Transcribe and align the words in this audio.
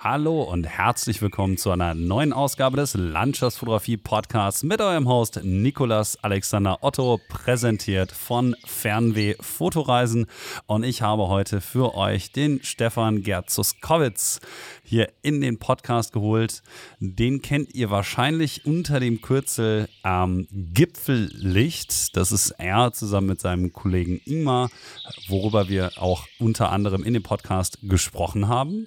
Hallo 0.00 0.44
und 0.44 0.62
herzlich 0.62 1.20
willkommen 1.22 1.56
zu 1.56 1.72
einer 1.72 1.92
neuen 1.92 2.32
Ausgabe 2.32 2.76
des 2.76 2.94
Landschaftsfotografie 2.94 3.96
Podcasts 3.96 4.62
mit 4.62 4.80
eurem 4.80 5.08
Host 5.08 5.40
Nikolas 5.42 6.22
Alexander 6.22 6.84
Otto, 6.84 7.18
präsentiert 7.28 8.12
von 8.12 8.54
Fernweh 8.64 9.34
Fotoreisen. 9.40 10.26
Und 10.66 10.84
ich 10.84 11.02
habe 11.02 11.26
heute 11.26 11.60
für 11.60 11.96
euch 11.96 12.30
den 12.30 12.62
Stefan 12.62 13.24
Gerzuskowitz 13.24 14.38
hier 14.84 15.08
in 15.22 15.40
den 15.40 15.58
Podcast 15.58 16.12
geholt. 16.12 16.62
Den 17.00 17.42
kennt 17.42 17.74
ihr 17.74 17.90
wahrscheinlich 17.90 18.66
unter 18.66 19.00
dem 19.00 19.20
Kürzel 19.20 19.88
ähm, 20.04 20.46
Gipfellicht. 20.52 22.16
Das 22.16 22.30
ist 22.30 22.50
er 22.50 22.92
zusammen 22.92 23.26
mit 23.26 23.40
seinem 23.40 23.72
Kollegen 23.72 24.20
Ingmar, 24.24 24.70
worüber 25.26 25.68
wir 25.68 25.90
auch 25.96 26.24
unter 26.38 26.70
anderem 26.70 27.02
in 27.02 27.14
dem 27.14 27.24
Podcast 27.24 27.78
gesprochen 27.82 28.46
haben. 28.46 28.86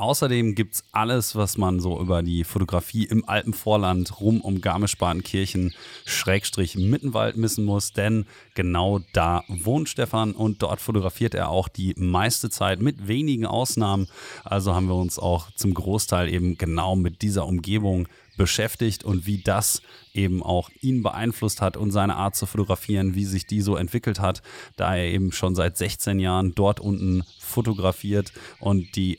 Außerdem 0.00 0.54
gibt 0.54 0.74
es 0.74 0.84
alles, 0.92 1.34
was 1.34 1.58
man 1.58 1.80
so 1.80 2.00
über 2.00 2.22
die 2.22 2.44
Fotografie 2.44 3.02
im 3.02 3.28
Alpenvorland 3.28 4.20
rum 4.20 4.40
um 4.40 4.60
Garmisch-Partenkirchen 4.60 5.74
Schrägstrich 6.04 6.76
Mittenwald 6.76 7.36
missen 7.36 7.64
muss, 7.64 7.92
denn 7.94 8.24
genau 8.54 9.00
da 9.12 9.42
wohnt 9.48 9.88
Stefan 9.88 10.34
und 10.34 10.62
dort 10.62 10.80
fotografiert 10.80 11.34
er 11.34 11.48
auch 11.48 11.66
die 11.66 11.94
meiste 11.96 12.48
Zeit 12.48 12.80
mit 12.80 13.08
wenigen 13.08 13.44
Ausnahmen. 13.44 14.06
Also 14.44 14.72
haben 14.72 14.86
wir 14.86 14.94
uns 14.94 15.18
auch 15.18 15.50
zum 15.56 15.74
Großteil 15.74 16.32
eben 16.32 16.56
genau 16.56 16.94
mit 16.94 17.20
dieser 17.22 17.44
Umgebung 17.44 18.06
beschäftigt 18.36 19.02
und 19.02 19.26
wie 19.26 19.42
das 19.42 19.82
eben 20.14 20.44
auch 20.44 20.70
ihn 20.80 21.02
beeinflusst 21.02 21.60
hat 21.60 21.76
und 21.76 21.90
seine 21.90 22.14
Art 22.14 22.36
zu 22.36 22.46
fotografieren, 22.46 23.16
wie 23.16 23.24
sich 23.24 23.46
die 23.46 23.60
so 23.60 23.74
entwickelt 23.74 24.20
hat, 24.20 24.42
da 24.76 24.96
er 24.96 25.06
eben 25.12 25.32
schon 25.32 25.56
seit 25.56 25.76
16 25.76 26.20
Jahren 26.20 26.54
dort 26.54 26.78
unten 26.78 27.24
fotografiert 27.40 28.32
und 28.60 28.94
die 28.94 29.18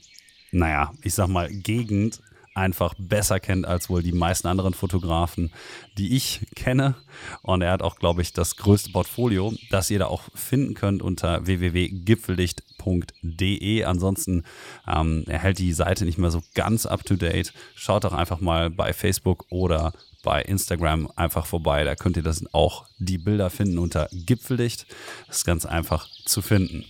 naja, 0.51 0.93
ich 1.01 1.13
sag 1.13 1.27
mal, 1.27 1.49
Gegend 1.49 2.21
einfach 2.59 2.93
besser 2.97 3.39
kennt 3.39 3.65
als 3.65 3.89
wohl 3.89 4.03
die 4.03 4.11
meisten 4.11 4.47
anderen 4.47 4.73
Fotografen, 4.73 5.51
die 5.97 6.15
ich 6.15 6.41
kenne. 6.55 6.95
Und 7.41 7.61
er 7.61 7.71
hat 7.71 7.81
auch, 7.81 7.95
glaube 7.97 8.21
ich, 8.21 8.33
das 8.33 8.57
größte 8.57 8.91
Portfolio, 8.91 9.53
das 9.69 9.89
ihr 9.89 9.99
da 9.99 10.07
auch 10.07 10.23
finden 10.35 10.73
könnt 10.73 11.01
unter 11.01 11.45
www.gipfeldicht.de. 11.45 13.85
Ansonsten 13.85 14.43
ähm, 14.87 15.23
er 15.27 15.39
hält 15.39 15.59
die 15.59 15.73
Seite 15.73 16.05
nicht 16.05 16.17
mehr 16.17 16.31
so 16.31 16.41
ganz 16.53 16.85
up 16.85 17.03
to 17.05 17.15
date. 17.15 17.53
Schaut 17.75 18.03
doch 18.03 18.13
einfach 18.13 18.41
mal 18.41 18.69
bei 18.69 18.91
Facebook 18.93 19.45
oder 19.49 19.93
bei 20.23 20.41
Instagram 20.41 21.09
einfach 21.15 21.45
vorbei. 21.45 21.85
Da 21.85 21.95
könnt 21.95 22.17
ihr 22.17 22.23
das 22.23 22.43
auch 22.53 22.85
die 22.97 23.17
Bilder 23.17 23.49
finden 23.49 23.77
unter 23.77 24.09
Gipfeldicht. 24.11 24.85
Das 25.27 25.37
ist 25.37 25.45
ganz 25.45 25.65
einfach 25.65 26.09
zu 26.25 26.41
finden. 26.41 26.83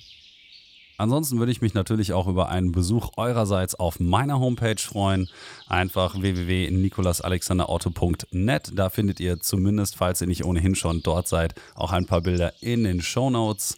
Ansonsten 0.99 1.39
würde 1.39 1.51
ich 1.53 1.61
mich 1.61 1.73
natürlich 1.73 2.11
auch 2.11 2.27
über 2.27 2.49
einen 2.49 2.73
Besuch 2.73 3.11
eurerseits 3.15 3.73
auf 3.73 4.01
meiner 4.01 4.41
Homepage 4.41 4.75
freuen. 4.77 5.29
Einfach 5.67 6.19
www.nikolasalexanderauto.net. 6.19 8.71
Da 8.75 8.89
findet 8.89 9.21
ihr 9.21 9.39
zumindest, 9.39 9.95
falls 9.95 10.19
ihr 10.19 10.27
nicht 10.27 10.43
ohnehin 10.43 10.75
schon 10.75 11.01
dort 11.01 11.29
seid, 11.29 11.55
auch 11.73 11.93
ein 11.93 12.05
paar 12.05 12.19
Bilder 12.19 12.51
in 12.59 12.83
den 12.83 13.01
Show 13.01 13.29
Notes. 13.29 13.77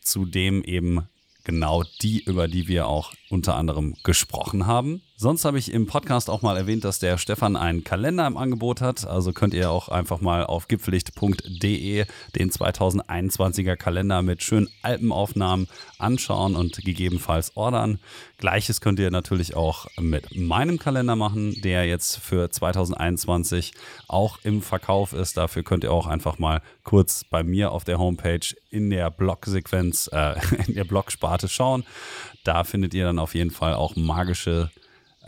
Zudem 0.00 0.62
eben 0.62 1.08
genau 1.42 1.82
die, 2.02 2.22
über 2.22 2.46
die 2.46 2.68
wir 2.68 2.86
auch 2.86 3.14
unter 3.30 3.56
anderem 3.56 3.96
gesprochen 4.04 4.68
haben. 4.68 5.02
Sonst 5.20 5.44
habe 5.44 5.58
ich 5.58 5.70
im 5.70 5.84
Podcast 5.84 6.30
auch 6.30 6.40
mal 6.40 6.56
erwähnt, 6.56 6.82
dass 6.82 6.98
der 6.98 7.18
Stefan 7.18 7.54
einen 7.54 7.84
Kalender 7.84 8.26
im 8.26 8.38
Angebot 8.38 8.80
hat. 8.80 9.06
Also 9.06 9.34
könnt 9.34 9.52
ihr 9.52 9.70
auch 9.70 9.90
einfach 9.90 10.22
mal 10.22 10.46
auf 10.46 10.66
gipfelicht.de 10.66 12.06
den 12.36 12.50
2021er 12.50 13.76
Kalender 13.76 14.22
mit 14.22 14.42
schönen 14.42 14.70
Alpenaufnahmen 14.80 15.68
anschauen 15.98 16.56
und 16.56 16.82
gegebenenfalls 16.86 17.54
ordern. 17.54 17.98
Gleiches 18.38 18.80
könnt 18.80 18.98
ihr 18.98 19.10
natürlich 19.10 19.54
auch 19.54 19.88
mit 20.00 20.34
meinem 20.34 20.78
Kalender 20.78 21.16
machen, 21.16 21.54
der 21.60 21.84
jetzt 21.84 22.16
für 22.16 22.48
2021 22.48 23.74
auch 24.08 24.38
im 24.42 24.62
Verkauf 24.62 25.12
ist. 25.12 25.36
Dafür 25.36 25.62
könnt 25.62 25.84
ihr 25.84 25.92
auch 25.92 26.06
einfach 26.06 26.38
mal 26.38 26.62
kurz 26.82 27.24
bei 27.24 27.42
mir 27.42 27.72
auf 27.72 27.84
der 27.84 27.98
Homepage 27.98 28.54
in 28.70 28.88
der 28.88 29.10
Blogsequenz, 29.10 30.08
äh, 30.14 30.36
in 30.66 30.76
der 30.76 30.84
Blogsparte 30.84 31.46
schauen. 31.50 31.84
Da 32.42 32.64
findet 32.64 32.94
ihr 32.94 33.04
dann 33.04 33.18
auf 33.18 33.34
jeden 33.34 33.50
Fall 33.50 33.74
auch 33.74 33.96
magische 33.96 34.70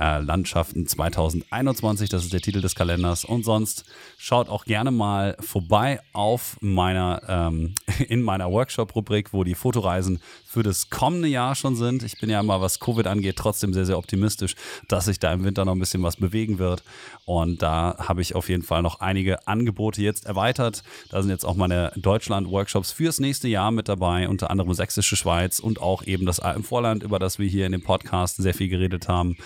äh, 0.02 0.18
Landschaften 0.18 0.86
2021. 0.86 2.08
Das 2.08 2.24
ist 2.24 2.32
der 2.32 2.40
Titel 2.40 2.60
des 2.60 2.74
Kalenders. 2.74 3.24
Und 3.24 3.44
sonst 3.44 3.84
schaut 4.18 4.48
auch 4.48 4.64
gerne 4.64 4.90
mal 4.90 5.36
vorbei 5.38 6.00
auf 6.12 6.56
meiner, 6.60 7.22
ähm, 7.28 7.74
in 8.08 8.22
meiner 8.22 8.50
Workshop-Rubrik, 8.50 9.32
wo 9.32 9.44
die 9.44 9.54
Fotoreisen 9.54 10.20
für 10.44 10.62
das 10.62 10.90
kommende 10.90 11.28
Jahr 11.28 11.54
schon 11.54 11.76
sind. 11.76 12.02
Ich 12.02 12.18
bin 12.18 12.28
ja 12.28 12.42
mal, 12.42 12.60
was 12.60 12.80
Covid 12.80 13.06
angeht, 13.06 13.36
trotzdem 13.36 13.72
sehr, 13.72 13.86
sehr 13.86 13.96
optimistisch, 13.96 14.56
dass 14.88 15.04
sich 15.04 15.18
da 15.18 15.32
im 15.32 15.44
Winter 15.44 15.64
noch 15.64 15.72
ein 15.72 15.78
bisschen 15.78 16.02
was 16.02 16.16
bewegen 16.16 16.58
wird. 16.58 16.82
Und 17.24 17.62
da 17.62 17.96
habe 17.98 18.20
ich 18.20 18.34
auf 18.34 18.48
jeden 18.48 18.62
Fall 18.62 18.82
noch 18.82 19.00
einige 19.00 19.46
Angebote 19.46 20.02
jetzt 20.02 20.26
erweitert. 20.26 20.82
Da 21.10 21.22
sind 21.22 21.30
jetzt 21.30 21.44
auch 21.44 21.54
meine 21.54 21.92
Deutschland-Workshops 21.96 22.90
fürs 22.90 23.20
nächste 23.20 23.48
Jahr 23.48 23.70
mit 23.70 23.88
dabei, 23.88 24.28
unter 24.28 24.50
anderem 24.50 24.74
Sächsische 24.74 25.16
Schweiz 25.16 25.60
und 25.60 25.80
auch 25.80 26.02
eben 26.04 26.26
das 26.26 26.40
Alpenvorland, 26.40 27.02
über 27.02 27.18
das 27.18 27.38
wir 27.38 27.48
hier 27.48 27.66
in 27.66 27.72
dem 27.72 27.82
Podcast 27.82 28.36
sehr 28.36 28.54
viel 28.54 28.68
geredet 28.68 29.08
haben. 29.08 29.36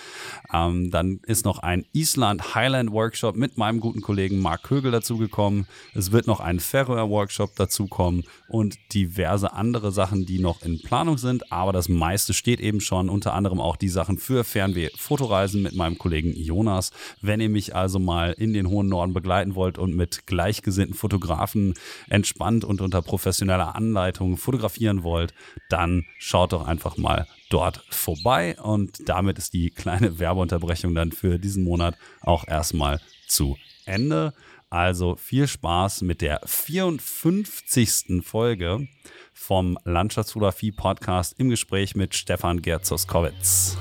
Ähm, 0.52 0.90
dann 0.90 1.20
ist 1.26 1.44
noch 1.44 1.58
ein 1.58 1.84
Island 1.92 2.54
Highland 2.54 2.92
Workshop 2.92 3.36
mit 3.36 3.56
meinem 3.56 3.80
guten 3.80 4.00
Kollegen 4.00 4.40
Marc 4.40 4.62
Kögel 4.64 4.90
dazugekommen. 4.90 5.66
Es 5.94 6.12
wird 6.12 6.26
noch 6.26 6.40
ein 6.40 6.60
Färöer 6.60 7.08
Workshop 7.08 7.56
dazukommen 7.56 8.24
und 8.48 8.78
diverse 8.94 9.52
andere 9.52 9.92
Sachen, 9.92 10.26
die 10.26 10.38
noch 10.38 10.62
in 10.62 10.80
Planung 10.80 11.18
sind. 11.18 11.52
Aber 11.52 11.72
das 11.72 11.88
meiste 11.88 12.34
steht 12.34 12.60
eben 12.60 12.80
schon, 12.80 13.08
unter 13.08 13.34
anderem 13.34 13.60
auch 13.60 13.76
die 13.76 13.88
Sachen 13.88 14.18
für 14.18 14.44
Fernweh-Fotoreisen 14.44 15.62
mit 15.62 15.74
meinem 15.74 15.98
Kollegen 15.98 16.34
Jonas. 16.34 16.90
Wenn 17.20 17.40
ihr 17.40 17.48
mich 17.48 17.74
also 17.74 17.98
mal 17.98 18.32
in 18.32 18.52
den 18.52 18.68
hohen 18.68 18.88
Norden 18.88 19.14
begleiten 19.14 19.54
wollt 19.54 19.78
und 19.78 19.94
mit 19.94 20.26
gleichgesinnten 20.26 20.94
Fotografen 20.94 21.74
entspannt 22.08 22.64
und 22.64 22.80
unter 22.80 23.02
professioneller 23.02 23.74
Anleitung 23.74 24.36
fotografieren 24.36 25.02
wollt, 25.02 25.34
dann 25.68 26.04
schaut 26.18 26.52
doch 26.52 26.66
einfach 26.66 26.96
mal 26.96 27.26
dort 27.48 27.82
vorbei. 27.90 28.56
Und 28.60 29.08
damit 29.08 29.38
ist 29.38 29.52
die 29.52 29.70
kleine 29.70 30.18
Werbeunterbrechung 30.18 30.94
dann 30.94 31.12
für 31.12 31.38
diesen 31.38 31.64
Monat 31.64 31.96
auch 32.20 32.46
erstmal 32.46 33.00
zu 33.26 33.56
Ende. 33.84 34.32
Also 34.68 35.16
viel 35.16 35.46
Spaß 35.46 36.02
mit 36.02 36.20
der 36.20 36.40
54. 36.44 38.22
Folge 38.22 38.88
vom 39.32 39.78
Landschaftsfotografie 39.84 40.72
Podcast 40.72 41.34
im 41.38 41.50
Gespräch 41.50 41.94
mit 41.94 42.14
Stefan 42.14 42.62
Gerzoskowitz. 42.62 43.76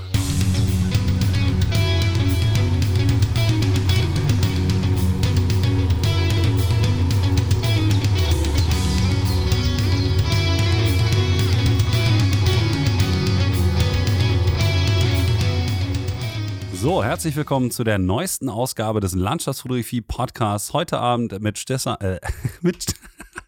So, 16.77 17.03
herzlich 17.03 17.35
willkommen 17.37 17.71
zu 17.71 17.85
der 17.85 17.97
neuesten 17.97 18.49
Ausgabe 18.49 18.99
des 18.99 19.15
Landschaftsfotografie 19.15 20.01
Podcasts. 20.01 20.73
Heute 20.73 20.99
Abend 20.99 21.41
mit, 21.41 21.57
Stessa, 21.57 21.95
äh, 21.95 22.19
mit, 22.61 22.85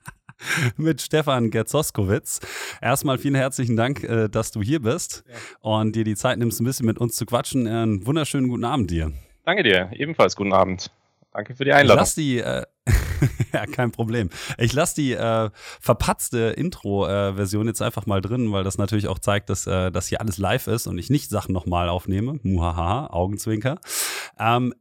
mit 0.77 1.01
Stefan 1.01 1.51
Gerzoskowitz. 1.51 2.39
Erstmal 2.81 3.17
vielen 3.17 3.35
herzlichen 3.35 3.75
Dank, 3.75 4.01
äh, 4.03 4.29
dass 4.29 4.51
du 4.51 4.61
hier 4.61 4.81
bist 4.81 5.25
ja. 5.27 5.35
und 5.59 5.95
dir 5.95 6.05
die 6.05 6.15
Zeit 6.15 6.39
nimmst, 6.39 6.61
ein 6.61 6.63
bisschen 6.63 6.85
mit 6.85 6.99
uns 6.99 7.15
zu 7.15 7.25
quatschen. 7.25 7.67
Einen 7.67 8.05
wunderschönen 8.07 8.47
guten 8.47 8.63
Abend 8.63 8.89
dir. 8.89 9.11
Danke 9.43 9.61
dir, 9.61 9.89
ebenfalls 9.91 10.35
guten 10.35 10.53
Abend. 10.53 10.89
Danke 11.33 11.53
für 11.53 11.65
die 11.65 11.73
Einladung. 11.73 11.99
Lass 11.99 12.15
die, 12.15 12.39
äh, 12.39 12.63
ja, 13.53 13.65
kein 13.65 13.91
Problem. 13.91 14.29
Ich 14.57 14.73
lasse 14.73 14.95
die 14.95 15.13
äh, 15.13 15.49
verpatzte 15.79 16.39
Intro-Version 16.57 17.67
äh, 17.67 17.69
jetzt 17.69 17.81
einfach 17.81 18.05
mal 18.05 18.21
drin, 18.21 18.51
weil 18.51 18.63
das 18.63 18.77
natürlich 18.77 19.07
auch 19.07 19.19
zeigt, 19.19 19.49
dass 19.49 19.67
äh, 19.67 19.91
das 19.91 20.07
hier 20.07 20.21
alles 20.21 20.37
live 20.37 20.67
ist 20.67 20.87
und 20.87 20.97
ich 20.97 21.09
nicht 21.09 21.29
Sachen 21.29 21.53
nochmal 21.53 21.89
aufnehme. 21.89 22.39
Muhaha, 22.43 23.07
Augenzwinker. 23.07 23.79
Ähm, 24.39 24.73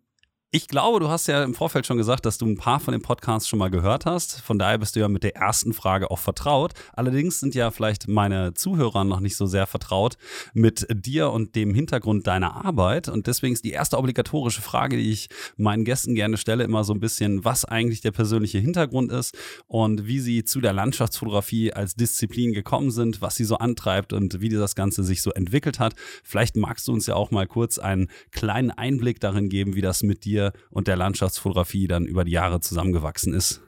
ich 0.53 0.69
glaube, 0.69 1.01
du 1.01 1.09
hast 1.09 1.27
ja 1.27 1.43
im 1.43 1.55
Vorfeld 1.55 1.87
schon 1.87 1.97
gesagt, 1.97 2.25
dass 2.25 2.39
du 2.39 2.47
ein 2.47 2.57
paar 2.57 2.79
von 2.79 2.93
den 2.93 3.03
Podcasts 3.03 3.49
schon 3.49 3.59
mal 3.59 3.69
gehört 3.69 4.07
hast. 4.07 4.41
Von 4.41 4.61
daher 4.61 4.79
bist 4.79 4.95
du 4.95 5.01
ja 5.01 5.09
mit 5.09 5.25
der 5.25 5.35
ersten 5.35 5.75
Frage 5.75 6.11
auch 6.11 6.21
vertraut. 6.21 6.73
Allerdings 6.95 7.41
sind 7.41 7.57
ja 7.57 7.73
vielleicht 7.73 8.07
meine 8.07 8.55
Zuhörer 8.55 9.03
noch 9.03 9.19
nicht 9.19 9.37
so 9.37 9.47
sehr 9.47 9.67
vertraut 9.67 10.17
mit 10.55 10.87
dir 10.91 11.31
und 11.31 11.57
dem 11.57 11.75
Hintergrund 11.75 12.29
deiner 12.29 12.65
Arbeit. 12.65 13.09
Und 13.09 13.27
deswegen 13.27 13.55
ist 13.55 13.65
die 13.65 13.73
erste 13.73 13.99
obligatorische 13.99 14.63
Frage, 14.63 14.97
die 14.97 15.11
ich 15.11 15.29
meinen 15.57 15.85
Gästen 15.85 16.15
gerne 16.15 16.37
stelle, 16.37 16.63
immer 16.63 16.85
so 16.85 16.95
ein 16.95 17.01
bisschen, 17.01 17.45
was 17.45 17.65
eigentlich 17.65 18.01
der 18.01 18.13
persönliche 18.13 18.59
Hintergrund 18.59 19.11
ist 19.11 19.37
und 19.67 20.07
wie 20.07 20.21
sie 20.21 20.45
zu 20.45 20.61
der 20.61 20.73
Landschaftsfotografie 20.73 21.73
als 21.73 21.97
Disziplin 21.97 22.53
gekommen 22.53 22.93
sind, 22.93 23.21
was 23.21 23.35
sie 23.35 23.45
so 23.45 23.59
antreibt 23.59 24.13
und 24.13 24.41
wie 24.41 24.49
das 24.49 24.77
Ganze 24.77 25.03
sich 25.03 25.23
so 25.23 25.33
entwickelt 25.33 25.81
hat. 25.81 25.95
Vielleicht 26.23 26.57
magst 26.57 26.87
du 26.87 26.93
uns 26.93 27.07
ja 27.09 27.17
auch 27.17 27.33
mal 27.33 27.49
kurz 27.49 27.79
einen 27.79 28.09
kleinen 28.31 28.71
Einblick 28.71 29.21
darin 29.21 29.49
geben, 29.49 29.75
wie 29.75 29.83
das 29.83 30.05
mit 30.05 30.25
dir 30.25 30.36
dir 30.37 30.53
und 30.71 30.89
der 30.89 30.97
Landschaftsfotografie 30.97 31.89
dann 31.89 32.07
über 32.07 32.25
die 32.25 32.33
Jahre 32.33 32.61
zusammengewachsen 32.61 33.35
ist? 33.35 33.63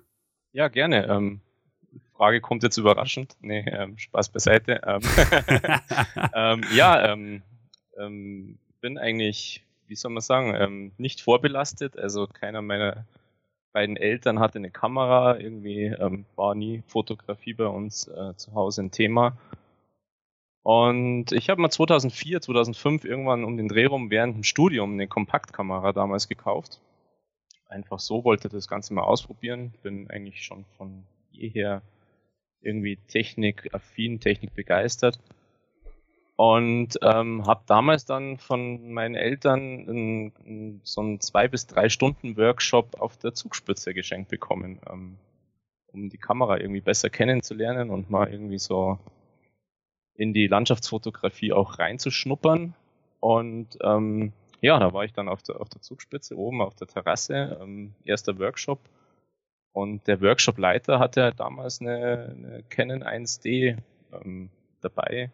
Ja, 0.53 0.69
gerne. 0.69 1.07
Ähm, 1.07 1.41
Frage 2.17 2.41
kommt 2.41 2.63
jetzt 2.63 2.77
überraschend. 2.77 3.37
Nee, 3.41 3.65
ähm, 3.67 3.97
Spaß 3.97 4.31
beiseite. 4.31 4.81
Ähm, 4.85 5.01
ähm, 6.35 6.65
ja, 6.75 7.13
ähm, 7.13 7.43
ähm, 7.99 8.59
bin 8.81 8.99
eigentlich, 8.99 9.65
wie 9.87 9.95
soll 9.95 10.13
man 10.13 10.21
sagen, 10.21 10.93
nicht 10.99 11.21
vorbelastet. 11.21 11.99
Also 11.99 12.27
keiner 12.27 12.63
meiner 12.63 13.05
beiden 13.73 13.97
Eltern 13.97 14.41
hatte 14.41 14.59
eine 14.59 14.71
Kamera. 14.71 15.39
Irgendwie 15.39 15.95
war 16.37 16.55
nie 16.55 16.83
Fotografie 16.87 17.55
bei 17.55 17.67
uns 17.67 18.07
äh, 18.09 18.35
zu 18.37 18.55
Hause 18.55 18.83
ein 18.83 18.91
Thema. 18.91 19.37
Und 20.69 21.33
ich 21.33 21.49
habe 21.49 21.63
mal 21.63 21.71
2004, 21.71 22.43
2005 22.43 23.07
irgendwann 23.07 23.43
um 23.45 23.57
den 23.57 23.69
Dreh 23.69 23.87
rum 23.87 24.11
während 24.11 24.37
dem 24.37 24.45
Studium 24.45 24.93
eine 24.93 25.09
Kompaktkamera 25.09 25.95
damals 25.95 26.29
gekauft. 26.29 26.83
Einfach 27.71 27.99
so 27.99 28.23
wollte 28.23 28.51
das 28.51 28.69
Ganze 28.69 28.93
mal 28.93 29.01
ausprobieren. 29.01 29.73
Bin 29.83 30.11
eigentlich 30.11 30.45
schon 30.45 30.67
von 30.77 31.07
jeher 31.31 31.81
irgendwie 32.61 32.99
technikaffin, 33.09 34.21
Technik 34.21 34.53
begeistert. 34.53 35.19
Und 36.37 36.99
ähm, 37.01 37.47
habe 37.47 37.63
damals 37.67 38.05
dann 38.05 38.37
von 38.37 38.93
meinen 38.93 39.15
Eltern 39.15 39.89
einen, 39.89 40.33
einen, 40.45 40.81
so 40.85 41.01
einen 41.01 41.21
zwei 41.23 41.49
bis 41.49 41.67
drei 41.67 41.89
Stunden 41.89 42.37
Workshop 42.37 43.01
auf 43.01 43.17
der 43.17 43.33
Zugspitze 43.33 43.95
geschenkt 43.95 44.29
bekommen, 44.29 44.81
ähm, 44.87 45.17
um 45.87 46.11
die 46.11 46.19
Kamera 46.19 46.61
irgendwie 46.61 46.83
besser 46.83 47.09
kennenzulernen 47.09 47.89
und 47.89 48.11
mal 48.11 48.31
irgendwie 48.31 48.59
so 48.59 48.99
in 50.19 50.35
die 50.35 50.49
Landschaftsfotografie 50.49 51.53
auch 51.53 51.79
reinzuschnuppern. 51.79 52.75
Und 53.21 53.79
ähm, 53.83 54.33
ja, 54.61 54.79
da 54.79 54.93
war 54.93 55.05
ich 55.05 55.13
dann 55.13 55.29
auf 55.29 55.43
der, 55.43 55.61
auf 55.61 55.69
der 55.69 55.81
Zugspitze 55.81 56.37
oben 56.37 56.61
auf 56.61 56.75
der 56.75 56.89
Terrasse, 56.89 57.59
ähm, 57.63 57.95
erster 58.05 58.39
Workshop. 58.39 58.81
Und 59.73 60.07
der 60.09 60.21
Workshopleiter 60.21 60.99
hatte 60.99 61.33
damals 61.37 61.81
eine, 61.81 62.35
eine 62.37 62.65
Canon 62.69 63.05
1D 63.05 63.79
ähm, 64.13 64.51
dabei 64.81 65.31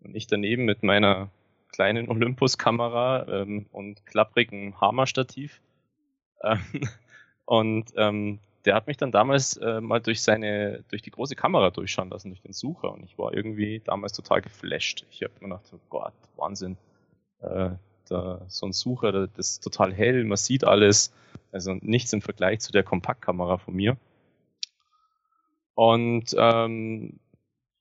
und 0.00 0.16
ich 0.16 0.26
daneben 0.26 0.64
mit 0.64 0.82
meiner 0.82 1.30
kleinen 1.72 2.08
Olympus-Kamera 2.08 3.28
ähm, 3.28 3.66
und 3.70 4.04
klapprigen 4.06 4.80
Hammer-Stativ. 4.80 5.60
Ähm, 6.42 6.60
und 7.44 7.92
ähm, 7.96 8.40
der 8.64 8.74
hat 8.74 8.86
mich 8.86 8.96
dann 8.96 9.12
damals 9.12 9.56
äh, 9.56 9.80
mal 9.80 10.00
durch 10.00 10.22
seine, 10.22 10.84
durch 10.88 11.02
die 11.02 11.10
große 11.10 11.34
Kamera 11.34 11.70
durchschauen 11.70 12.10
lassen, 12.10 12.28
durch 12.28 12.42
den 12.42 12.52
Sucher. 12.52 12.92
Und 12.92 13.04
ich 13.04 13.18
war 13.18 13.32
irgendwie 13.32 13.80
damals 13.84 14.12
total 14.12 14.42
geflasht. 14.42 15.06
Ich 15.10 15.22
habe 15.22 15.32
mir 15.40 15.48
gedacht, 15.48 15.72
oh 15.72 15.80
Gott, 15.88 16.14
Wahnsinn. 16.36 16.76
Äh, 17.40 17.70
da, 18.08 18.42
so 18.48 18.66
ein 18.66 18.72
Sucher, 18.72 19.28
das 19.28 19.50
ist 19.50 19.64
total 19.64 19.94
hell, 19.94 20.24
man 20.24 20.36
sieht 20.36 20.64
alles. 20.64 21.14
Also 21.52 21.74
nichts 21.80 22.12
im 22.12 22.22
Vergleich 22.22 22.60
zu 22.60 22.72
der 22.72 22.82
Kompaktkamera 22.82 23.58
von 23.58 23.74
mir. 23.74 23.96
Und 25.74 26.34
ähm, 26.36 27.18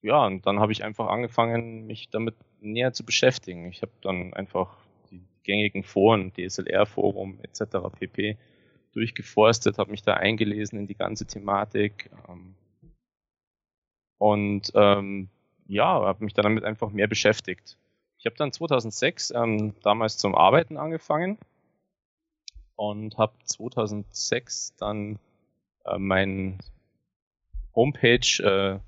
ja, 0.02 0.26
und 0.26 0.46
dann 0.46 0.60
habe 0.60 0.72
ich 0.72 0.84
einfach 0.84 1.08
angefangen, 1.08 1.86
mich 1.86 2.10
damit 2.10 2.36
näher 2.62 2.94
zu 2.94 3.06
beschäftigen. 3.06 3.68
Ich 3.70 3.82
habe 3.82 3.92
dann 4.02 4.34
einfach 4.34 4.78
die 5.12 5.22
gängigen 5.44 5.84
Foren, 5.84 6.32
DSLR-Forum 6.34 7.40
etc. 7.44 7.78
pp. 8.00 8.38
Durchgeforstet, 8.94 9.78
habe 9.78 9.92
mich 9.92 10.02
da 10.02 10.16
eingelesen 10.16 10.80
in 10.80 10.88
die 10.88 10.96
ganze 10.96 11.26
Thematik 11.26 12.10
ähm, 12.28 12.56
und 14.18 14.72
ähm, 14.76 15.30
ja, 15.68 15.86
habe 15.86 16.24
mich 16.24 16.34
dann 16.34 16.44
damit 16.44 16.64
einfach 16.64 16.90
mehr 16.90 17.08
beschäftigt. 17.08 17.78
Ich 18.18 18.26
habe 18.26 18.36
dann 18.36 18.52
2006 18.52 19.32
ähm, 19.32 19.76
damals 19.82 20.18
zum 20.18 20.36
Arbeiten 20.36 20.78
angefangen 20.78 21.38
und 22.76 23.18
habe 23.18 23.34
2006 23.46 24.76
dann 24.78 25.20
äh, 25.86 25.98
mein 25.98 26.60
Homepage 27.76 28.44
äh, 28.44 28.80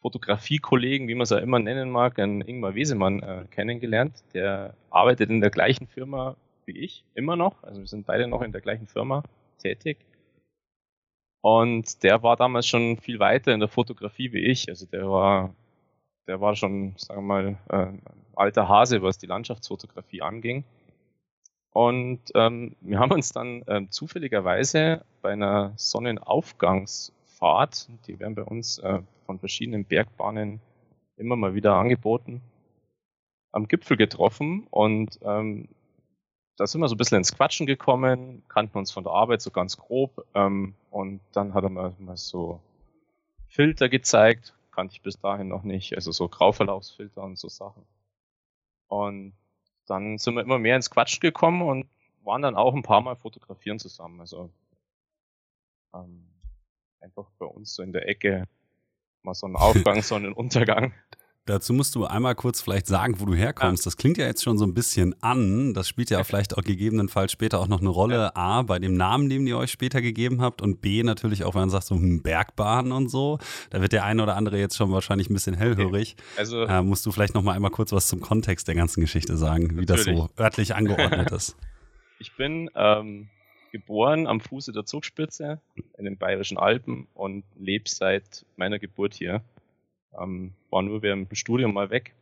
Fotografie-Kollegen, 0.00 1.06
wie 1.06 1.14
man 1.14 1.24
es 1.24 1.30
ja 1.30 1.38
immer 1.38 1.58
nennen 1.58 1.90
mag, 1.90 2.18
Ingmar 2.18 2.74
Wesemann 2.74 3.22
äh, 3.22 3.44
kennengelernt. 3.50 4.24
Der 4.34 4.74
arbeitet 4.90 5.30
in 5.30 5.40
der 5.40 5.50
gleichen 5.50 5.86
Firma 5.86 6.36
wie 6.66 6.78
ich, 6.78 7.04
immer 7.14 7.36
noch. 7.36 7.62
Also 7.62 7.80
wir 7.80 7.86
sind 7.86 8.06
beide 8.06 8.26
noch 8.26 8.42
in 8.42 8.52
der 8.52 8.60
gleichen 8.60 8.86
Firma 8.86 9.22
tätig. 9.58 9.98
Und 11.40 12.02
der 12.02 12.22
war 12.22 12.36
damals 12.36 12.66
schon 12.66 12.98
viel 12.98 13.18
weiter 13.18 13.52
in 13.52 13.60
der 13.60 13.68
Fotografie 13.68 14.32
wie 14.32 14.46
ich. 14.46 14.68
Also 14.68 14.86
der 14.86 15.10
war, 15.10 15.54
der 16.26 16.40
war 16.40 16.54
schon, 16.54 16.94
sagen 16.96 17.26
wir 17.26 17.26
mal, 17.26 17.58
äh, 17.68 17.92
alter 18.36 18.68
Hase, 18.68 19.02
was 19.02 19.18
die 19.18 19.26
Landschaftsfotografie 19.26 20.22
anging. 20.22 20.64
Und 21.72 22.20
ähm, 22.34 22.76
wir 22.80 22.98
haben 22.98 23.12
uns 23.12 23.32
dann 23.32 23.64
ähm, 23.66 23.90
zufälligerweise 23.90 25.04
bei 25.22 25.32
einer 25.32 25.72
Sonnenaufgangsfahrt, 25.76 27.88
die 28.06 28.20
werden 28.20 28.34
bei 28.34 28.44
uns 28.44 28.78
äh, 28.78 29.00
von 29.26 29.38
verschiedenen 29.38 29.84
Bergbahnen 29.84 30.60
immer 31.16 31.36
mal 31.36 31.54
wieder 31.54 31.74
angeboten, 31.74 32.40
am 33.52 33.68
Gipfel 33.68 33.96
getroffen 33.96 34.66
und 34.70 35.20
ähm, 35.22 35.68
da 36.56 36.66
sind 36.66 36.80
wir 36.80 36.88
so 36.88 36.94
ein 36.94 36.98
bisschen 36.98 37.18
ins 37.18 37.34
Quatschen 37.34 37.66
gekommen, 37.66 38.42
kannten 38.48 38.78
uns 38.78 38.90
von 38.90 39.04
der 39.04 39.12
Arbeit 39.12 39.40
so 39.42 39.50
ganz 39.50 39.76
grob 39.76 40.26
ähm, 40.34 40.74
und 40.90 41.20
dann 41.32 41.54
hat 41.54 41.64
er 41.64 41.70
mir 41.70 41.94
mal 41.98 42.16
so 42.16 42.60
Filter 43.48 43.88
gezeigt, 43.88 44.54
kannte 44.70 44.94
ich 44.94 45.02
bis 45.02 45.18
dahin 45.18 45.48
noch 45.48 45.62
nicht, 45.62 45.94
also 45.94 46.12
so 46.12 46.28
Grauverlaufsfilter 46.28 47.22
und 47.22 47.38
so 47.38 47.48
Sachen. 47.48 47.84
Und 48.88 49.34
dann 49.86 50.18
sind 50.18 50.34
wir 50.34 50.42
immer 50.42 50.58
mehr 50.58 50.76
ins 50.76 50.90
Quatschen 50.90 51.20
gekommen 51.20 51.62
und 51.62 51.86
waren 52.24 52.42
dann 52.42 52.56
auch 52.56 52.74
ein 52.74 52.82
paar 52.82 53.00
Mal 53.00 53.16
fotografieren 53.16 53.78
zusammen. 53.78 54.20
Also 54.20 54.50
ähm, 55.94 56.26
einfach 57.00 57.30
bei 57.38 57.46
uns 57.46 57.74
so 57.74 57.82
in 57.82 57.92
der 57.92 58.08
Ecke 58.08 58.46
mal 59.22 59.34
so 59.34 59.46
einen 59.46 59.56
Aufgang, 59.56 60.02
so 60.02 60.14
einen 60.14 60.32
Untergang. 60.32 60.94
Dazu 61.44 61.72
musst 61.72 61.96
du 61.96 62.04
einmal 62.04 62.36
kurz 62.36 62.60
vielleicht 62.62 62.86
sagen, 62.86 63.18
wo 63.18 63.24
du 63.24 63.34
herkommst. 63.34 63.84
Ja. 63.84 63.88
Das 63.88 63.96
klingt 63.96 64.16
ja 64.16 64.26
jetzt 64.26 64.44
schon 64.44 64.58
so 64.58 64.64
ein 64.64 64.74
bisschen 64.74 65.20
an. 65.22 65.74
Das 65.74 65.88
spielt 65.88 66.10
ja 66.10 66.22
vielleicht 66.22 66.56
auch 66.56 66.62
gegebenenfalls 66.62 67.32
später 67.32 67.58
auch 67.58 67.66
noch 67.66 67.80
eine 67.80 67.88
Rolle. 67.88 68.36
A, 68.36 68.62
bei 68.62 68.78
dem 68.78 68.96
Namen, 68.96 69.28
den 69.28 69.44
ihr 69.48 69.58
euch 69.58 69.72
später 69.72 70.00
gegeben 70.00 70.40
habt. 70.40 70.62
Und 70.62 70.80
B, 70.80 71.02
natürlich 71.02 71.42
auch, 71.42 71.54
wenn 71.54 71.62
man 71.62 71.70
sagt, 71.70 71.86
so 71.86 71.96
hm, 71.96 72.22
Bergbahn 72.22 72.92
und 72.92 73.08
so. 73.08 73.38
Da 73.70 73.80
wird 73.80 73.92
der 73.92 74.04
eine 74.04 74.22
oder 74.22 74.36
andere 74.36 74.56
jetzt 74.56 74.76
schon 74.76 74.92
wahrscheinlich 74.92 75.30
ein 75.30 75.34
bisschen 75.34 75.54
hellhörig. 75.54 76.14
Okay. 76.16 76.38
Also, 76.38 76.62
äh, 76.62 76.80
musst 76.80 77.04
du 77.06 77.10
vielleicht 77.10 77.34
noch 77.34 77.42
mal 77.42 77.54
einmal 77.54 77.72
kurz 77.72 77.90
was 77.90 78.06
zum 78.06 78.20
Kontext 78.20 78.68
der 78.68 78.76
ganzen 78.76 79.00
Geschichte 79.00 79.36
sagen, 79.36 79.70
wie 79.70 79.84
natürlich. 79.84 80.06
das 80.06 80.14
so 80.14 80.28
örtlich 80.38 80.76
angeordnet 80.76 81.30
ist. 81.32 81.56
Ich 82.20 82.36
bin 82.36 82.70
ähm, 82.76 83.30
geboren 83.72 84.28
am 84.28 84.40
Fuße 84.40 84.70
der 84.70 84.84
Zugspitze 84.84 85.60
in 85.98 86.04
den 86.04 86.18
Bayerischen 86.18 86.56
Alpen 86.56 87.08
und 87.14 87.42
lebe 87.58 87.88
seit 87.88 88.46
meiner 88.54 88.78
Geburt 88.78 89.14
hier. 89.14 89.42
Ähm, 90.18 90.52
war 90.70 90.82
nur 90.82 91.02
während 91.02 91.30
dem 91.30 91.34
Studium 91.34 91.74
mal 91.74 91.90
weg 91.90 92.14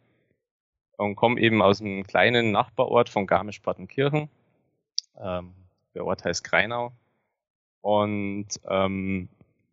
und 0.96 1.16
komme 1.16 1.40
eben 1.40 1.62
aus 1.62 1.80
einem 1.80 2.04
kleinen 2.04 2.52
Nachbarort 2.52 3.08
von 3.08 3.26
Garmisch-Partenkirchen. 3.26 4.28
Ähm, 5.18 5.54
der 5.94 6.04
Ort 6.04 6.24
heißt 6.24 6.44
Kreinau. 6.44 6.92
Und 7.80 8.48
ähm, 8.68 9.28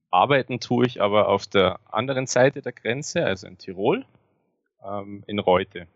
arbeiten 0.10 0.60
tue 0.60 0.86
ich 0.86 1.02
aber 1.02 1.28
auf 1.28 1.46
der 1.48 1.80
anderen 1.92 2.28
Seite 2.28 2.62
der 2.62 2.72
Grenze, 2.72 3.26
also 3.26 3.48
in 3.48 3.58
Tirol, 3.58 4.06
ähm, 4.84 5.24
in 5.28 5.40
Reute. 5.40 5.88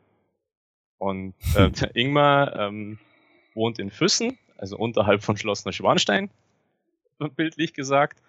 Und 0.97 1.33
äh, 1.55 1.71
der 1.71 1.95
Ingmar 1.95 2.55
ähm, 2.55 2.99
wohnt 3.53 3.79
in 3.79 3.89
Füssen, 3.89 4.37
also 4.57 4.77
unterhalb 4.77 5.23
von 5.23 5.37
Schloss 5.37 5.65
Neuschwanstein, 5.65 6.29
bildlich 7.35 7.73
gesagt, 7.73 8.21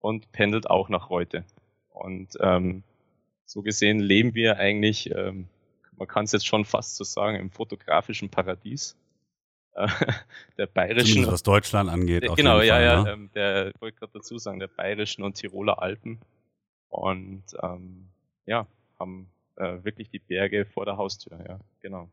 und 0.00 0.32
pendelt 0.32 0.68
auch 0.68 0.88
nach 0.88 1.08
Reute. 1.08 1.44
Und 1.90 2.36
ähm, 2.40 2.82
so 3.44 3.62
gesehen 3.62 4.00
leben 4.00 4.34
wir 4.34 4.58
eigentlich, 4.58 5.10
ähm, 5.10 5.48
man 5.96 6.08
kann 6.08 6.24
es 6.24 6.32
jetzt 6.32 6.46
schon 6.46 6.64
fast 6.64 6.96
so 6.96 7.04
sagen, 7.04 7.36
im 7.38 7.50
fotografischen 7.50 8.30
Paradies. 8.30 8.96
Äh, 9.74 9.86
der 10.58 10.66
bayerischen. 10.66 11.06
Zumindest 11.06 11.32
was 11.32 11.42
Deutschland 11.42 11.90
angeht. 11.90 12.22
Der, 12.22 12.34
genau, 12.34 12.60
ja, 12.60 12.74
Fall, 12.74 12.84
ja. 12.84 13.02
Ne? 13.02 13.10
Ähm, 13.12 13.30
der 13.34 13.72
wollte 13.80 13.98
gerade 13.98 14.12
dazu 14.14 14.38
sagen, 14.38 14.58
der 14.58 14.68
bayerischen 14.68 15.22
und 15.22 15.34
Tiroler 15.34 15.80
Alpen. 15.80 16.20
Und 16.88 17.44
ähm, 17.62 18.08
ja, 18.46 18.66
haben 18.98 19.28
äh, 19.56 19.82
wirklich 19.82 20.10
die 20.10 20.18
Berge 20.18 20.66
vor 20.66 20.84
der 20.84 20.96
Haustür, 20.96 21.38
ja, 21.46 21.58
genau. 21.80 22.08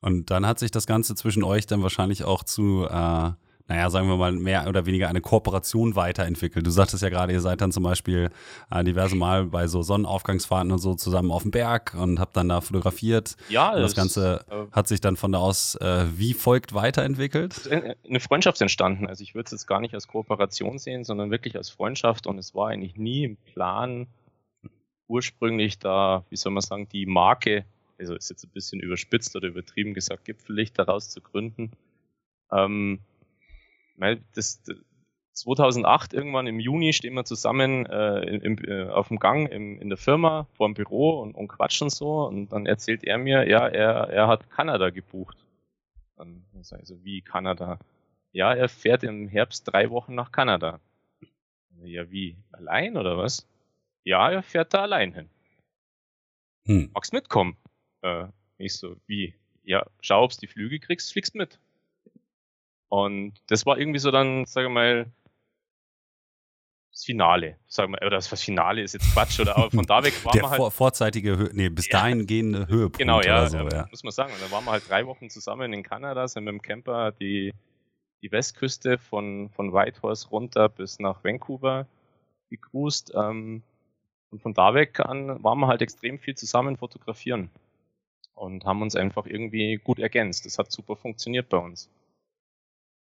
Und 0.00 0.30
dann 0.30 0.46
hat 0.46 0.58
sich 0.58 0.70
das 0.70 0.86
Ganze 0.86 1.14
zwischen 1.14 1.42
euch 1.42 1.66
dann 1.66 1.82
wahrscheinlich 1.82 2.24
auch 2.24 2.44
zu, 2.44 2.86
äh, 2.88 3.30
naja, 3.68 3.90
sagen 3.90 4.08
wir 4.08 4.16
mal, 4.16 4.32
mehr 4.32 4.68
oder 4.68 4.86
weniger 4.86 5.08
eine 5.08 5.20
Kooperation 5.20 5.96
weiterentwickelt. 5.96 6.66
Du 6.66 6.70
sagtest 6.70 7.02
ja 7.02 7.08
gerade, 7.08 7.32
ihr 7.32 7.40
seid 7.40 7.60
dann 7.60 7.72
zum 7.72 7.82
Beispiel 7.82 8.30
äh, 8.70 8.84
diverse 8.84 9.16
Mal 9.16 9.46
bei 9.46 9.66
so 9.66 9.82
Sonnenaufgangsfahrten 9.82 10.70
und 10.72 10.78
so 10.78 10.94
zusammen 10.94 11.30
auf 11.30 11.42
dem 11.42 11.50
Berg 11.50 11.94
und 11.98 12.20
habt 12.20 12.36
dann 12.36 12.48
da 12.48 12.60
fotografiert. 12.60 13.36
Ja, 13.48 13.74
und 13.74 13.82
das, 13.82 13.94
Ganze 13.94 14.44
äh, 14.50 14.66
hat 14.72 14.88
sich 14.88 15.00
dann 15.00 15.16
von 15.16 15.32
da 15.32 15.38
aus 15.38 15.74
äh, 15.76 16.06
wie 16.16 16.34
folgt 16.34 16.74
weiterentwickelt? 16.74 17.68
Eine 17.70 18.20
Freundschaft 18.20 18.60
entstanden. 18.60 19.06
Also 19.06 19.22
ich 19.22 19.34
würde 19.34 19.46
es 19.46 19.52
jetzt 19.52 19.66
gar 19.66 19.80
nicht 19.80 19.94
als 19.94 20.06
Kooperation 20.06 20.78
sehen, 20.78 21.04
sondern 21.04 21.30
wirklich 21.30 21.56
als 21.56 21.70
Freundschaft 21.70 22.26
und 22.26 22.38
es 22.38 22.54
war 22.54 22.68
eigentlich 22.68 22.96
nie 22.96 23.24
im 23.24 23.36
Plan, 23.36 24.06
ursprünglich 25.08 25.78
da, 25.78 26.24
wie 26.30 26.36
soll 26.36 26.52
man 26.52 26.62
sagen, 26.62 26.88
die 26.88 27.06
Marke 27.06 27.64
also 27.98 28.14
ist 28.14 28.30
jetzt 28.30 28.44
ein 28.44 28.50
bisschen 28.50 28.80
überspitzt 28.80 29.34
oder 29.36 29.48
übertrieben 29.48 29.94
gesagt, 29.94 30.24
Gipfellicht 30.24 30.78
daraus 30.78 31.08
zu 31.10 31.20
gründen. 31.20 31.72
Ähm, 32.52 33.00
das, 34.34 34.62
2008 35.36 36.14
irgendwann 36.14 36.46
im 36.46 36.60
Juni 36.60 36.92
stehen 36.92 37.14
wir 37.14 37.24
zusammen 37.24 37.86
äh, 37.86 38.20
im, 38.20 38.58
äh, 38.64 38.88
auf 38.88 39.08
dem 39.08 39.18
Gang 39.18 39.50
im, 39.50 39.80
in 39.80 39.88
der 39.88 39.98
Firma 39.98 40.46
vor 40.54 40.66
dem 40.68 40.74
Büro 40.74 41.20
und, 41.20 41.34
und 41.34 41.48
quatschen 41.48 41.90
so 41.90 42.26
und 42.26 42.48
dann 42.52 42.66
erzählt 42.66 43.04
er 43.04 43.18
mir, 43.18 43.46
ja, 43.48 43.66
er, 43.66 44.08
er 44.08 44.28
hat 44.28 44.50
Kanada 44.50 44.90
gebucht. 44.90 45.36
Dann 46.16 46.44
sage 46.62 46.82
ich 46.82 46.88
so, 46.88 47.04
wie 47.04 47.20
Kanada? 47.20 47.78
Ja, 48.32 48.54
er 48.54 48.68
fährt 48.68 49.02
im 49.02 49.28
Herbst 49.28 49.64
drei 49.66 49.90
Wochen 49.90 50.14
nach 50.14 50.32
Kanada. 50.32 50.80
Ja, 51.82 52.10
wie? 52.10 52.36
Allein 52.52 52.96
oder 52.96 53.18
was? 53.18 53.46
Ja, 54.04 54.30
er 54.30 54.42
fährt 54.42 54.72
da 54.72 54.82
allein 54.82 55.12
hin. 55.12 55.28
Hm. 56.64 56.90
Magst 56.94 57.12
mitkommen? 57.12 57.56
Äh, 58.02 58.28
ich 58.56 58.74
so, 58.74 58.96
wie? 59.06 59.34
Ja, 59.62 59.84
schau, 60.00 60.24
ob's 60.24 60.38
die 60.38 60.46
Flüge 60.46 60.80
kriegst, 60.80 61.12
fliegst 61.12 61.34
mit. 61.34 61.58
Und 62.88 63.34
das 63.48 63.66
war 63.66 63.78
irgendwie 63.78 63.98
so 63.98 64.10
dann, 64.10 64.44
sage 64.46 64.68
mal, 64.68 65.06
das 66.96 67.04
Finale, 67.04 67.56
sagen 67.66 67.92
wir, 67.92 67.98
oder 68.00 68.16
das 68.16 68.28
Finale 68.42 68.80
ist 68.80 68.94
jetzt 68.94 69.12
Quatsch, 69.12 69.38
oder 69.38 69.56
aber 69.56 69.70
von 69.70 69.84
da 69.84 70.02
weg 70.02 70.24
waren 70.24 70.34
wir 70.34 70.48
halt. 70.48 70.56
Vor, 70.56 70.70
vorzeitige, 70.70 71.36
Hö 71.36 71.50
nee, 71.52 71.68
bis 71.68 71.88
dahin 71.88 72.20
ja, 72.20 72.24
gehende 72.24 72.68
Höhepunkt. 72.68 72.98
Genau, 72.98 73.20
ja, 73.20 73.46
so, 73.48 73.58
ja, 73.58 73.86
muss 73.90 74.02
man 74.02 74.12
sagen. 74.12 74.32
Und 74.32 74.40
dann 74.40 74.50
waren 74.50 74.64
wir 74.64 74.72
halt 74.72 74.88
drei 74.88 75.06
Wochen 75.06 75.28
zusammen 75.28 75.74
in 75.74 75.82
Kanada, 75.82 76.26
sind 76.26 76.44
mit 76.44 76.52
dem 76.52 76.62
Camper 76.62 77.12
die, 77.12 77.52
die 78.22 78.32
Westküste 78.32 78.96
von, 78.96 79.50
von 79.50 79.74
Whitehorse 79.74 80.28
runter 80.28 80.70
bis 80.70 80.98
nach 80.98 81.22
Vancouver 81.22 81.86
gecruised. 82.48 83.12
Ähm, 83.14 83.62
und 84.30 84.40
von 84.40 84.54
da 84.54 84.72
weg 84.72 84.98
an 85.00 85.42
waren 85.44 85.58
wir 85.60 85.66
halt 85.66 85.82
extrem 85.82 86.18
viel 86.18 86.34
zusammen 86.34 86.78
fotografieren 86.78 87.50
und 88.34 88.64
haben 88.64 88.80
uns 88.80 88.96
einfach 88.96 89.26
irgendwie 89.26 89.76
gut 89.76 89.98
ergänzt. 89.98 90.46
Das 90.46 90.58
hat 90.58 90.72
super 90.72 90.96
funktioniert 90.96 91.50
bei 91.50 91.58
uns. 91.58 91.90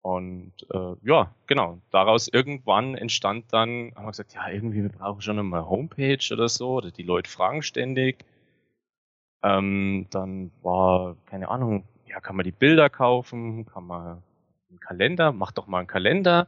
Und 0.02 0.52
äh, 0.72 0.94
ja, 1.02 1.34
genau, 1.46 1.80
daraus 1.90 2.28
irgendwann 2.28 2.94
entstand 2.94 3.52
dann, 3.52 3.92
haben 3.94 4.04
wir 4.04 4.10
gesagt, 4.10 4.34
ja, 4.34 4.48
irgendwie, 4.48 4.82
wir 4.82 4.90
brauchen 4.90 5.20
schon 5.20 5.38
eine 5.38 5.68
Homepage 5.68 6.32
oder 6.32 6.48
so, 6.48 6.74
oder 6.74 6.90
die 6.90 7.02
Leute 7.02 7.30
fragen 7.30 7.62
ständig. 7.62 8.24
Ähm, 9.42 10.06
dann 10.10 10.50
war, 10.62 11.16
keine 11.26 11.48
Ahnung, 11.48 11.84
ja, 12.06 12.20
kann 12.20 12.36
man 12.36 12.44
die 12.44 12.52
Bilder 12.52 12.88
kaufen, 12.88 13.66
kann 13.66 13.86
man 13.86 14.22
einen 14.70 14.80
Kalender, 14.80 15.32
mach 15.32 15.52
doch 15.52 15.66
mal 15.66 15.78
einen 15.78 15.86
Kalender. 15.86 16.46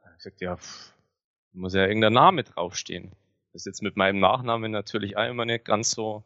Dann 0.00 0.06
habe 0.06 0.16
ich 0.16 0.24
gesagt, 0.24 0.40
ja, 0.40 0.56
pff, 0.56 0.92
muss 1.52 1.74
ja 1.74 1.86
irgendein 1.86 2.12
Name 2.12 2.44
draufstehen. 2.44 3.12
Das 3.52 3.62
ist 3.62 3.66
jetzt 3.66 3.82
mit 3.82 3.96
meinem 3.96 4.20
Nachnamen 4.20 4.70
natürlich 4.70 5.16
auch 5.16 5.28
immer 5.28 5.44
nicht 5.44 5.64
ganz 5.64 5.90
so 5.90 6.22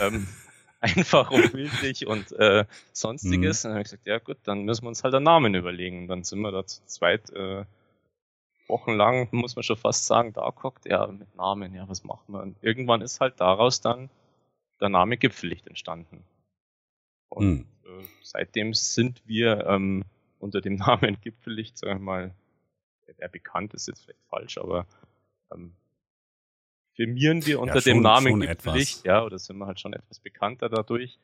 ähm, 0.00 0.26
einfach 0.80 1.30
und 1.30 1.52
bildlich 1.52 2.06
und 2.06 2.32
äh, 2.32 2.64
sonstiges. 2.92 3.64
Mhm. 3.64 3.68
Und 3.68 3.70
dann 3.70 3.72
habe 3.72 3.80
ich 3.82 3.90
gesagt, 3.90 4.06
ja 4.06 4.18
gut, 4.18 4.38
dann 4.44 4.64
müssen 4.64 4.84
wir 4.84 4.88
uns 4.88 5.04
halt 5.04 5.14
einen 5.14 5.24
Namen 5.24 5.54
überlegen. 5.54 6.02
Und 6.02 6.08
dann 6.08 6.24
sind 6.24 6.40
wir 6.40 6.50
da 6.50 6.66
zu 6.66 6.84
zweit 6.86 7.30
äh, 7.30 7.64
wochenlang, 8.68 9.28
muss 9.32 9.56
man 9.56 9.62
schon 9.62 9.76
fast 9.76 10.06
sagen, 10.06 10.32
da 10.32 10.48
guckt, 10.50 10.86
ja, 10.86 11.06
mit 11.06 11.34
Namen, 11.36 11.74
ja, 11.74 11.88
was 11.88 12.04
machen 12.04 12.32
wir? 12.32 12.42
Und 12.42 12.56
irgendwann 12.62 13.02
ist 13.02 13.20
halt 13.20 13.40
daraus 13.40 13.80
dann 13.80 14.08
der 14.80 14.88
Name 14.88 15.16
Gipfellicht 15.16 15.66
entstanden. 15.66 16.24
Und 17.28 17.50
mhm. 17.50 17.66
äh, 17.84 18.04
seitdem 18.22 18.74
sind 18.74 19.22
wir 19.26 19.66
ähm, 19.66 20.04
unter 20.38 20.60
dem 20.60 20.74
Namen 20.76 21.20
Gipfellicht, 21.20 21.78
sagen 21.78 22.00
wir 22.00 22.04
mal, 22.04 22.34
der 23.18 23.28
bekannt 23.28 23.74
ist 23.74 23.86
jetzt 23.86 24.02
vielleicht 24.02 24.24
falsch, 24.30 24.56
aber 24.56 24.86
ähm, 25.52 25.74
firmieren 26.94 27.46
wir 27.46 27.60
unter 27.60 27.76
ja, 27.76 27.80
schon, 27.80 27.92
dem 27.94 28.02
Namen 28.02 28.40
Gipfellicht, 28.40 29.04
ja, 29.04 29.24
oder 29.24 29.38
sind 29.38 29.58
wir 29.58 29.66
halt 29.66 29.80
schon 29.80 29.92
etwas 29.92 30.20
bekannter 30.20 30.68
dadurch. 30.68 31.18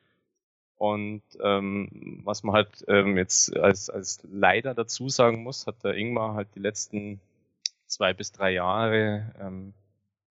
Und 0.76 1.22
ähm, 1.42 2.20
was 2.24 2.42
man 2.42 2.54
halt 2.54 2.84
ähm, 2.88 3.16
jetzt 3.16 3.56
als, 3.56 3.88
als 3.88 4.20
leider 4.30 4.74
dazu 4.74 5.08
sagen 5.08 5.42
muss, 5.42 5.66
hat 5.66 5.82
der 5.84 5.94
Ingmar 5.94 6.34
halt 6.34 6.48
die 6.54 6.60
letzten 6.60 7.20
zwei 7.86 8.12
bis 8.12 8.32
drei 8.32 8.52
Jahre 8.52 9.34
ähm, 9.40 9.72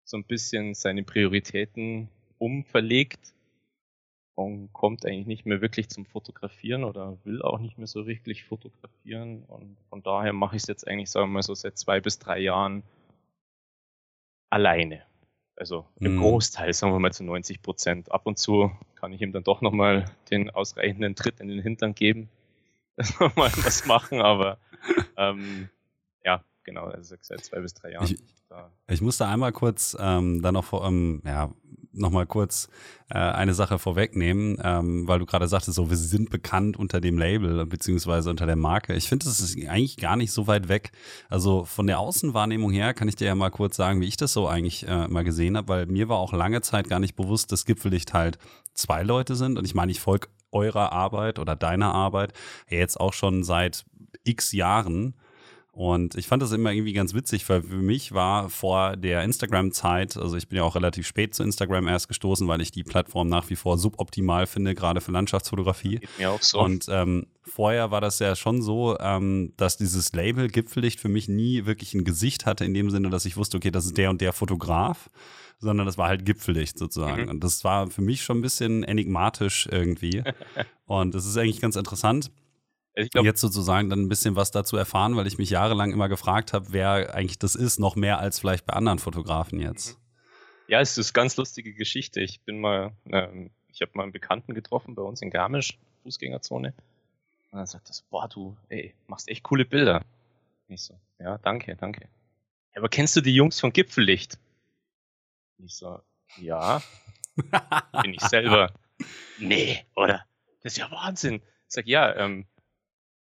so 0.04 0.18
ein 0.18 0.26
bisschen 0.26 0.74
seine 0.74 1.04
Prioritäten 1.04 2.10
umverlegt 2.40 3.34
und 4.36 4.74
kommt 4.74 5.06
eigentlich 5.06 5.28
nicht 5.28 5.46
mehr 5.46 5.62
wirklich 5.62 5.90
zum 5.90 6.06
Fotografieren 6.06 6.84
oder 6.84 7.18
will 7.24 7.42
auch 7.42 7.60
nicht 7.60 7.78
mehr 7.78 7.88
so 7.88 8.08
wirklich 8.08 8.44
fotografieren. 8.44 9.44
Und 9.44 9.78
von 9.90 10.04
daher 10.04 10.34
mache 10.34 10.56
ich 10.56 10.64
es 10.64 10.68
jetzt 10.68 10.88
eigentlich, 10.88 11.10
sagen 11.10 11.28
wir 11.28 11.36
mal 11.36 11.44
so, 11.44 11.54
seit 11.54 11.78
zwei 11.78 12.02
bis 12.02 12.20
drei 12.20 12.40
Jahren 12.40 12.84
alleine. 14.50 15.04
Also 15.64 15.86
im 16.02 16.16
mhm. 16.16 16.20
Großteil, 16.20 16.74
sagen 16.74 16.92
wir 16.92 17.00
mal 17.00 17.14
zu 17.14 17.24
90 17.24 17.62
Prozent. 17.62 18.12
Ab 18.12 18.24
und 18.26 18.38
zu 18.38 18.70
kann 18.96 19.14
ich 19.14 19.22
ihm 19.22 19.32
dann 19.32 19.46
doch 19.46 19.62
nochmal 19.62 20.04
den 20.30 20.50
ausreichenden 20.50 21.16
Tritt 21.16 21.40
in 21.40 21.48
den 21.48 21.62
Hintern 21.62 21.96
geben, 21.96 22.28
dass 22.98 23.18
wir 23.22 23.32
mal 23.38 23.50
was 23.64 23.86
machen, 23.86 24.20
aber 24.20 24.58
ähm, 25.16 25.70
genau, 26.64 26.86
also 26.86 27.16
seit 27.20 27.44
zwei 27.44 27.60
bis 27.60 27.74
drei 27.74 27.92
Jahren. 27.92 28.06
Ich, 28.06 28.20
ich 28.88 29.02
musste 29.02 29.28
einmal 29.28 29.52
kurz 29.52 29.96
ähm, 30.00 30.42
dann 30.42 30.54
noch 30.54 30.66
vor, 30.66 30.86
ähm, 30.86 31.22
ja, 31.26 31.52
nochmal 31.94 32.26
kurz 32.26 32.70
äh, 33.10 33.18
eine 33.18 33.54
Sache 33.54 33.80
vorwegnehmen, 33.80 34.58
ähm, 34.64 35.08
weil 35.08 35.20
du 35.20 35.26
gerade 35.26 35.48
sagtest, 35.48 35.76
so 35.76 35.90
wir 35.90 35.98
sind 35.98 36.30
bekannt 36.30 36.78
unter 36.78 37.00
dem 37.00 37.18
Label 37.18 37.66
beziehungsweise 37.66 38.30
unter 38.30 38.46
der 38.46 38.56
Marke. 38.56 38.96
Ich 38.96 39.08
finde, 39.08 39.26
das 39.26 39.40
ist 39.40 39.56
eigentlich 39.68 39.98
gar 39.98 40.16
nicht 40.16 40.32
so 40.32 40.48
weit 40.48 40.68
weg. 40.68 40.92
Also 41.30 41.66
von 41.66 41.88
der 41.88 42.00
Außenwahrnehmung 42.00 42.72
her 42.72 42.94
kann 42.94 43.08
ich 43.08 43.16
dir 43.16 43.28
ja 43.28 43.36
mal 43.36 43.52
kurz 43.52 43.76
sagen, 43.76 44.02
wie 44.02 44.08
ich 44.08 44.18
das 44.18 44.34
so 44.34 44.48
eigentlich 44.48 44.88
äh, 44.88 45.08
mal 45.08 45.24
gesehen 45.24 45.56
habe, 45.56 45.68
weil 45.68 45.86
mir 45.86 46.10
war 46.10 46.18
auch 46.18 46.34
lange 46.34 46.62
Zeit 46.62 46.90
gar 46.90 47.00
nicht 47.00 47.16
bewusst, 47.16 47.52
dass 47.52 47.66
Gipfellicht 47.66 48.14
halt 48.14 48.38
zwei 48.74 49.04
Leute 49.04 49.36
sind. 49.36 49.58
Und 49.58 49.66
ich 49.66 49.76
meine, 49.76 49.92
ich 49.92 50.00
folge 50.00 50.28
eurer 50.52 50.92
Arbeit 50.92 51.40
oder 51.40 51.56
deiner 51.56 51.94
Arbeit 51.94 52.34
ja 52.70 52.78
jetzt 52.78 53.00
auch 53.00 53.14
schon 53.14 53.44
seit 53.44 53.86
x 54.24 54.52
Jahren. 54.52 55.16
Und 55.74 56.14
ich 56.14 56.28
fand 56.28 56.44
das 56.44 56.52
immer 56.52 56.72
irgendwie 56.72 56.94
ganz 56.94 57.16
witzig, 57.16 57.50
weil 57.50 57.64
für 57.64 57.78
mich 57.78 58.12
war 58.12 58.52
vor 58.52 58.96
der 58.96 59.24
Instagram-Zeit, 59.24 60.18
also 60.18 60.38
ich 60.38 60.48
bin 60.48 60.58
ja 60.58 60.64
auch 60.64 60.76
relativ 60.76 61.08
spät 61.08 61.34
zu 61.34 61.42
Instagram 61.42 61.88
erst 61.88 62.08
gestoßen, 62.08 62.48
weil 62.48 62.62
ich 62.62 62.70
die 62.70 62.84
Plattform 62.84 63.28
nach 63.28 63.50
wie 63.50 63.56
vor 63.56 63.80
suboptimal 63.80 64.46
finde, 64.46 64.76
gerade 64.76 65.02
für 65.02 65.12
Landschaftsfotografie. 65.12 65.98
Geht 65.98 66.20
mir 66.20 66.30
auch 66.30 66.44
so. 66.44 66.60
Und 66.60 66.86
ähm, 66.90 67.26
vorher 67.42 67.90
war 67.90 68.02
das 68.02 68.20
ja 68.20 68.36
schon 68.36 68.62
so, 68.62 69.00
ähm, 69.00 69.54
dass 69.58 69.76
dieses 69.76 70.14
Label 70.14 70.48
Gipfellicht 70.48 71.00
für 71.00 71.10
mich 71.10 71.28
nie 71.28 71.66
wirklich 71.66 71.96
ein 71.96 72.04
Gesicht 72.04 72.46
hatte, 72.46 72.66
in 72.66 72.76
dem 72.76 72.92
Sinne, 72.92 73.10
dass 73.10 73.26
ich 73.26 73.36
wusste, 73.36 73.58
okay, 73.58 73.72
das 73.72 73.86
ist 73.86 73.98
der 73.98 74.12
und 74.12 74.22
der 74.22 74.32
Fotograf 74.32 75.10
sondern 75.60 75.86
das 75.86 75.98
war 75.98 76.10
halt 76.10 76.26
Gipfellicht 76.26 76.78
sozusagen. 76.78 77.24
Mhm. 77.24 77.30
Und 77.30 77.44
das 77.44 77.64
war 77.64 77.90
für 77.90 78.02
mich 78.02 78.22
schon 78.22 78.40
ein 78.40 78.42
bisschen 78.42 78.84
enigmatisch 78.84 79.68
irgendwie. 79.72 80.22
und 80.86 81.16
das 81.16 81.26
ist 81.26 81.38
eigentlich 81.38 81.62
ganz 81.62 81.78
interessant. 81.78 82.32
Glaub, 82.96 83.26
jetzt 83.26 83.42
sozusagen 83.42 83.90
dann 83.90 84.02
ein 84.02 84.10
bisschen 84.10 84.36
was 84.36 84.52
dazu 84.52 84.78
erfahren, 84.78 85.16
weil 85.16 85.26
ich 85.26 85.40
mich 85.40 85.50
jahrelang 85.50 85.92
immer 85.92 86.10
gefragt 86.10 86.54
habe, 86.54 86.68
wer 86.70 87.16
eigentlich 87.16 87.40
das 87.40 87.56
ist, 87.56 87.80
noch 87.80 87.96
mehr 87.96 88.20
als 88.20 88.40
vielleicht 88.40 88.66
bei 88.66 88.74
anderen 88.74 89.00
Fotografen 89.00 89.60
jetzt. 89.60 89.98
Mhm. 89.98 90.04
Ja, 90.68 90.80
es 90.80 90.98
ist 90.98 91.10
eine 91.10 91.24
ganz 91.24 91.36
lustige 91.38 91.74
Geschichte. 91.74 92.22
Ich 92.22 92.42
bin 92.42 92.60
mal, 92.60 92.94
ähm, 93.08 93.50
ich 93.68 93.82
habe 93.82 93.92
mal 93.96 94.04
einen 94.04 94.12
Bekannten 94.12 94.54
getroffen 94.54 94.96
bei 94.96 95.02
uns 95.02 95.22
in 95.22 95.30
Garmisch, 95.30 95.78
Fußgängerzone. 96.04 96.74
Und 97.52 97.58
dann 97.58 97.66
sagt 97.66 97.90
das, 97.90 98.02
boah, 98.04 98.28
du, 98.28 98.56
ey, 98.70 98.94
machst 99.08 99.28
echt 99.28 99.44
coole 99.44 99.66
Bilder. 99.66 100.04
Und 100.68 100.76
ich 100.76 100.82
so, 100.82 101.00
ja, 101.20 101.38
danke, 101.40 101.76
danke. 101.76 102.08
Ja, 102.74 102.82
aber 102.82 102.90
kennst 102.90 103.16
du 103.16 103.22
die 103.22 103.36
Jungs 103.36 103.60
von 103.60 103.74
Gipfellicht? 103.74 104.38
Und 105.58 105.66
ich 105.66 105.76
so, 105.76 106.00
ja, 106.38 106.82
bin 108.02 108.14
ich 108.14 108.22
selber. 108.22 108.72
nee, 109.40 109.84
oder? 109.96 110.26
Das 110.62 110.74
ist 110.74 110.78
ja 110.78 110.90
Wahnsinn. 110.92 111.36
Ich 111.36 111.76
sag, 111.76 111.88
ja, 111.88 112.16
ähm, 112.16 112.46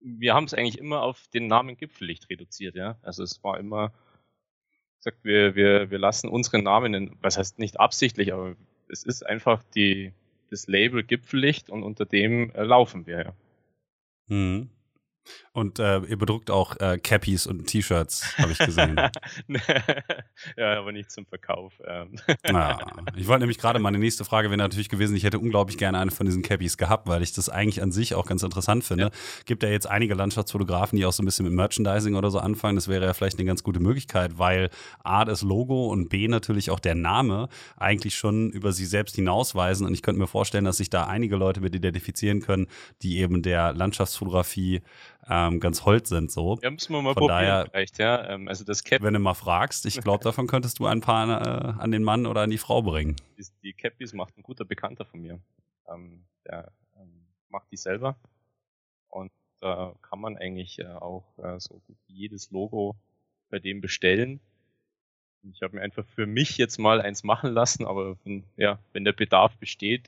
wir 0.05 0.35
haben 0.35 0.45
es 0.45 0.53
eigentlich 0.53 0.77
immer 0.77 1.01
auf 1.01 1.27
den 1.29 1.47
Namen 1.47 1.77
Gipfellicht 1.77 2.29
reduziert, 2.29 2.75
ja. 2.75 2.97
Also 3.01 3.23
es 3.23 3.43
war 3.43 3.59
immer, 3.59 3.91
sagt, 4.99 5.23
wir, 5.23 5.55
wir, 5.55 5.89
wir 5.89 5.97
lassen 5.97 6.29
unsere 6.29 6.61
Namen, 6.61 6.93
in, 6.93 7.17
was 7.21 7.37
heißt 7.37 7.59
nicht 7.59 7.79
absichtlich, 7.79 8.31
aber 8.31 8.55
es 8.87 9.03
ist 9.03 9.25
einfach 9.25 9.63
die, 9.75 10.13
das 10.51 10.67
Label 10.67 11.03
Gipfellicht 11.03 11.69
und 11.69 11.83
unter 11.83 12.05
dem 12.05 12.51
äh, 12.51 12.63
laufen 12.63 13.07
wir, 13.07 13.17
ja. 13.25 13.33
Mhm. 14.27 14.69
Und 15.51 15.79
äh, 15.79 15.99
ihr 15.99 16.17
bedruckt 16.17 16.51
auch 16.51 16.79
äh, 16.79 16.97
Cappies 16.97 17.47
und 17.47 17.65
T-Shirts, 17.67 18.37
habe 18.37 18.51
ich 18.51 18.57
gesehen. 18.57 18.99
ja, 20.57 20.79
aber 20.79 20.91
nicht 20.91 21.11
zum 21.11 21.25
Verkauf. 21.25 21.73
Ähm. 21.85 22.15
Ja, 22.45 22.79
ich 23.15 23.27
wollte 23.27 23.41
nämlich 23.41 23.57
gerade, 23.57 23.79
meine 23.79 23.97
nächste 23.97 24.25
Frage 24.25 24.49
wäre 24.49 24.57
natürlich 24.57 24.89
gewesen, 24.89 25.15
ich 25.15 25.23
hätte 25.23 25.39
unglaublich 25.39 25.77
gerne 25.77 25.99
eine 25.99 26.11
von 26.11 26.25
diesen 26.25 26.41
Cappies 26.41 26.77
gehabt, 26.77 27.07
weil 27.07 27.23
ich 27.23 27.33
das 27.33 27.49
eigentlich 27.49 27.81
an 27.81 27.91
sich 27.91 28.15
auch 28.15 28.25
ganz 28.25 28.43
interessant 28.43 28.83
finde. 28.83 29.05
Ja. 29.05 29.09
Gibt 29.45 29.63
ja 29.63 29.69
jetzt 29.69 29.87
einige 29.87 30.13
Landschaftsfotografen, 30.13 30.97
die 30.97 31.05
auch 31.05 31.13
so 31.13 31.23
ein 31.23 31.25
bisschen 31.25 31.45
mit 31.45 31.53
Merchandising 31.53 32.15
oder 32.15 32.31
so 32.31 32.39
anfangen. 32.39 32.75
Das 32.75 32.87
wäre 32.87 33.05
ja 33.05 33.13
vielleicht 33.13 33.37
eine 33.37 33.45
ganz 33.45 33.63
gute 33.63 33.79
Möglichkeit, 33.79 34.37
weil 34.37 34.69
A, 35.03 35.25
das 35.25 35.41
Logo 35.41 35.87
und 35.87 36.09
B, 36.09 36.27
natürlich 36.27 36.69
auch 36.69 36.79
der 36.79 36.95
Name 36.95 37.49
eigentlich 37.77 38.15
schon 38.15 38.51
über 38.51 38.71
sie 38.71 38.85
selbst 38.85 39.15
hinausweisen. 39.15 39.85
Und 39.85 39.93
ich 39.93 40.01
könnte 40.01 40.19
mir 40.19 40.27
vorstellen, 40.27 40.65
dass 40.65 40.77
sich 40.77 40.89
da 40.89 41.07
einige 41.07 41.35
Leute 41.35 41.61
mit 41.61 41.75
identifizieren 41.75 42.41
können, 42.41 42.67
die 43.01 43.19
eben 43.19 43.41
der 43.41 43.73
Landschaftsfotografie 43.73 44.81
ähm, 45.29 45.59
ganz 45.59 45.85
hold 45.85 46.07
sind. 46.07 46.31
So. 46.31 46.59
Ja, 46.61 46.69
müssen 46.69 46.93
wir 46.93 47.01
mal 47.01 47.13
Von 47.13 47.21
probieren 47.21 47.39
daher, 47.39 47.67
vielleicht, 47.71 47.99
ja. 47.99 48.29
Ähm, 48.29 48.47
also 48.47 48.63
das 48.63 48.83
Cap 48.83 49.01
Wenn 49.01 49.13
du 49.13 49.19
mal 49.19 49.33
fragst, 49.33 49.85
ich 49.85 50.01
glaube, 50.01 50.23
davon 50.23 50.47
könntest 50.47 50.79
du 50.79 50.85
ein 50.85 51.01
paar 51.01 51.27
äh, 51.27 51.81
an 51.81 51.91
den 51.91 52.03
Mann 52.03 52.25
oder 52.25 52.41
an 52.41 52.49
die 52.49 52.57
Frau 52.57 52.81
bringen. 52.81 53.15
Die, 53.37 53.45
die 53.63 53.73
Cappies 53.73 54.13
macht 54.13 54.37
ein 54.37 54.43
guter 54.43 54.65
Bekannter 54.65 55.05
von 55.05 55.21
mir. 55.21 55.39
Ähm, 55.87 56.23
der 56.45 56.71
ähm, 56.97 57.27
macht 57.49 57.71
die 57.71 57.77
selber. 57.77 58.15
Und 59.09 59.31
da 59.59 59.93
kann 60.01 60.19
man 60.19 60.37
eigentlich 60.37 60.79
äh, 60.79 60.85
auch 60.85 61.25
äh, 61.37 61.59
so 61.59 61.81
gut 61.87 61.97
wie 62.07 62.13
jedes 62.13 62.51
Logo 62.51 62.95
bei 63.49 63.59
dem 63.59 63.81
bestellen. 63.81 64.39
Ich 65.53 65.61
habe 65.61 65.75
mir 65.75 65.83
einfach 65.83 66.05
für 66.15 66.25
mich 66.25 66.57
jetzt 66.57 66.79
mal 66.79 67.01
eins 67.01 67.23
machen 67.23 67.53
lassen, 67.53 67.85
aber 67.85 68.17
wenn, 68.23 68.43
ja, 68.57 68.79
wenn 68.93 69.05
der 69.05 69.13
Bedarf 69.13 69.55
besteht, 69.57 70.07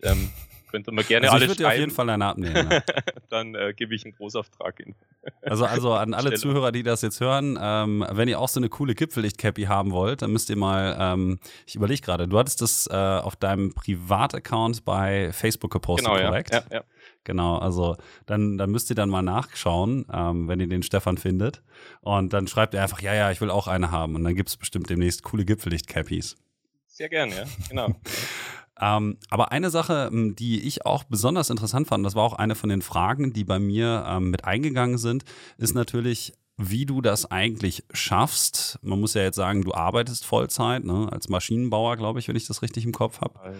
könnte 0.68 0.92
man 0.92 1.06
gerne 1.06 1.28
also 1.32 1.36
alles. 1.36 1.54
Ich 1.54 1.60
würde 1.60 1.68
auf 1.68 1.78
jeden 1.78 1.92
Fall 1.92 2.10
eine 2.10 2.26
abnehmen. 2.26 2.70
Ja. 2.72 2.82
Dann 3.30 3.56
äh, 3.56 3.74
gebe 3.74 3.96
ich 3.96 4.06
einen 4.06 4.14
Großauftrag 4.14 4.80
in. 4.80 4.96
Also, 5.42 5.66
also 5.66 5.94
an 5.94 6.14
alle 6.14 6.34
Zuhörer, 6.34 6.72
die 6.72 6.84
das 6.84 7.02
jetzt 7.02 7.20
hören, 7.20 7.58
ähm, 7.62 8.06
wenn 8.10 8.28
ihr 8.28 8.40
auch 8.40 8.50
so 8.50 8.60
eine 8.60 8.70
coole 8.70 8.96
Gipfellicht-Cappy 8.96 9.64
haben 9.64 9.92
wollt, 9.92 10.22
dann 10.22 10.32
müsst 10.32 10.50
ihr 10.50 10.58
mal, 10.58 10.96
ähm, 11.00 11.40
ich 11.66 11.76
überlege 11.76 12.02
gerade, 12.02 12.28
du 12.28 12.38
hattest 12.38 12.62
das 12.62 12.88
äh, 12.88 12.94
auf 12.94 13.36
deinem 13.36 13.74
Privataccount 13.74 14.86
bei 14.86 15.32
Facebook 15.34 15.72
gepostet, 15.72 16.08
genau, 16.12 16.26
korrekt? 16.26 16.54
Ja, 16.54 16.64
ja, 16.70 16.78
ja. 16.78 16.84
Genau, 17.28 17.58
also 17.58 17.98
dann, 18.26 18.58
dann 18.58 18.72
müsst 18.72 18.90
ihr 18.90 18.96
dann 18.96 19.10
mal 19.10 19.22
nachschauen, 19.22 20.06
ähm, 20.14 20.48
wenn 20.48 20.62
ihr 20.62 20.70
den 20.70 20.82
Stefan 20.82 21.18
findet. 21.18 21.62
Und 22.00 22.32
dann 22.32 22.48
schreibt 22.48 22.74
er 22.74 22.84
einfach, 22.84 23.02
ja, 23.02 23.14
ja, 23.14 23.32
ich 23.32 23.42
will 23.42 23.50
auch 23.50 23.68
eine 23.68 23.92
haben. 23.92 24.16
Und 24.16 24.24
dann 24.24 24.34
gibt 24.34 24.48
es 24.48 24.56
bestimmt 24.56 24.90
demnächst 24.90 25.24
coole 25.24 25.44
Gipfellicht-Cappies. 25.44 26.38
Sehr 26.86 27.10
gerne, 27.10 27.36
ja, 27.36 27.44
genau. 27.68 27.90
Ähm, 28.80 29.18
aber 29.30 29.52
eine 29.52 29.70
Sache, 29.70 30.10
die 30.12 30.62
ich 30.62 30.86
auch 30.86 31.04
besonders 31.04 31.50
interessant 31.50 31.88
fand, 31.88 32.06
das 32.06 32.16
war 32.16 32.24
auch 32.24 32.34
eine 32.34 32.56
von 32.56 32.70
den 32.70 32.82
Fragen, 32.82 33.34
die 33.34 33.44
bei 33.44 33.60
mir 33.60 34.06
ähm, 34.08 34.30
mit 34.30 34.46
eingegangen 34.46 34.98
sind, 34.98 35.24
ist 35.58 35.74
natürlich, 35.74 36.34
wie 36.58 36.86
du 36.86 37.02
das 37.02 37.30
eigentlich 37.30 37.84
schaffst. 37.92 38.80
Man 38.82 39.00
muss 39.00 39.14
ja 39.14 39.24
jetzt 39.24 39.36
sagen, 39.36 39.64
du 39.64 39.74
arbeitest 39.74 40.26
Vollzeit, 40.26 40.84
ne? 40.84 41.08
als 41.12 41.30
Maschinenbauer, 41.30 41.98
glaube 41.98 42.20
ich, 42.20 42.28
wenn 42.28 42.36
ich 42.36 42.48
das 42.48 42.62
richtig 42.62 42.86
im 42.86 42.92
Kopf 42.92 43.22
habe. 43.22 43.56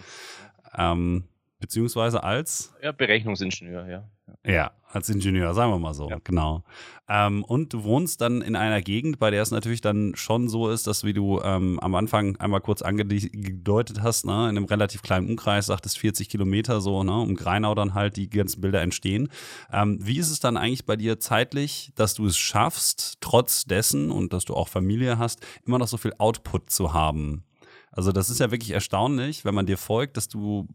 Ähm, 0.76 1.24
beziehungsweise 1.60 2.24
als? 2.24 2.74
Ja, 2.82 2.92
Berechnungsingenieur, 2.92 3.88
ja. 3.88 4.10
Ja, 4.46 4.72
als 4.90 5.10
Ingenieur, 5.10 5.54
sagen 5.54 5.72
wir 5.72 5.80
mal 5.80 5.94
so, 5.94 6.10
ja. 6.10 6.20
genau. 6.24 6.64
Ähm, 7.10 7.44
und 7.44 7.74
du 7.74 7.84
wohnst 7.84 8.20
dann 8.22 8.42
in 8.42 8.56
einer 8.56 8.82
Gegend, 8.82 9.20
bei 9.20 9.32
der 9.32 9.42
es 9.42 9.52
natürlich 9.52 9.82
dann 9.82 10.14
schon 10.16 10.50
so 10.50 10.70
ist, 10.70 10.88
dass, 10.88 11.04
wie 11.04 11.14
du 11.14 11.42
ähm, 11.42 11.80
am 11.80 11.96
Anfang 11.96 12.36
einmal 12.38 12.62
kurz 12.62 12.82
angedeutet 12.82 14.02
hast, 14.02 14.26
ne, 14.26 14.50
in 14.50 14.58
einem 14.58 14.66
relativ 14.66 15.02
kleinen 15.02 15.30
Umkreis, 15.30 15.68
sagtest 15.68 15.98
40 16.00 16.30
Kilometer 16.30 16.82
so, 16.82 17.04
ne, 17.04 17.14
um 17.14 17.36
Greinau 17.36 17.76
dann 17.76 17.94
halt 17.94 18.18
die 18.18 18.30
ganzen 18.30 18.62
Bilder 18.62 18.82
entstehen. 18.82 19.30
Ähm, 19.72 20.00
wie 20.02 20.18
ist 20.18 20.30
es 20.30 20.40
dann 20.40 20.58
eigentlich 20.58 20.86
bei 20.86 20.96
dir 20.96 21.20
zeitlich, 21.20 21.92
dass 21.96 22.14
du 22.14 22.26
es 22.26 22.38
schaffst, 22.38 23.18
trotz 23.22 23.66
dessen 23.66 24.12
und 24.12 24.34
dass 24.34 24.46
du 24.46 24.56
auch 24.56 24.68
Familie 24.68 25.18
hast, 25.18 25.46
immer 25.66 25.80
noch 25.80 25.88
so 25.88 25.98
viel 25.98 26.14
Output 26.18 26.70
zu 26.70 26.94
haben? 26.94 27.44
Also 27.92 28.12
das 28.12 28.30
ist 28.30 28.40
ja 28.40 28.52
wirklich 28.52 28.72
erstaunlich, 28.72 29.44
wenn 29.44 29.56
man 29.56 29.66
dir 29.66 29.78
folgt, 29.78 30.18
dass 30.18 30.28
du 30.28 30.68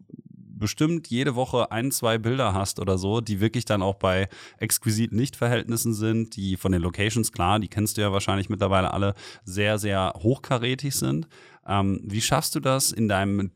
bestimmt 0.63 1.09
jede 1.09 1.35
Woche 1.35 1.71
ein, 1.71 1.91
zwei 1.91 2.17
Bilder 2.17 2.55
hast 2.55 2.81
oder 2.81 2.97
so, 2.97 3.21
die 3.21 3.41
wirklich 3.41 3.67
dann 3.67 3.83
auch 3.83 3.97
bei 3.97 4.29
exquisiten 4.59 5.19
Lichtverhältnissen 5.19 5.93
sind, 5.93 6.37
die 6.37 6.57
von 6.57 6.73
den 6.73 6.81
Locations, 6.81 7.31
klar, 7.33 7.61
die 7.61 7.69
kennst 7.69 7.99
du 7.99 8.01
ja 8.01 8.13
wahrscheinlich 8.13 8.49
mittlerweile 8.49 8.95
alle, 8.95 9.15
sehr, 9.45 9.79
sehr 9.79 10.15
hochkarätig 10.17 10.95
sind. 10.95 11.29
Ähm, 11.67 12.01
wie 12.05 12.23
schaffst 12.23 12.55
du 12.55 12.61
das 12.61 12.93
in 12.93 13.09
deinem 13.09 13.51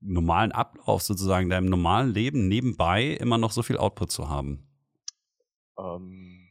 normalen 0.00 0.52
Ablauf 0.52 1.02
sozusagen, 1.02 1.48
deinem 1.48 1.66
normalen 1.66 2.12
Leben 2.12 2.46
nebenbei 2.46 3.06
immer 3.06 3.38
noch 3.38 3.50
so 3.50 3.62
viel 3.62 3.78
Output 3.78 4.12
zu 4.12 4.28
haben? 4.28 4.64
Ähm, 5.78 6.48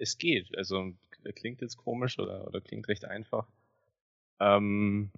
es 0.00 0.18
geht. 0.18 0.56
Also 0.56 0.92
klingt 1.36 1.60
jetzt 1.60 1.76
komisch 1.76 2.18
oder, 2.18 2.46
oder 2.46 2.60
klingt 2.60 2.88
recht 2.88 3.04
einfach. 3.04 3.46
Ähm, 4.40 5.12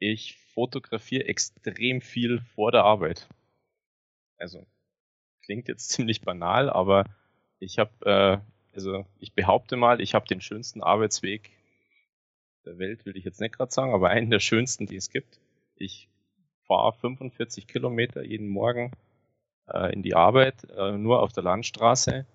ich 0.00 0.36
fotografiere 0.54 1.26
extrem 1.26 2.00
viel 2.00 2.40
vor 2.40 2.72
der 2.72 2.84
Arbeit. 2.84 3.28
Also 4.38 4.66
klingt 5.42 5.68
jetzt 5.68 5.88
ziemlich 5.90 6.22
banal, 6.22 6.68
aber 6.68 7.04
ich 7.60 7.78
habe, 7.78 7.90
äh, 8.04 8.74
also 8.74 9.06
ich 9.20 9.34
behaupte 9.34 9.76
mal, 9.76 10.00
ich 10.00 10.14
habe 10.14 10.26
den 10.26 10.40
schönsten 10.40 10.82
Arbeitsweg 10.82 11.50
der 12.64 12.78
Welt, 12.78 13.06
will 13.06 13.16
ich 13.16 13.24
jetzt 13.24 13.40
nicht 13.40 13.56
gerade 13.56 13.72
sagen, 13.72 13.94
aber 13.94 14.10
einen 14.10 14.30
der 14.30 14.40
schönsten, 14.40 14.86
die 14.86 14.96
es 14.96 15.10
gibt. 15.10 15.38
Ich 15.76 16.08
fahre 16.66 16.92
45 16.92 17.66
Kilometer 17.66 18.22
jeden 18.22 18.48
Morgen 18.48 18.92
äh, 19.68 19.92
in 19.92 20.02
die 20.02 20.14
Arbeit, 20.14 20.64
äh, 20.76 20.92
nur 20.92 21.22
auf 21.22 21.32
der 21.32 21.42
Landstraße. 21.42 22.26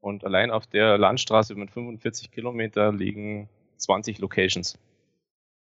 Und 0.00 0.24
allein 0.24 0.50
auf 0.50 0.66
der 0.66 0.96
Landstraße 0.96 1.54
mit 1.56 1.70
45 1.70 2.30
Kilometer 2.30 2.92
liegen 2.92 3.48
20 3.78 4.18
Locations. 4.18 4.78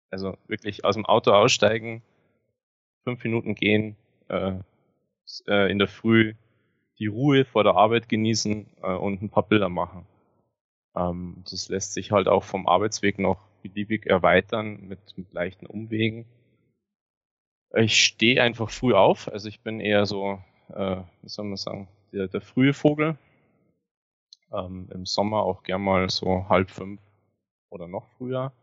Also 0.10 0.38
wirklich 0.48 0.86
aus 0.86 0.96
dem 0.96 1.06
Auto 1.06 1.32
aussteigen, 1.32 2.02
fünf 3.04 3.24
Minuten 3.24 3.56
gehen, 3.56 3.96
äh, 4.30 4.54
äh, 5.48 5.72
in 5.72 5.80
der 5.80 5.88
Früh 5.88 6.34
die 7.00 7.08
Ruhe 7.08 7.46
vor 7.46 7.64
der 7.64 7.76
Arbeit 7.76 8.10
genießen 8.10 8.68
äh, 8.82 8.94
und 8.94 9.22
ein 9.22 9.30
paar 9.30 9.44
Bilder 9.44 9.70
machen. 9.70 10.06
Ähm, 10.96 11.44
das 11.50 11.70
lässt 11.70 11.94
sich 11.94 12.12
halt 12.12 12.28
auch 12.28 12.44
vom 12.44 12.68
Arbeitsweg 12.68 13.20
noch 13.20 13.38
beliebig 13.62 14.06
erweitern 14.08 14.88
mit, 14.88 15.00
mit 15.18 15.32
leichten 15.34 15.66
Umwegen. 15.66 16.26
Ich 17.76 18.04
stehe 18.04 18.42
einfach 18.42 18.70
früh 18.70 18.94
auf, 18.94 19.28
also 19.32 19.50
ich 19.50 19.60
bin 19.60 19.80
eher 19.80 20.06
so, 20.06 20.42
äh, 20.70 20.98
wie 21.22 21.30
soll 21.30 21.46
man 21.46 21.58
sagen, 21.58 21.88
der, 22.14 22.28
der 22.28 22.42
frühe 22.42 22.74
Vogel. 22.74 23.18
Ähm, 24.52 24.90
Im 24.94 25.06
Sommer 25.06 25.44
auch 25.44 25.64
gern 25.64 25.82
mal 25.82 26.10
so 26.10 26.48
halb 26.48 26.72
fünf 26.72 27.02
oder 27.70 27.88
noch 27.88 28.08
früher. 28.18 28.54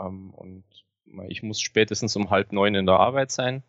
Ähm, 0.00 0.30
und 0.30 0.64
ich 1.28 1.42
muss 1.42 1.60
spätestens 1.60 2.16
um 2.16 2.30
halb 2.30 2.52
neun 2.52 2.74
in 2.74 2.86
der 2.86 2.98
Arbeit 2.98 3.30
sein. 3.30 3.62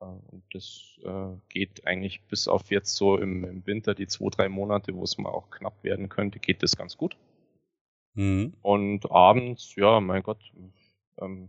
Äh, 0.00 0.04
und 0.04 0.42
das 0.52 0.98
äh, 1.04 1.36
geht 1.48 1.86
eigentlich 1.86 2.22
bis 2.22 2.48
auf 2.48 2.70
jetzt 2.70 2.94
so 2.96 3.16
im, 3.18 3.44
im, 3.44 3.66
Winter, 3.66 3.94
die 3.94 4.06
zwei, 4.06 4.28
drei 4.30 4.48
Monate, 4.48 4.94
wo 4.94 5.02
es 5.02 5.18
mal 5.18 5.30
auch 5.30 5.50
knapp 5.50 5.82
werden 5.82 6.08
könnte, 6.08 6.38
geht 6.38 6.62
das 6.62 6.76
ganz 6.76 6.96
gut. 6.96 7.16
Mhm. 8.14 8.54
Und 8.62 9.10
abends, 9.10 9.74
ja, 9.76 10.00
mein 10.00 10.22
Gott, 10.22 10.52
ähm, 11.18 11.48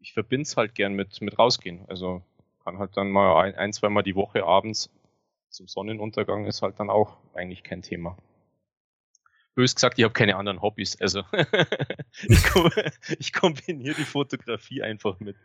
ich 0.00 0.12
verbinde 0.14 0.42
es 0.42 0.56
halt 0.56 0.74
gern 0.74 0.94
mit, 0.94 1.20
mit 1.20 1.38
rausgehen. 1.38 1.84
Also 1.88 2.22
kann 2.64 2.78
halt 2.78 2.96
dann 2.96 3.10
mal 3.10 3.42
ein, 3.42 3.54
ein 3.54 3.72
zwei 3.72 3.88
Mal 3.88 4.02
die 4.02 4.16
Woche 4.16 4.44
abends 4.44 4.90
zum 5.48 5.68
Sonnenuntergang 5.68 6.46
ist 6.46 6.62
halt 6.62 6.80
dann 6.80 6.88
auch 6.88 7.18
eigentlich 7.34 7.62
kein 7.62 7.82
Thema 7.82 8.16
bös 9.54 9.74
gesagt, 9.74 9.98
ich 9.98 10.04
habe 10.04 10.14
keine 10.14 10.36
anderen 10.36 10.62
Hobbys. 10.62 11.00
Also 11.00 11.22
ich, 12.28 12.44
ich 13.18 13.32
kombiniere 13.32 13.94
die 13.94 14.04
Fotografie 14.04 14.82
einfach 14.82 15.20
mit, 15.20 15.36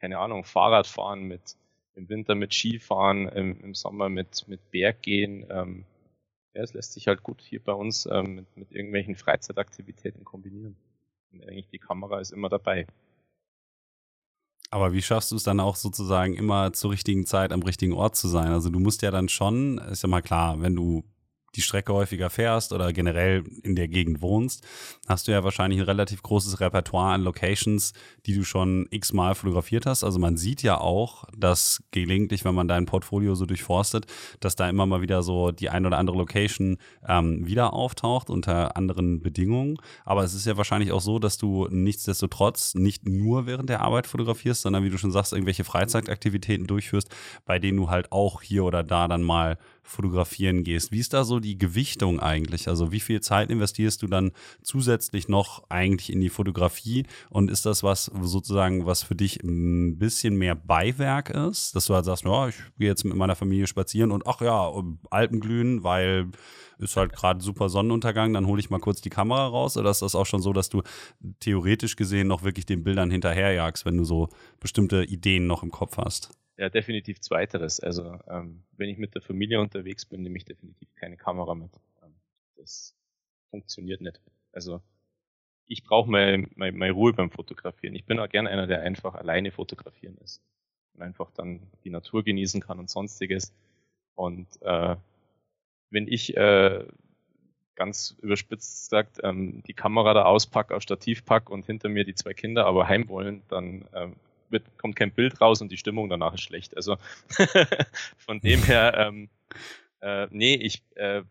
keine 0.00 0.18
Ahnung, 0.18 0.44
Fahrradfahren, 0.44 1.24
mit 1.24 1.56
im 1.94 2.08
Winter 2.08 2.34
mit 2.34 2.54
Skifahren, 2.54 3.28
im, 3.28 3.60
im 3.60 3.74
Sommer 3.74 4.08
mit, 4.08 4.48
mit 4.48 4.70
Berggehen. 4.70 5.46
Ähm, 5.50 5.84
ja, 6.54 6.62
es 6.62 6.72
lässt 6.74 6.92
sich 6.92 7.08
halt 7.08 7.22
gut 7.22 7.40
hier 7.40 7.62
bei 7.62 7.72
uns 7.72 8.06
ähm, 8.10 8.36
mit, 8.36 8.56
mit 8.56 8.72
irgendwelchen 8.72 9.16
Freizeitaktivitäten 9.16 10.24
kombinieren. 10.24 10.76
Und 11.32 11.42
eigentlich 11.42 11.68
die 11.68 11.78
Kamera 11.78 12.20
ist 12.20 12.32
immer 12.32 12.48
dabei. 12.48 12.86
Aber 14.70 14.92
wie 14.92 15.02
schaffst 15.02 15.32
du 15.32 15.36
es 15.36 15.42
dann 15.42 15.60
auch 15.60 15.76
sozusagen 15.76 16.34
immer 16.34 16.72
zur 16.72 16.92
richtigen 16.92 17.26
Zeit 17.26 17.52
am 17.52 17.62
richtigen 17.62 17.92
Ort 17.92 18.16
zu 18.16 18.28
sein? 18.28 18.48
Also 18.48 18.70
du 18.70 18.80
musst 18.80 19.02
ja 19.02 19.10
dann 19.10 19.28
schon, 19.28 19.78
ist 19.78 20.02
ja 20.02 20.08
mal 20.08 20.22
klar, 20.22 20.62
wenn 20.62 20.74
du 20.74 21.04
die 21.54 21.62
Strecke 21.62 21.92
häufiger 21.92 22.30
fährst 22.30 22.72
oder 22.72 22.92
generell 22.92 23.44
in 23.62 23.76
der 23.76 23.88
Gegend 23.88 24.22
wohnst, 24.22 24.66
hast 25.06 25.28
du 25.28 25.32
ja 25.32 25.44
wahrscheinlich 25.44 25.80
ein 25.80 25.86
relativ 25.86 26.22
großes 26.22 26.60
Repertoire 26.60 27.12
an 27.12 27.22
Locations, 27.22 27.92
die 28.26 28.34
du 28.34 28.44
schon 28.44 28.86
x-mal 28.90 29.34
fotografiert 29.34 29.86
hast. 29.86 30.04
Also 30.04 30.18
man 30.18 30.36
sieht 30.36 30.62
ja 30.62 30.78
auch, 30.78 31.24
dass 31.36 31.82
gelegentlich, 31.90 32.44
wenn 32.44 32.54
man 32.54 32.68
dein 32.68 32.86
Portfolio 32.86 33.34
so 33.34 33.46
durchforstet, 33.46 34.06
dass 34.40 34.56
da 34.56 34.68
immer 34.68 34.86
mal 34.86 35.02
wieder 35.02 35.22
so 35.22 35.50
die 35.50 35.68
ein 35.68 35.86
oder 35.86 35.98
andere 35.98 36.16
Location 36.16 36.78
ähm, 37.06 37.46
wieder 37.46 37.72
auftaucht 37.72 38.30
unter 38.30 38.76
anderen 38.76 39.22
Bedingungen. 39.22 39.76
Aber 40.04 40.24
es 40.24 40.34
ist 40.34 40.46
ja 40.46 40.56
wahrscheinlich 40.56 40.92
auch 40.92 41.00
so, 41.00 41.18
dass 41.18 41.38
du 41.38 41.68
nichtsdestotrotz 41.70 42.74
nicht 42.74 43.06
nur 43.06 43.46
während 43.46 43.68
der 43.68 43.80
Arbeit 43.80 44.06
fotografierst, 44.06 44.62
sondern 44.62 44.84
wie 44.84 44.90
du 44.90 44.98
schon 44.98 45.12
sagst, 45.12 45.32
irgendwelche 45.32 45.64
Freizeitaktivitäten 45.64 46.66
durchführst, 46.66 47.08
bei 47.44 47.58
denen 47.58 47.78
du 47.78 47.90
halt 47.90 48.12
auch 48.12 48.42
hier 48.42 48.64
oder 48.64 48.82
da 48.82 49.08
dann 49.08 49.22
mal 49.22 49.58
fotografieren 49.82 50.64
gehst. 50.64 50.92
Wie 50.92 50.98
ist 50.98 51.12
da 51.12 51.24
so 51.24 51.40
die 51.40 51.58
Gewichtung 51.58 52.20
eigentlich? 52.20 52.68
Also 52.68 52.92
wie 52.92 53.00
viel 53.00 53.20
Zeit 53.20 53.50
investierst 53.50 54.02
du 54.02 54.06
dann 54.06 54.32
zusätzlich 54.62 55.28
noch 55.28 55.64
eigentlich 55.68 56.12
in 56.12 56.20
die 56.20 56.30
Fotografie? 56.30 57.04
Und 57.30 57.50
ist 57.50 57.66
das 57.66 57.82
was 57.82 58.06
sozusagen, 58.20 58.86
was 58.86 59.02
für 59.02 59.14
dich 59.14 59.42
ein 59.42 59.98
bisschen 59.98 60.36
mehr 60.36 60.54
Beiwerk 60.54 61.30
ist? 61.30 61.74
Dass 61.74 61.86
du 61.86 61.94
halt 61.94 62.04
sagst, 62.04 62.24
ja, 62.24 62.48
ich 62.48 62.56
gehe 62.78 62.88
jetzt 62.88 63.04
mit 63.04 63.16
meiner 63.16 63.36
Familie 63.36 63.66
spazieren 63.66 64.12
und 64.12 64.26
ach 64.26 64.40
ja, 64.40 64.72
Alpenglühen, 65.10 65.82
weil 65.84 66.30
ist 66.78 66.96
halt 66.96 67.12
gerade 67.12 67.42
super 67.42 67.68
Sonnenuntergang, 67.68 68.32
dann 68.32 68.46
hole 68.46 68.60
ich 68.60 68.70
mal 68.70 68.80
kurz 68.80 69.00
die 69.00 69.10
Kamera 69.10 69.46
raus? 69.46 69.76
Oder 69.76 69.90
ist 69.90 70.02
das 70.02 70.14
auch 70.14 70.26
schon 70.26 70.42
so, 70.42 70.52
dass 70.52 70.68
du 70.68 70.82
theoretisch 71.40 71.96
gesehen 71.96 72.26
noch 72.26 72.42
wirklich 72.42 72.66
den 72.66 72.82
Bildern 72.82 73.10
hinterherjagst, 73.10 73.84
wenn 73.84 73.96
du 73.96 74.04
so 74.04 74.28
bestimmte 74.58 75.04
Ideen 75.04 75.46
noch 75.46 75.62
im 75.62 75.70
Kopf 75.70 75.96
hast? 75.96 76.30
Ja, 76.56 76.68
definitiv 76.68 77.20
zweiteres. 77.20 77.80
Also 77.80 78.18
ähm, 78.28 78.62
wenn 78.76 78.88
ich 78.88 78.98
mit 78.98 79.14
der 79.14 79.22
Familie 79.22 79.60
unterwegs 79.60 80.04
bin, 80.04 80.22
nehme 80.22 80.36
ich 80.36 80.44
definitiv 80.44 80.94
keine 80.94 81.16
Kamera 81.16 81.54
mit. 81.54 81.70
Ähm, 82.02 82.14
das 82.56 82.94
funktioniert 83.50 84.00
nicht. 84.00 84.20
Also 84.52 84.82
ich 85.66 85.82
brauche 85.84 86.10
meine, 86.10 86.48
meine, 86.54 86.76
meine 86.76 86.92
Ruhe 86.92 87.12
beim 87.14 87.30
Fotografieren. 87.30 87.94
Ich 87.94 88.04
bin 88.04 88.18
auch 88.18 88.28
gerne 88.28 88.50
einer, 88.50 88.66
der 88.66 88.82
einfach 88.82 89.14
alleine 89.14 89.50
fotografieren 89.50 90.18
ist 90.18 90.42
und 90.94 91.02
einfach 91.02 91.30
dann 91.30 91.60
die 91.84 91.90
Natur 91.90 92.22
genießen 92.22 92.60
kann 92.60 92.78
und 92.78 92.90
sonstiges. 92.90 93.54
Und 94.14 94.48
äh, 94.60 94.96
wenn 95.90 96.06
ich 96.08 96.36
äh, 96.36 96.84
ganz 97.74 98.16
überspitzt 98.20 98.90
gesagt, 98.90 99.20
ähm, 99.22 99.62
die 99.66 99.72
Kamera 99.72 100.12
da 100.14 100.24
auspack, 100.24 100.72
auf 100.72 100.82
Stativ 100.82 101.24
pack 101.24 101.48
und 101.48 101.64
hinter 101.64 101.88
mir 101.88 102.04
die 102.04 102.14
zwei 102.14 102.34
Kinder 102.34 102.66
aber 102.66 102.88
heim 102.88 103.08
wollen, 103.08 103.42
dann 103.48 103.86
ähm, 103.94 104.16
wird, 104.52 104.64
kommt 104.78 104.96
kein 104.96 105.12
Bild 105.12 105.40
raus 105.40 105.60
und 105.60 105.72
die 105.72 105.76
Stimmung 105.76 106.08
danach 106.08 106.34
ist 106.34 106.42
schlecht. 106.42 106.76
Also 106.76 106.96
von 108.18 108.40
dem 108.40 108.62
her, 108.62 108.94
ähm, 108.96 109.28
äh, 110.00 110.28
nee, 110.30 110.54
ich, 110.54 110.82
äh, 110.94 111.22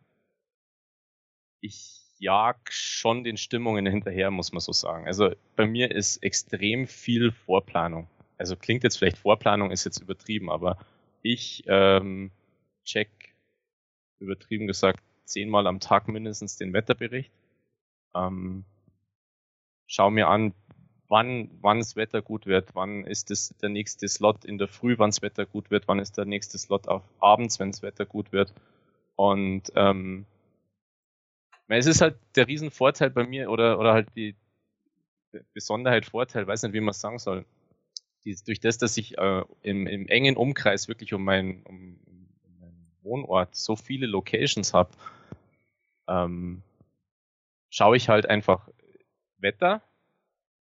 ich 1.61 2.01
jag 2.21 2.57
schon 2.69 3.23
den 3.23 3.35
Stimmungen 3.35 3.87
hinterher, 3.87 4.29
muss 4.29 4.51
man 4.51 4.59
so 4.59 4.71
sagen. 4.71 5.07
Also 5.07 5.31
bei 5.55 5.65
mir 5.65 5.89
ist 5.89 6.17
extrem 6.17 6.87
viel 6.87 7.31
Vorplanung. 7.31 8.07
Also 8.37 8.55
klingt 8.55 8.83
jetzt 8.83 8.97
vielleicht 8.97 9.17
Vorplanung, 9.17 9.71
ist 9.71 9.85
jetzt 9.85 9.99
übertrieben, 9.99 10.51
aber 10.51 10.77
ich 11.23 11.63
ähm, 11.65 12.29
check, 12.85 13.09
übertrieben 14.19 14.67
gesagt, 14.67 15.01
zehnmal 15.25 15.65
am 15.65 15.79
Tag 15.79 16.07
mindestens 16.07 16.57
den 16.57 16.73
Wetterbericht. 16.73 17.31
Ähm, 18.15 18.65
schau 19.87 20.11
mir 20.11 20.27
an, 20.27 20.53
wann, 21.11 21.79
das 21.79 21.97
Wetter 21.97 22.21
gut 22.21 22.45
wird, 22.45 22.73
wann 22.73 23.03
ist 23.05 23.29
das 23.29 23.53
der 23.61 23.69
nächste 23.69 24.07
Slot 24.07 24.45
in 24.45 24.57
der 24.57 24.69
Früh, 24.69 24.97
wann 24.97 25.09
das 25.09 25.21
Wetter 25.21 25.45
gut 25.45 25.69
wird, 25.69 25.87
wann 25.87 25.99
ist 25.99 26.17
der 26.17 26.25
nächste 26.25 26.57
Slot 26.57 26.87
auf 26.87 27.03
abends, 27.19 27.59
wenn 27.59 27.71
das 27.71 27.81
Wetter 27.81 28.05
gut 28.05 28.31
wird. 28.31 28.53
Und 29.17 29.71
ähm, 29.75 30.25
es 31.67 31.85
ist 31.85 32.01
halt 32.01 32.15
der 32.35 32.47
Riesenvorteil 32.47 33.09
bei 33.09 33.25
mir 33.25 33.51
oder, 33.51 33.77
oder 33.77 33.93
halt 33.93 34.07
die 34.15 34.35
Besonderheit, 35.53 36.05
Vorteil, 36.05 36.47
weiß 36.47 36.63
nicht, 36.63 36.73
wie 36.73 36.79
man 36.79 36.91
es 36.91 37.01
sagen 37.01 37.19
soll. 37.19 37.45
Die, 38.23 38.35
durch 38.45 38.61
das, 38.61 38.77
dass 38.77 38.95
ich 38.97 39.17
äh, 39.17 39.43
im, 39.63 39.87
im 39.87 40.07
engen 40.07 40.37
Umkreis 40.37 40.87
wirklich 40.87 41.13
um 41.13 41.23
meinen 41.23 41.63
um, 41.63 41.99
um 42.05 42.59
meinen 42.59 42.91
Wohnort 43.01 43.55
so 43.55 43.75
viele 43.75 44.05
Locations 44.05 44.73
habe, 44.73 44.91
ähm, 46.07 46.61
schaue 47.69 47.97
ich 47.97 48.07
halt 48.07 48.27
einfach 48.27 48.69
Wetter. 49.37 49.81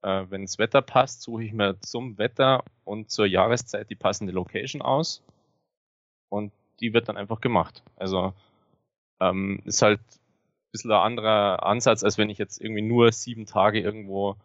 Äh, 0.05 0.27
wenn 0.31 0.43
das 0.43 0.59
Wetter 0.59 0.83
passt, 0.83 1.23
suche 1.23 1.45
ich 1.45 1.53
mir 1.55 1.81
zum 1.81 2.19
Wetter 2.19 2.63
und 2.85 3.11
zur 3.11 3.25
Jahreszeit 3.25 3.89
die 3.89 3.95
passende 3.95 4.35
Location 4.35 4.83
aus 4.83 5.23
und 6.29 6.53
die 6.81 6.93
wird 6.93 7.09
dann 7.09 7.17
einfach 7.17 7.41
gemacht. 7.41 7.83
Also 7.97 8.35
ähm, 9.21 9.63
ist 9.65 9.81
halt 9.81 10.01
ein 10.01 10.73
bisschen 10.73 10.93
ein 10.93 11.01
anderer 11.01 11.65
Ansatz, 11.65 12.05
als 12.05 12.19
wenn 12.19 12.29
ich 12.29 12.37
jetzt 12.37 12.61
irgendwie 12.61 12.83
nur 12.83 13.13
sieben 13.13 13.47
Tage 13.47 13.81
irgendwo 13.81 14.37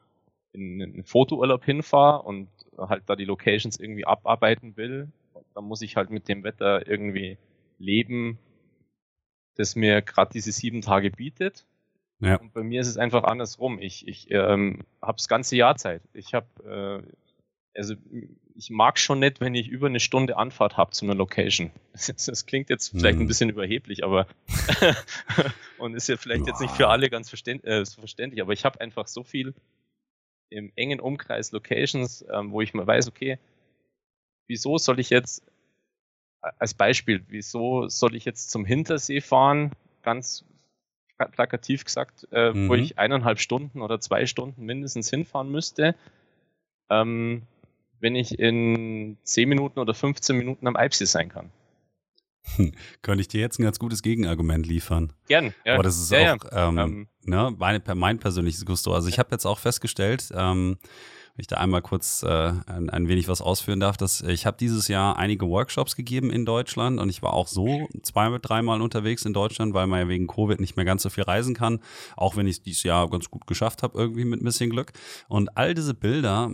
in 0.53 0.81
einen 0.81 1.03
Fotourlaub 1.03 1.65
hinfahre 1.65 2.23
und 2.23 2.47
halt 2.77 3.03
da 3.07 3.17
die 3.17 3.25
Locations 3.25 3.77
irgendwie 3.77 4.05
abarbeiten 4.05 4.77
will. 4.77 5.09
Da 5.55 5.59
muss 5.61 5.81
ich 5.81 5.97
halt 5.97 6.09
mit 6.09 6.29
dem 6.29 6.43
Wetter 6.43 6.87
irgendwie 6.87 7.37
leben, 7.79 8.39
das 9.55 9.75
mir 9.75 10.01
gerade 10.01 10.31
diese 10.31 10.53
sieben 10.53 10.81
Tage 10.81 11.11
bietet. 11.11 11.65
Ja. 12.19 12.35
Und 12.35 12.53
bei 12.53 12.63
mir 12.63 12.81
ist 12.81 12.87
es 12.87 12.97
einfach 12.97 13.23
andersrum. 13.23 13.79
Ich, 13.79 14.07
ich 14.07 14.29
ähm, 14.31 14.85
habe 15.01 15.17
das 15.17 15.27
ganze 15.27 15.55
Jahr 15.55 15.75
Zeit. 15.77 16.01
Ich 16.13 16.33
habe, 16.33 17.03
äh, 17.05 17.77
also 17.77 17.95
ich 18.55 18.69
mag 18.69 18.99
schon 18.99 19.19
nicht, 19.19 19.39
wenn 19.39 19.55
ich 19.55 19.69
über 19.69 19.87
eine 19.87 20.01
Stunde 20.01 20.35
Anfahrt 20.35 20.75
habe 20.75 20.91
zu 20.91 21.05
einer 21.05 21.15
Location. 21.15 21.71
Das, 21.93 22.25
das 22.25 22.45
klingt 22.45 22.69
jetzt 22.69 22.89
vielleicht 22.89 23.15
hm. 23.15 23.25
ein 23.25 23.27
bisschen 23.27 23.49
überheblich, 23.49 24.05
aber 24.05 24.27
und 25.77 25.95
ist 25.95 26.07
ja 26.07 26.15
vielleicht 26.15 26.41
ja. 26.41 26.47
jetzt 26.47 26.61
nicht 26.61 26.73
für 26.73 26.87
alle 26.87 27.09
ganz 27.09 27.27
verständ, 27.27 27.65
äh, 27.65 27.83
so 27.85 27.99
verständlich, 27.99 28.41
aber 28.41 28.53
ich 28.53 28.63
habe 28.63 28.79
einfach 28.79 29.07
so 29.07 29.23
viel 29.23 29.53
im 30.49 30.71
engen 30.75 31.01
Umkreis 31.01 31.51
Locations, 31.51 32.25
ähm, 32.31 32.51
wo 32.51 32.61
ich 32.61 32.73
mal 32.73 32.87
weiß, 32.87 33.09
okay, 33.09 33.37
wieso 34.47 34.77
soll 34.77 34.99
ich 34.99 35.09
jetzt 35.09 35.43
als 36.41 36.73
Beispiel, 36.73 37.23
wieso 37.27 37.89
soll 37.89 38.15
ich 38.15 38.23
jetzt 38.23 38.49
zum 38.49 38.63
Hintersee 38.65 39.19
fahren, 39.19 39.73
ganz 40.03 40.45
plakativ 41.27 41.85
gesagt, 41.85 42.27
äh, 42.31 42.51
mhm. 42.51 42.69
wo 42.69 42.75
ich 42.75 42.97
eineinhalb 42.97 43.39
Stunden 43.39 43.81
oder 43.81 43.99
zwei 43.99 44.25
Stunden 44.25 44.65
mindestens 44.65 45.09
hinfahren 45.09 45.51
müsste, 45.51 45.95
ähm, 46.89 47.43
wenn 47.99 48.15
ich 48.15 48.39
in 48.39 49.17
zehn 49.23 49.49
Minuten 49.49 49.79
oder 49.79 49.93
15 49.93 50.37
Minuten 50.37 50.67
am 50.67 50.75
Eibsee 50.75 51.05
sein 51.05 51.29
kann. 51.29 51.51
Hm. 52.55 52.71
Könnte 53.01 53.21
ich 53.21 53.27
dir 53.27 53.41
jetzt 53.41 53.59
ein 53.59 53.63
ganz 53.63 53.79
gutes 53.79 54.01
Gegenargument 54.01 54.65
liefern? 54.65 55.13
Gern, 55.27 55.53
ja. 55.65 55.73
Aber 55.73 55.83
das 55.83 55.99
ist 55.99 56.11
ja, 56.11 56.35
auch 56.35 56.51
ja. 56.51 56.69
Ähm, 56.69 56.77
ähm, 56.77 57.07
ne, 57.23 57.53
mein, 57.57 57.81
mein 57.95 58.19
persönliches 58.19 58.65
Gusto. 58.65 58.93
Also 58.93 59.09
ich 59.09 59.19
habe 59.19 59.29
jetzt 59.31 59.45
auch 59.45 59.59
festgestellt, 59.59 60.29
ähm, 60.33 60.77
ich 61.39 61.47
da 61.47 61.57
einmal 61.57 61.81
kurz 61.81 62.23
äh, 62.23 62.53
ein, 62.67 62.89
ein, 62.89 63.07
wenig 63.07 63.27
was 63.27 63.41
ausführen 63.41 63.79
darf, 63.79 63.97
dass 63.97 64.21
ich 64.21 64.45
habe 64.45 64.57
dieses 64.59 64.87
Jahr 64.87 65.17
einige 65.17 65.47
Workshops 65.47 65.95
gegeben 65.95 66.29
in 66.31 66.45
Deutschland 66.45 66.99
und 66.99 67.09
ich 67.09 67.21
war 67.21 67.33
auch 67.33 67.47
so 67.47 67.87
zwei, 68.03 68.37
dreimal 68.39 68.81
unterwegs 68.81 69.25
in 69.25 69.33
Deutschland, 69.33 69.73
weil 69.73 69.87
man 69.87 69.99
ja 69.99 70.07
wegen 70.07 70.27
Covid 70.27 70.59
nicht 70.59 70.75
mehr 70.75 70.85
ganz 70.85 71.03
so 71.03 71.09
viel 71.09 71.23
reisen 71.23 71.55
kann, 71.55 71.79
auch 72.15 72.35
wenn 72.35 72.47
ich 72.47 72.57
es 72.57 72.63
dieses 72.63 72.83
Jahr 72.83 73.09
ganz 73.09 73.29
gut 73.29 73.47
geschafft 73.47 73.83
habe, 73.83 73.97
irgendwie 73.97 74.25
mit 74.25 74.41
ein 74.41 74.45
bisschen 74.45 74.69
Glück. 74.69 74.93
Und 75.27 75.57
all 75.57 75.73
diese 75.73 75.93
Bilder 75.93 76.51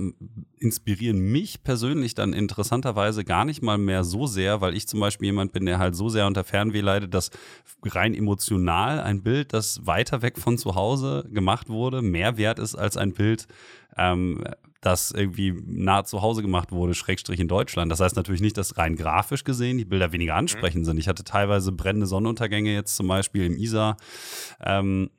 inspirieren 0.60 1.20
mich 1.20 1.64
persönlich 1.64 2.16
dann 2.16 2.34
interessanterweise 2.34 3.24
gar 3.24 3.46
nicht 3.46 3.62
mal 3.62 3.78
mehr 3.78 4.04
so 4.04 4.28
sehr, 4.28 4.62
weil 4.62 4.76
ich 4.76 4.88
zum 4.88 5.00
Beispiel 5.00 5.28
jemand 5.28 5.54
bin, 5.54 5.66
der 5.66 5.80
halt 5.80 5.96
so 5.96 6.10
sehr 6.10 6.28
unter 6.28 6.44
Fernweh 6.44 6.82
leidet, 6.82 7.14
dass 7.14 7.32
rein 7.84 8.14
emotional 8.14 9.00
ein 9.00 9.22
Bild, 9.24 9.54
das 9.54 9.86
weiter 9.86 10.22
weg 10.22 10.38
von 10.38 10.58
zu 10.58 10.76
Hause 10.76 11.28
gemacht 11.32 11.70
wurde, 11.70 12.02
mehr 12.02 12.38
wert 12.38 12.60
ist 12.60 12.76
als 12.76 12.98
ein 12.98 13.14
Bild, 13.14 13.48
ähm, 13.98 14.44
das 14.82 15.12
irgendwie 15.12 15.54
nah 15.66 16.04
zu 16.04 16.22
Hause 16.22 16.42
gemacht 16.42 16.72
wurde, 16.72 16.94
Schrägstrich 16.94 17.40
in 17.40 17.48
Deutschland. 17.48 17.92
Das 17.92 18.00
heißt 18.00 18.16
natürlich 18.16 18.42
nicht, 18.42 18.58
dass 18.58 18.78
rein 18.78 18.96
grafisch 18.96 19.44
gesehen 19.44 19.78
die 19.78 19.86
Bilder 19.86 20.12
weniger 20.12 20.36
ansprechend 20.36 20.82
mhm. 20.82 20.86
sind. 20.86 20.98
Ich 21.00 21.08
hatte 21.08 21.24
teilweise 21.24 21.72
brennende 21.72 22.06
Sonnenuntergänge 22.06 22.74
jetzt 22.74 22.96
zum 22.96 23.08
Beispiel 23.08 23.46
im 23.46 23.58
Isar. 23.58 23.98
Ähm, 24.64 25.10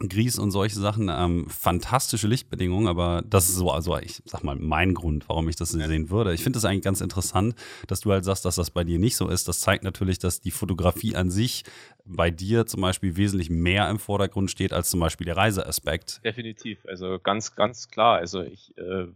Gries 0.00 0.38
und 0.38 0.50
solche 0.50 0.74
Sachen, 0.74 1.08
ähm, 1.08 1.48
fantastische 1.48 2.26
Lichtbedingungen, 2.26 2.88
aber 2.88 3.22
das 3.24 3.48
ist 3.48 3.54
so, 3.54 3.70
also 3.70 3.96
ich 3.98 4.22
sag 4.24 4.42
mal, 4.42 4.56
mein 4.56 4.92
Grund, 4.92 5.28
warum 5.28 5.48
ich 5.48 5.54
das 5.54 5.70
sehen 5.70 6.10
würde. 6.10 6.34
Ich 6.34 6.42
finde 6.42 6.58
es 6.58 6.64
eigentlich 6.64 6.82
ganz 6.82 7.00
interessant, 7.00 7.54
dass 7.86 8.00
du 8.00 8.10
halt 8.10 8.24
sagst, 8.24 8.44
dass 8.44 8.56
das 8.56 8.72
bei 8.72 8.82
dir 8.82 8.98
nicht 8.98 9.16
so 9.16 9.28
ist. 9.28 9.46
Das 9.46 9.60
zeigt 9.60 9.84
natürlich, 9.84 10.18
dass 10.18 10.40
die 10.40 10.50
Fotografie 10.50 11.14
an 11.14 11.30
sich 11.30 11.62
bei 12.04 12.30
dir 12.30 12.66
zum 12.66 12.80
Beispiel 12.80 13.16
wesentlich 13.16 13.50
mehr 13.50 13.88
im 13.88 14.00
Vordergrund 14.00 14.50
steht 14.50 14.72
als 14.72 14.90
zum 14.90 14.98
Beispiel 14.98 15.26
der 15.26 15.36
Reiseaspekt. 15.36 16.20
Definitiv, 16.24 16.84
also 16.86 17.20
ganz, 17.20 17.54
ganz 17.54 17.88
klar. 17.88 18.16
Also 18.16 18.42
ich, 18.42 18.76
äh, 18.76 19.06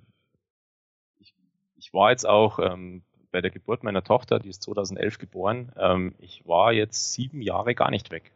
ich, 1.19 1.35
ich 1.77 1.93
war 1.93 2.13
jetzt 2.13 2.27
auch 2.27 2.61
ähm, 2.61 3.03
bei 3.33 3.41
der 3.41 3.51
Geburt 3.51 3.83
meiner 3.83 4.05
Tochter, 4.05 4.39
die 4.39 4.49
ist 4.49 4.63
2011 4.63 5.19
geboren, 5.19 5.73
ähm, 5.77 6.15
ich 6.19 6.47
war 6.47 6.73
jetzt 6.73 7.13
sieben 7.13 7.43
Jahre 7.43 7.75
gar 7.75 7.91
nicht 7.91 8.11
weg. 8.13 8.33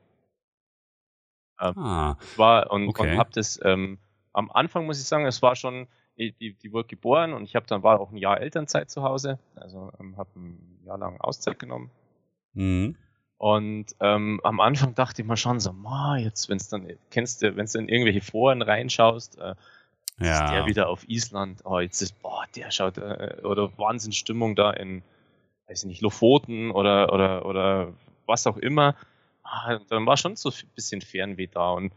Ähm, 1.60 1.78
ah, 1.78 2.16
war 2.36 2.70
und, 2.70 2.88
okay. 2.88 3.12
und 3.12 3.18
habe 3.18 3.30
das 3.32 3.60
ähm, 3.62 3.98
am 4.32 4.50
Anfang 4.50 4.86
muss 4.86 5.00
ich 5.00 5.06
sagen, 5.06 5.26
es 5.26 5.42
war 5.42 5.56
schon 5.56 5.86
die, 6.18 6.54
die 6.54 6.72
wurde 6.72 6.88
geboren 6.88 7.32
und 7.32 7.44
ich 7.44 7.56
habe 7.56 7.66
dann 7.66 7.82
war 7.82 8.00
auch 8.00 8.10
ein 8.12 8.16
Jahr 8.16 8.40
Elternzeit 8.40 8.90
zu 8.90 9.02
Hause, 9.02 9.38
also 9.54 9.90
ähm, 9.98 10.16
habe 10.16 10.30
ein 10.36 10.80
Jahr 10.84 10.98
lang 10.98 11.20
Auszeit 11.20 11.58
genommen. 11.58 11.90
Mhm. 12.54 12.96
Und 13.38 13.86
ähm, 13.98 14.40
am 14.44 14.60
Anfang 14.60 14.94
dachte 14.94 15.22
ich 15.22 15.28
mir 15.28 15.36
schon 15.36 15.58
so, 15.58 15.72
ma, 15.72 16.16
jetzt, 16.16 16.48
wenn 16.48 16.58
es 16.58 16.68
dann, 16.68 16.86
kennst 17.10 17.42
du, 17.42 17.56
wenn 17.56 17.66
du 17.66 17.78
in 17.78 17.88
irgendwelche 17.88 18.20
Foren 18.20 18.62
reinschaust, 18.62 19.38
äh, 19.38 19.54
ja. 20.20 20.44
ist 20.44 20.52
der 20.52 20.66
wieder 20.66 20.88
auf 20.88 21.08
Island, 21.08 21.62
oh, 21.64 21.80
jetzt 21.80 22.00
ist, 22.02 22.22
boah, 22.22 22.44
der 22.54 22.70
schaut, 22.70 22.98
äh, 22.98 23.38
oder 23.42 23.76
Wahnsinnsstimmung 23.78 24.54
da 24.54 24.70
in, 24.70 25.02
weiß 25.66 25.82
ich 25.82 25.88
nicht, 25.88 26.02
Lofoten 26.02 26.70
oder, 26.70 27.12
oder, 27.12 27.44
oder 27.44 27.92
was 28.26 28.46
auch 28.46 28.58
immer. 28.58 28.94
Ah, 29.44 29.78
dann 29.88 30.06
war 30.06 30.16
schon 30.16 30.36
so 30.36 30.50
ein 30.50 30.68
bisschen 30.74 31.00
Fernweh 31.00 31.48
da 31.48 31.72
und 31.72 31.92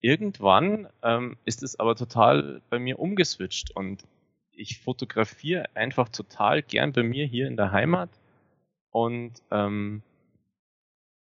irgendwann 0.00 0.88
ähm, 1.02 1.36
ist 1.44 1.62
es 1.62 1.78
aber 1.78 1.94
total 1.96 2.62
bei 2.70 2.78
mir 2.78 2.98
umgeswitcht 2.98 3.76
und 3.76 4.04
ich 4.52 4.80
fotografiere 4.80 5.64
einfach 5.74 6.08
total 6.08 6.62
gern 6.62 6.92
bei 6.92 7.02
mir 7.02 7.26
hier 7.26 7.46
in 7.46 7.56
der 7.56 7.72
Heimat 7.72 8.10
und 8.90 9.42
ähm, 9.50 10.02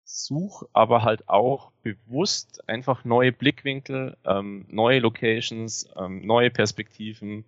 suche 0.04 0.66
aber 0.72 1.02
halt 1.02 1.28
auch 1.28 1.72
bewusst 1.82 2.68
einfach 2.68 3.04
neue 3.04 3.32
Blickwinkel, 3.32 4.16
ähm, 4.24 4.66
neue 4.68 5.00
Locations, 5.00 5.88
ähm, 5.96 6.26
neue 6.26 6.50
Perspektiven, 6.50 7.44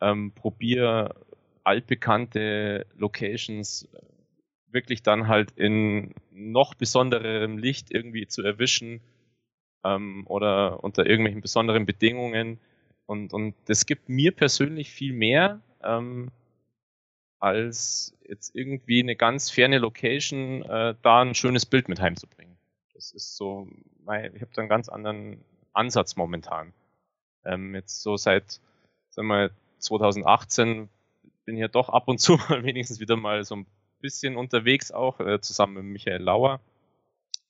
ähm, 0.00 0.32
probiere 0.32 1.14
altbekannte 1.64 2.86
Locations 2.96 3.88
äh, 3.92 4.15
wirklich 4.70 5.02
dann 5.02 5.28
halt 5.28 5.52
in 5.52 6.14
noch 6.30 6.74
besonderem 6.74 7.58
Licht 7.58 7.90
irgendwie 7.90 8.26
zu 8.26 8.42
erwischen 8.42 9.00
ähm, 9.84 10.24
oder 10.26 10.82
unter 10.82 11.06
irgendwelchen 11.06 11.40
besonderen 11.40 11.86
Bedingungen. 11.86 12.58
Und, 13.06 13.32
und 13.32 13.54
das 13.66 13.86
gibt 13.86 14.08
mir 14.08 14.32
persönlich 14.32 14.90
viel 14.90 15.12
mehr, 15.12 15.60
ähm, 15.82 16.30
als 17.38 18.16
jetzt 18.26 18.54
irgendwie 18.54 19.00
eine 19.00 19.14
ganz 19.14 19.50
ferne 19.50 19.78
Location 19.78 20.62
äh, 20.62 20.94
da 21.02 21.22
ein 21.22 21.34
schönes 21.34 21.66
Bild 21.66 21.88
mit 21.88 22.00
heimzubringen. 22.00 22.56
Das 22.94 23.12
ist 23.12 23.36
so, 23.36 23.68
ich 24.02 24.08
habe 24.08 24.50
da 24.54 24.62
einen 24.62 24.68
ganz 24.68 24.88
anderen 24.88 25.44
Ansatz 25.72 26.16
momentan. 26.16 26.72
Ähm, 27.44 27.74
jetzt 27.74 28.02
so 28.02 28.16
seit, 28.16 28.60
sagen 29.10 29.28
wir, 29.28 29.50
2018 29.78 30.88
bin 31.44 31.54
ich 31.56 31.60
ja 31.60 31.68
doch 31.68 31.88
ab 31.88 32.08
und 32.08 32.18
zu 32.18 32.36
mal 32.48 32.64
wenigstens 32.64 33.00
wieder 33.00 33.16
mal 33.16 33.44
so 33.44 33.56
ein 33.56 33.66
bisschen 34.06 34.36
unterwegs 34.36 34.92
auch, 34.92 35.18
äh, 35.18 35.40
zusammen 35.40 35.74
mit 35.74 35.84
Michael 35.84 36.22
Lauer. 36.22 36.60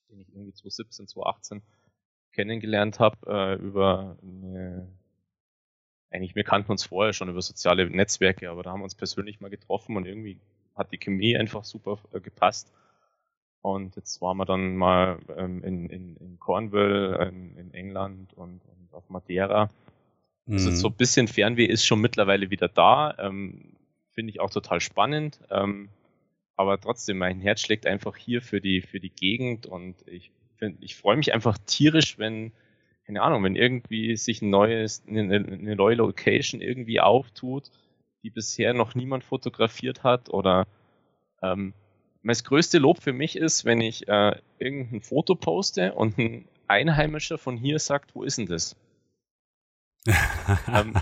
den 0.08 0.20
ich 0.20 0.28
irgendwie 0.28 0.54
2017, 0.54 1.08
2018 1.08 1.62
kennengelernt 2.32 2.98
habe, 2.98 3.16
äh, 3.26 3.54
über 3.62 4.16
eine, 4.22 4.88
eigentlich, 6.10 6.34
wir 6.34 6.44
kannten 6.44 6.70
uns 6.70 6.84
vorher 6.84 7.12
schon 7.12 7.28
über 7.28 7.42
soziale 7.42 7.88
Netzwerke, 7.90 8.48
aber 8.50 8.62
da 8.62 8.72
haben 8.72 8.80
wir 8.80 8.84
uns 8.84 8.94
persönlich 8.94 9.40
mal 9.40 9.50
getroffen 9.50 9.96
und 9.96 10.06
irgendwie 10.06 10.38
hat 10.74 10.92
die 10.92 10.98
Chemie 10.98 11.36
einfach 11.36 11.64
super 11.64 11.98
äh, 12.12 12.20
gepasst. 12.20 12.72
Und 13.60 13.96
jetzt 13.96 14.22
waren 14.22 14.38
wir 14.38 14.44
dann 14.44 14.76
mal 14.76 15.18
ähm, 15.36 15.62
in, 15.62 15.90
in, 15.90 16.16
in 16.16 16.38
Cornwall, 16.38 17.30
in, 17.30 17.56
in 17.56 17.74
England 17.74 18.32
und, 18.34 18.60
und 18.64 18.88
auf 18.94 19.10
Madeira. 19.10 19.68
Also 20.48 20.70
mhm. 20.70 20.76
so 20.76 20.88
ein 20.88 20.94
bisschen 20.94 21.28
Fernweh 21.28 21.66
ist 21.66 21.84
schon 21.84 22.00
mittlerweile 22.00 22.50
wieder 22.50 22.68
da. 22.68 23.14
Ähm, 23.18 23.76
Finde 24.12 24.30
ich 24.30 24.40
auch 24.40 24.50
total 24.50 24.80
spannend. 24.80 25.40
Ähm, 25.50 25.88
aber 26.56 26.80
trotzdem, 26.80 27.18
mein 27.18 27.40
Herz 27.40 27.60
schlägt 27.60 27.86
einfach 27.86 28.16
hier 28.16 28.42
für 28.42 28.60
die, 28.60 28.80
für 28.80 28.98
die 28.98 29.10
Gegend 29.10 29.66
und 29.66 29.96
ich 30.06 30.32
find, 30.56 30.82
ich 30.82 30.96
freue 30.96 31.16
mich 31.16 31.34
einfach 31.34 31.58
tierisch, 31.66 32.18
wenn, 32.18 32.52
keine 33.06 33.22
Ahnung, 33.22 33.44
wenn 33.44 33.56
irgendwie 33.56 34.16
sich 34.16 34.42
ein 34.42 34.50
neues, 34.50 35.02
eine, 35.06 35.36
eine 35.36 35.76
neue 35.76 35.96
Location 35.96 36.60
irgendwie 36.60 37.00
auftut, 37.00 37.70
die 38.22 38.30
bisher 38.30 38.74
noch 38.74 38.94
niemand 38.94 39.22
fotografiert 39.22 40.02
hat 40.02 40.30
oder 40.30 40.66
ähm, 41.42 41.74
das 42.22 42.42
größte 42.42 42.78
Lob 42.78 43.00
für 43.00 43.12
mich 43.12 43.36
ist, 43.36 43.64
wenn 43.64 43.80
ich 43.80 44.08
äh, 44.08 44.40
irgendein 44.58 45.02
Foto 45.02 45.36
poste 45.36 45.94
und 45.94 46.18
ein 46.18 46.48
Einheimischer 46.66 47.38
von 47.38 47.56
hier 47.56 47.78
sagt, 47.78 48.14
wo 48.14 48.24
ist 48.24 48.38
denn 48.38 48.46
das? 48.46 48.74
ähm, 50.72 50.94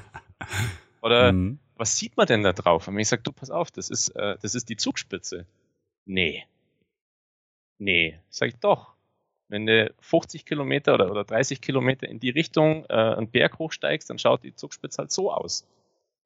oder 1.00 1.32
mhm. 1.32 1.58
Was 1.76 1.98
sieht 1.98 2.16
man 2.16 2.26
denn 2.26 2.42
da 2.42 2.52
drauf? 2.52 2.88
Und 2.88 2.98
ich 2.98 3.08
sage, 3.08 3.22
du 3.22 3.32
pass 3.32 3.50
auf, 3.50 3.70
das 3.70 3.90
ist, 3.90 4.10
äh, 4.10 4.37
das 4.40 4.54
ist 4.54 4.68
die 4.68 4.76
Zugspitze. 4.76 5.46
Nee. 6.06 6.44
Nee, 7.78 8.18
sag 8.28 8.48
ich 8.48 8.56
doch. 8.56 8.94
Wenn 9.48 9.66
du 9.66 9.92
50 10.00 10.46
Kilometer 10.46 10.94
oder, 10.94 11.10
oder 11.10 11.24
30 11.24 11.60
Kilometer 11.60 12.08
in 12.08 12.20
die 12.20 12.30
Richtung 12.30 12.84
äh, 12.88 12.94
einen 12.94 13.30
Berg 13.30 13.58
hochsteigst, 13.58 14.08
dann 14.08 14.18
schaut 14.18 14.42
die 14.42 14.54
Zugspitze 14.54 14.98
halt 14.98 15.12
so 15.12 15.32
aus. 15.32 15.66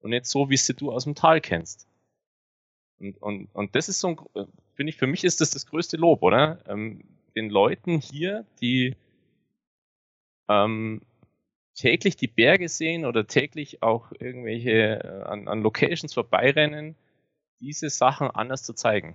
Und 0.00 0.11
nicht 0.11 0.26
so, 0.26 0.50
wie 0.50 0.56
sie 0.56 0.74
du 0.74 0.92
aus 0.92 1.04
dem 1.04 1.14
Tal 1.14 1.40
kennst. 1.40 1.88
Und, 3.00 3.20
und, 3.20 3.48
und 3.54 3.74
das 3.74 3.88
ist 3.88 4.00
so 4.00 4.08
ein, 4.08 4.18
äh, 4.34 4.46
finde 4.74 4.90
ich, 4.90 4.96
für 4.96 5.06
mich 5.06 5.24
ist 5.24 5.40
das 5.40 5.50
das 5.50 5.66
größte 5.66 5.96
Lob, 5.96 6.22
oder? 6.22 6.61
Ähm, 6.66 7.02
den 7.34 7.50
Leuten 7.50 7.98
hier, 7.98 8.44
die 8.61 8.96
ähm, 10.48 11.02
täglich 11.78 12.16
die 12.16 12.26
Berge 12.26 12.68
sehen 12.68 13.06
oder 13.06 13.26
täglich 13.26 13.82
auch 13.82 14.10
irgendwelche 14.18 15.04
äh, 15.04 15.22
an, 15.22 15.46
an 15.48 15.62
Locations 15.62 16.12
vorbeirennen, 16.12 16.96
diese 17.60 17.88
Sachen 17.88 18.30
anders 18.30 18.64
zu 18.64 18.74
zeigen. 18.74 19.14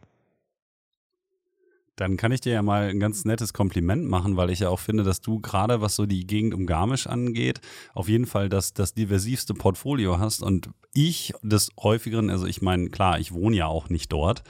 Dann 1.96 2.18
kann 2.18 2.32
ich 2.32 2.42
dir 2.42 2.54
ja 2.54 2.64
mal 2.64 2.90
ein 2.90 3.00
ganz 3.00 3.24
nettes 3.24 3.54
Kompliment 3.54 4.06
machen, 4.06 4.36
weil 4.36 4.50
ich 4.50 4.62
ja 4.62 4.70
auch 4.70 4.80
finde, 4.80 5.04
dass 5.04 5.22
du 5.22 5.40
gerade, 5.40 5.80
was 5.80 5.96
so 5.96 6.08
die 6.08 6.26
Gegend 6.26 6.56
um 6.56 6.66
Garmisch 6.66 7.06
angeht, 7.06 7.62
auf 7.94 8.10
jeden 8.10 8.26
Fall 8.26 8.50
das, 8.50 8.74
das 8.74 8.96
diversivste 8.96 9.54
Portfolio 9.54 10.18
hast 10.18 10.42
und 10.42 10.70
ich 10.94 11.34
des 11.44 11.70
häufigeren, 11.78 12.32
also 12.32 12.48
ich 12.48 12.64
meine, 12.64 12.90
klar, 12.90 13.20
ich 13.20 13.34
wohne 13.34 13.58
ja 13.58 13.68
auch 13.68 13.90
nicht 13.90 14.12
dort, 14.12 14.42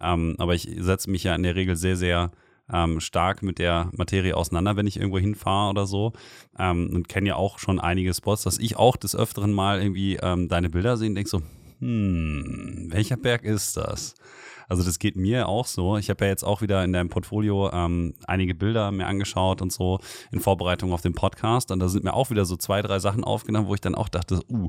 ähm, 0.00 0.36
aber 0.38 0.54
ich 0.54 0.68
setze 0.78 1.10
mich 1.10 1.24
ja 1.24 1.34
in 1.34 1.42
der 1.42 1.56
Regel 1.56 1.74
sehr, 1.74 1.96
sehr 1.96 2.30
ähm, 2.72 3.00
stark 3.00 3.42
mit 3.42 3.58
der 3.58 3.90
Materie 3.92 4.36
auseinander, 4.36 4.76
wenn 4.76 4.86
ich 4.86 4.96
irgendwo 4.96 5.18
hinfahre 5.18 5.70
oder 5.70 5.86
so. 5.86 6.12
Ähm, 6.58 6.90
und 6.94 7.08
kenne 7.08 7.28
ja 7.28 7.36
auch 7.36 7.58
schon 7.58 7.80
einige 7.80 8.14
Spots, 8.14 8.42
dass 8.42 8.58
ich 8.58 8.76
auch 8.76 8.96
des 8.96 9.14
Öfteren 9.14 9.52
mal 9.52 9.80
irgendwie 9.80 10.16
ähm, 10.22 10.48
deine 10.48 10.70
Bilder 10.70 10.96
sehe 10.96 11.08
und 11.08 11.14
denke 11.14 11.30
so, 11.30 11.42
hm, 11.80 12.88
welcher 12.90 13.16
Berg 13.16 13.44
ist 13.44 13.76
das? 13.76 14.14
Also 14.68 14.82
das 14.82 14.98
geht 14.98 15.16
mir 15.16 15.48
auch 15.48 15.66
so. 15.66 15.98
Ich 15.98 16.08
habe 16.08 16.24
ja 16.24 16.30
jetzt 16.30 16.44
auch 16.44 16.62
wieder 16.62 16.82
in 16.84 16.92
deinem 16.92 17.10
Portfolio 17.10 17.70
ähm, 17.72 18.14
einige 18.26 18.54
Bilder 18.54 18.90
mir 18.92 19.06
angeschaut 19.06 19.60
und 19.60 19.72
so 19.72 20.00
in 20.32 20.40
Vorbereitung 20.40 20.92
auf 20.92 21.02
den 21.02 21.14
Podcast. 21.14 21.70
Und 21.70 21.80
da 21.80 21.88
sind 21.88 22.04
mir 22.04 22.14
auch 22.14 22.30
wieder 22.30 22.44
so 22.44 22.56
zwei, 22.56 22.80
drei 22.80 22.98
Sachen 22.98 23.24
aufgenommen, 23.24 23.68
wo 23.68 23.74
ich 23.74 23.80
dann 23.80 23.94
auch 23.94 24.08
dachte, 24.08 24.40
uh, 24.50 24.68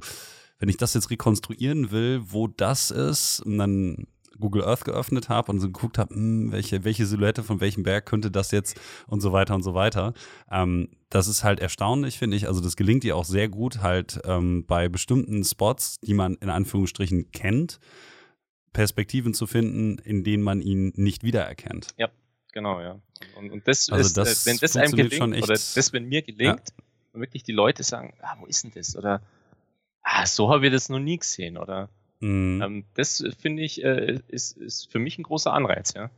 wenn 0.59 0.69
ich 0.69 0.77
das 0.77 0.93
jetzt 0.93 1.09
rekonstruieren 1.09 1.91
will, 1.91 2.21
wo 2.25 2.47
das 2.47 2.91
ist, 2.91 3.43
dann 3.45 4.07
Google 4.39 4.63
Earth 4.63 4.85
geöffnet 4.85 5.29
habe 5.29 5.51
und 5.51 5.59
so 5.59 5.67
geguckt 5.67 5.97
habe, 5.97 6.13
hm, 6.13 6.51
welche, 6.51 6.83
welche 6.83 7.05
Silhouette 7.05 7.43
von 7.43 7.61
welchem 7.61 7.83
Berg 7.83 8.05
könnte 8.05 8.31
das 8.31 8.51
jetzt 8.51 8.79
und 9.07 9.21
so 9.21 9.31
weiter 9.31 9.55
und 9.55 9.63
so 9.63 9.73
weiter. 9.73 10.13
Ähm, 10.51 10.89
das 11.09 11.27
ist 11.27 11.43
halt 11.43 11.59
erstaunlich, 11.59 12.17
finde 12.17 12.37
ich. 12.37 12.47
Also 12.47 12.61
das 12.61 12.75
gelingt 12.75 13.03
dir 13.03 13.15
auch 13.15 13.25
sehr 13.25 13.49
gut 13.49 13.81
halt 13.81 14.19
ähm, 14.25 14.65
bei 14.65 14.89
bestimmten 14.89 15.43
Spots, 15.43 15.99
die 15.99 16.13
man 16.13 16.35
in 16.35 16.49
Anführungsstrichen 16.49 17.31
kennt, 17.31 17.79
Perspektiven 18.73 19.33
zu 19.33 19.47
finden, 19.47 19.97
in 19.99 20.23
denen 20.23 20.43
man 20.43 20.61
ihn 20.61 20.91
nicht 20.95 21.23
wiedererkennt. 21.23 21.89
Ja, 21.97 22.09
genau, 22.51 22.81
ja. 22.81 22.99
Und, 23.37 23.51
und 23.51 23.67
das 23.67 23.89
also 23.89 24.05
ist, 24.05 24.17
das 24.17 24.45
äh, 24.45 24.49
wenn 24.51 24.57
das 24.57 24.75
einem 24.75 24.91
gelingt, 24.91 25.43
oder 25.43 25.53
das, 25.53 25.93
wenn 25.93 26.05
mir 26.05 26.21
gelingt, 26.21 26.73
ja. 27.13 27.19
wirklich 27.19 27.43
die 27.43 27.53
Leute 27.53 27.83
sagen, 27.83 28.13
ah, 28.21 28.35
wo 28.39 28.45
ist 28.45 28.63
denn 28.63 28.71
das? 28.75 28.95
Oder 28.97 29.21
ah, 30.03 30.25
so 30.25 30.49
habe 30.49 30.65
ich 30.67 30.73
das 30.73 30.89
noch 30.89 30.99
nie 30.99 31.17
gesehen, 31.17 31.57
oder 31.57 31.89
Mhm. 32.19 32.61
Ähm, 32.61 32.85
das 32.95 33.21
äh, 33.21 33.31
finde 33.31 33.63
ich, 33.63 33.83
äh, 33.83 34.19
ist, 34.27 34.57
ist 34.57 34.91
für 34.91 34.99
mich 34.99 35.17
ein 35.17 35.23
großer 35.23 35.53
Anreiz, 35.53 35.93
ja. 35.93 36.09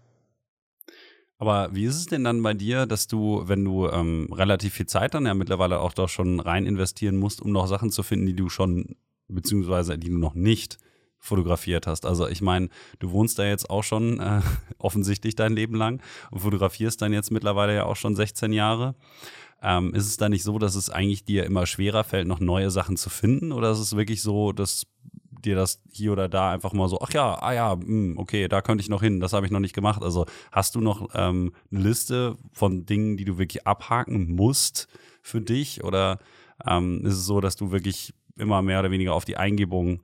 Aber 1.39 1.73
wie 1.75 1.86
ist 1.86 1.95
es 1.95 2.05
denn 2.07 2.23
dann 2.23 2.41
bei 2.41 2.53
dir, 2.53 2.88
dass 2.88 3.07
du, 3.07 3.43
wenn 3.45 3.63
du 3.63 3.88
ähm, 3.88 4.31
relativ 4.33 4.73
viel 4.73 4.88
Zeit 4.88 5.13
dann 5.13 5.25
ja 5.25 5.36
mittlerweile 5.36 5.79
auch 5.79 5.93
doch 5.93 6.10
schon 6.10 6.39
rein 6.39 6.65
investieren 6.65 7.17
musst, 7.17 7.41
um 7.41 7.51
noch 7.51 7.67
Sachen 7.67 7.91
zu 7.91 8.01
finden, 8.01 8.25
die 8.25 8.36
du 8.36 8.49
schon, 8.49 8.95
beziehungsweise 9.27 9.99
die 9.99 10.10
du 10.10 10.17
noch 10.17 10.33
nicht 10.33 10.79
fotografiert 11.19 11.86
hast? 11.86 12.07
Also 12.07 12.27
ich 12.27 12.41
meine, 12.41 12.69
du 12.99 13.12
wohnst 13.12 13.38
da 13.38 13.45
jetzt 13.45 13.69
auch 13.69 13.83
schon 13.83 14.19
äh, 14.19 14.41
offensichtlich 14.79 15.36
dein 15.36 15.53
Leben 15.53 15.75
lang 15.75 16.01
und 16.31 16.39
fotografierst 16.39 17.01
dann 17.01 17.13
jetzt 17.13 17.31
mittlerweile 17.31 17.75
ja 17.75 17.86
auch 17.86 17.95
schon 17.95 18.15
16 18.15 18.51
Jahre. 18.51 18.95
Ähm, 19.62 19.93
ist 19.93 20.07
es 20.07 20.17
da 20.17 20.29
nicht 20.29 20.43
so, 20.43 20.57
dass 20.57 20.75
es 20.75 20.89
eigentlich 20.89 21.25
dir 21.25 21.45
immer 21.45 21.65
schwerer 21.65 22.03
fällt, 22.03 22.27
noch 22.27 22.39
neue 22.39 22.71
Sachen 22.71 22.97
zu 22.97 23.10
finden? 23.10 23.51
Oder 23.51 23.71
ist 23.71 23.79
es 23.79 23.95
wirklich 23.95 24.21
so, 24.21 24.51
dass 24.51 24.86
dir 25.47 25.55
das 25.55 25.81
hier 25.91 26.12
oder 26.12 26.29
da 26.29 26.51
einfach 26.51 26.73
mal 26.73 26.88
so, 26.88 26.99
ach 27.01 27.12
ja, 27.13 27.41
ah 27.41 27.53
ja, 27.53 27.75
mh, 27.75 27.86
hm, 27.86 28.17
okay, 28.17 28.47
da 28.47 28.62
könnte 28.62 28.81
ich 28.81 28.89
noch 28.89 29.01
hin, 29.01 29.19
das 29.19 29.33
habe 29.33 29.45
ich 29.45 29.51
noch 29.51 29.60
nicht 29.60 29.73
gemacht. 29.73 30.03
Also 30.03 30.25
hast 30.51 30.75
du 30.75 30.81
noch 30.81 31.10
ähm, 31.13 31.53
eine 31.71 31.81
Liste 31.81 32.38
von 32.51 32.86
Dingen, 32.86 33.17
die 33.17 33.25
du 33.25 33.38
wirklich 33.38 33.65
abhaken 33.65 34.36
musst 34.36 34.88
für 35.21 35.41
dich? 35.41 35.83
Oder 35.83 36.19
ähm, 36.65 37.05
ist 37.05 37.13
es 37.13 37.25
so, 37.25 37.41
dass 37.41 37.55
du 37.55 37.71
wirklich 37.71 38.13
immer 38.38 38.62
mehr 38.62 38.79
oder 38.79 38.91
weniger 38.91 39.13
auf 39.13 39.25
die 39.25 39.38
Eingebung 39.38 40.01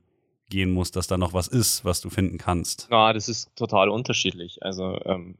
gehen 0.50 0.72
musst, 0.72 0.96
dass 0.96 1.06
da 1.06 1.16
noch 1.16 1.32
was 1.32 1.48
ist, 1.48 1.84
was 1.84 2.00
du 2.00 2.10
finden 2.10 2.38
kannst? 2.38 2.88
Ja, 2.90 3.12
das 3.12 3.28
ist 3.28 3.54
total 3.56 3.88
unterschiedlich. 3.88 4.62
Also 4.62 4.98
ähm, 5.04 5.36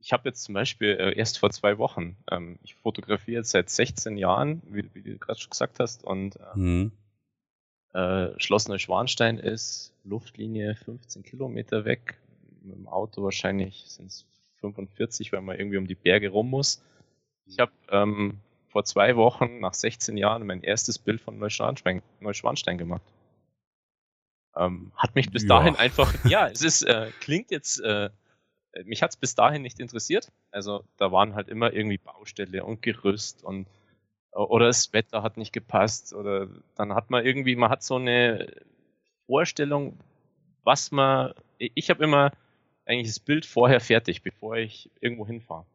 ich 0.00 0.12
habe 0.12 0.28
jetzt 0.28 0.44
zum 0.44 0.54
Beispiel 0.54 0.90
äh, 1.00 1.16
erst 1.16 1.38
vor 1.38 1.50
zwei 1.50 1.78
Wochen, 1.78 2.16
ähm, 2.30 2.58
ich 2.62 2.74
fotografiere 2.74 3.38
jetzt 3.38 3.50
seit 3.50 3.70
16 3.70 4.18
Jahren, 4.18 4.62
wie, 4.66 4.84
wie 4.92 5.02
du 5.02 5.18
gerade 5.18 5.40
schon 5.40 5.50
gesagt 5.50 5.80
hast, 5.80 6.04
und 6.04 6.36
äh, 6.36 6.58
mhm. 6.58 6.92
Äh, 7.94 8.38
Schloss 8.40 8.68
Neuschwanstein 8.68 9.38
ist 9.38 9.94
Luftlinie 10.02 10.74
15 10.74 11.22
Kilometer 11.22 11.84
weg. 11.84 12.18
Mit 12.62 12.76
dem 12.76 12.88
Auto 12.88 13.22
wahrscheinlich 13.22 13.84
sind 13.86 14.06
es 14.06 14.26
45, 14.60 15.32
weil 15.32 15.42
man 15.42 15.58
irgendwie 15.58 15.76
um 15.78 15.86
die 15.86 15.94
Berge 15.94 16.30
rum 16.30 16.50
muss. 16.50 16.82
Ich 17.46 17.58
habe 17.60 17.72
ähm, 17.90 18.38
vor 18.68 18.84
zwei 18.84 19.14
Wochen, 19.16 19.60
nach 19.60 19.74
16 19.74 20.16
Jahren, 20.16 20.46
mein 20.46 20.62
erstes 20.62 20.98
Bild 20.98 21.20
von 21.20 21.38
Neuschwanstein, 21.38 22.02
Neuschwanstein 22.20 22.78
gemacht. 22.78 23.02
Ähm, 24.56 24.92
hat 24.96 25.14
mich 25.14 25.30
bis 25.30 25.42
ja. 25.42 25.50
dahin 25.50 25.76
einfach, 25.76 26.12
ja, 26.24 26.48
es 26.48 26.62
ist, 26.62 26.82
äh, 26.82 27.12
klingt 27.20 27.52
jetzt, 27.52 27.80
äh, 27.80 28.10
mich 28.84 29.02
hat 29.02 29.10
es 29.10 29.16
bis 29.16 29.36
dahin 29.36 29.62
nicht 29.62 29.78
interessiert. 29.78 30.32
Also 30.50 30.84
da 30.96 31.12
waren 31.12 31.36
halt 31.36 31.48
immer 31.48 31.72
irgendwie 31.72 31.98
Baustelle 31.98 32.64
und 32.64 32.82
Gerüst 32.82 33.44
und 33.44 33.68
oder 34.34 34.66
das 34.66 34.92
Wetter 34.92 35.22
hat 35.22 35.36
nicht 35.36 35.52
gepasst 35.52 36.12
oder 36.12 36.48
dann 36.76 36.94
hat 36.94 37.10
man 37.10 37.24
irgendwie, 37.24 37.56
man 37.56 37.70
hat 37.70 37.82
so 37.82 37.96
eine 37.96 38.52
Vorstellung, 39.26 39.98
was 40.64 40.90
man, 40.90 41.32
ich 41.58 41.90
habe 41.90 42.04
immer 42.04 42.32
eigentlich 42.84 43.08
das 43.08 43.20
Bild 43.20 43.46
vorher 43.46 43.80
fertig, 43.80 44.22
bevor 44.22 44.56
ich 44.56 44.90
irgendwo 45.00 45.26
hinfahre. 45.26 45.66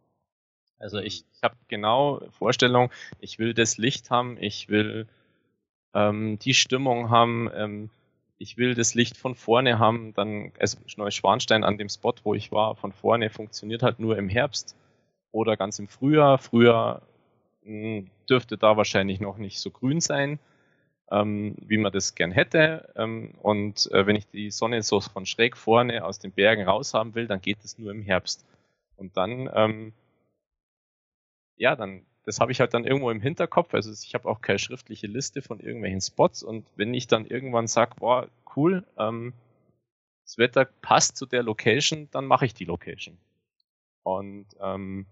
Also 0.78 1.00
ich, 1.00 1.26
ich 1.34 1.44
habe 1.44 1.56
genau 1.68 2.22
Vorstellung, 2.32 2.92
ich 3.20 3.40
will 3.40 3.54
das 3.54 3.78
Licht 3.78 4.12
haben, 4.12 4.38
ich 4.40 4.70
will 4.70 5.08
ähm, 5.94 6.38
die 6.40 6.54
Stimmung 6.54 7.10
haben, 7.10 7.50
ähm, 7.54 7.90
ich 8.38 8.58
will 8.58 8.76
das 8.76 8.94
Licht 8.94 9.18
von 9.18 9.36
vorne 9.36 9.80
haben, 9.80 10.14
dann, 10.14 10.54
also 10.60 10.78
Neuschwanstein 10.96 11.64
an 11.64 11.78
dem 11.78 11.90
Spot, 11.90 12.14
wo 12.24 12.34
ich 12.34 12.52
war, 12.52 12.76
von 12.76 12.94
vorne 12.94 13.30
funktioniert 13.30 13.84
halt 13.84 14.00
nur 14.00 14.18
im 14.18 14.30
Herbst 14.30 14.78
oder 15.32 15.58
ganz 15.58 15.80
im 15.80 15.90
Frühjahr. 15.90 16.38
Frühjahr 16.38 17.02
dürfte 18.30 18.58
da 18.58 18.78
wahrscheinlich 18.78 19.20
noch 19.20 19.38
nicht 19.38 19.60
so 19.60 19.72
grün 19.72 20.02
sein, 20.02 20.40
ähm, 21.12 21.56
wie 21.60 21.78
man 21.78 21.92
das 21.92 22.16
gern 22.16 22.32
hätte. 22.32 22.92
Ähm, 22.96 23.34
und 23.42 23.92
äh, 23.92 24.06
wenn 24.06 24.16
ich 24.16 24.28
die 24.28 24.52
Sonne 24.52 24.84
so 24.84 25.02
von 25.02 25.26
schräg 25.26 25.58
vorne 25.58 26.06
aus 26.06 26.20
den 26.20 26.32
Bergen 26.32 26.64
raus 26.64 26.94
haben 26.94 27.16
will, 27.16 27.28
dann 27.28 27.42
geht 27.42 27.64
es 27.64 27.78
nur 27.78 27.92
im 27.92 28.04
Herbst. 28.04 28.46
Und 28.96 29.18
dann, 29.18 29.50
ähm, 29.54 29.94
ja, 31.58 31.76
dann, 31.76 32.06
das 32.26 32.40
habe 32.40 32.52
ich 32.52 32.60
halt 32.60 32.74
dann 32.74 32.86
irgendwo 32.86 33.10
im 33.12 33.22
Hinterkopf. 33.22 33.74
Also 33.74 33.92
ich 33.92 34.14
habe 34.14 34.30
auch 34.30 34.42
keine 34.42 34.60
schriftliche 34.60 35.08
Liste 35.08 35.42
von 35.42 35.60
irgendwelchen 35.60 36.02
Spots. 36.02 36.44
Und 36.44 36.66
wenn 36.76 36.94
ich 36.94 37.08
dann 37.08 37.26
irgendwann 37.26 37.68
sage, 37.68 37.96
boah, 37.98 38.28
cool, 38.56 38.86
ähm, 38.98 39.34
das 40.26 40.38
Wetter 40.38 40.66
passt 40.66 41.18
zu 41.18 41.26
der 41.26 41.42
Location, 41.42 42.08
dann 42.12 42.26
mache 42.26 42.46
ich 42.46 42.54
die 42.54 42.66
Location. 42.66 43.18
Und 44.04 44.46
ähm, 44.62 45.08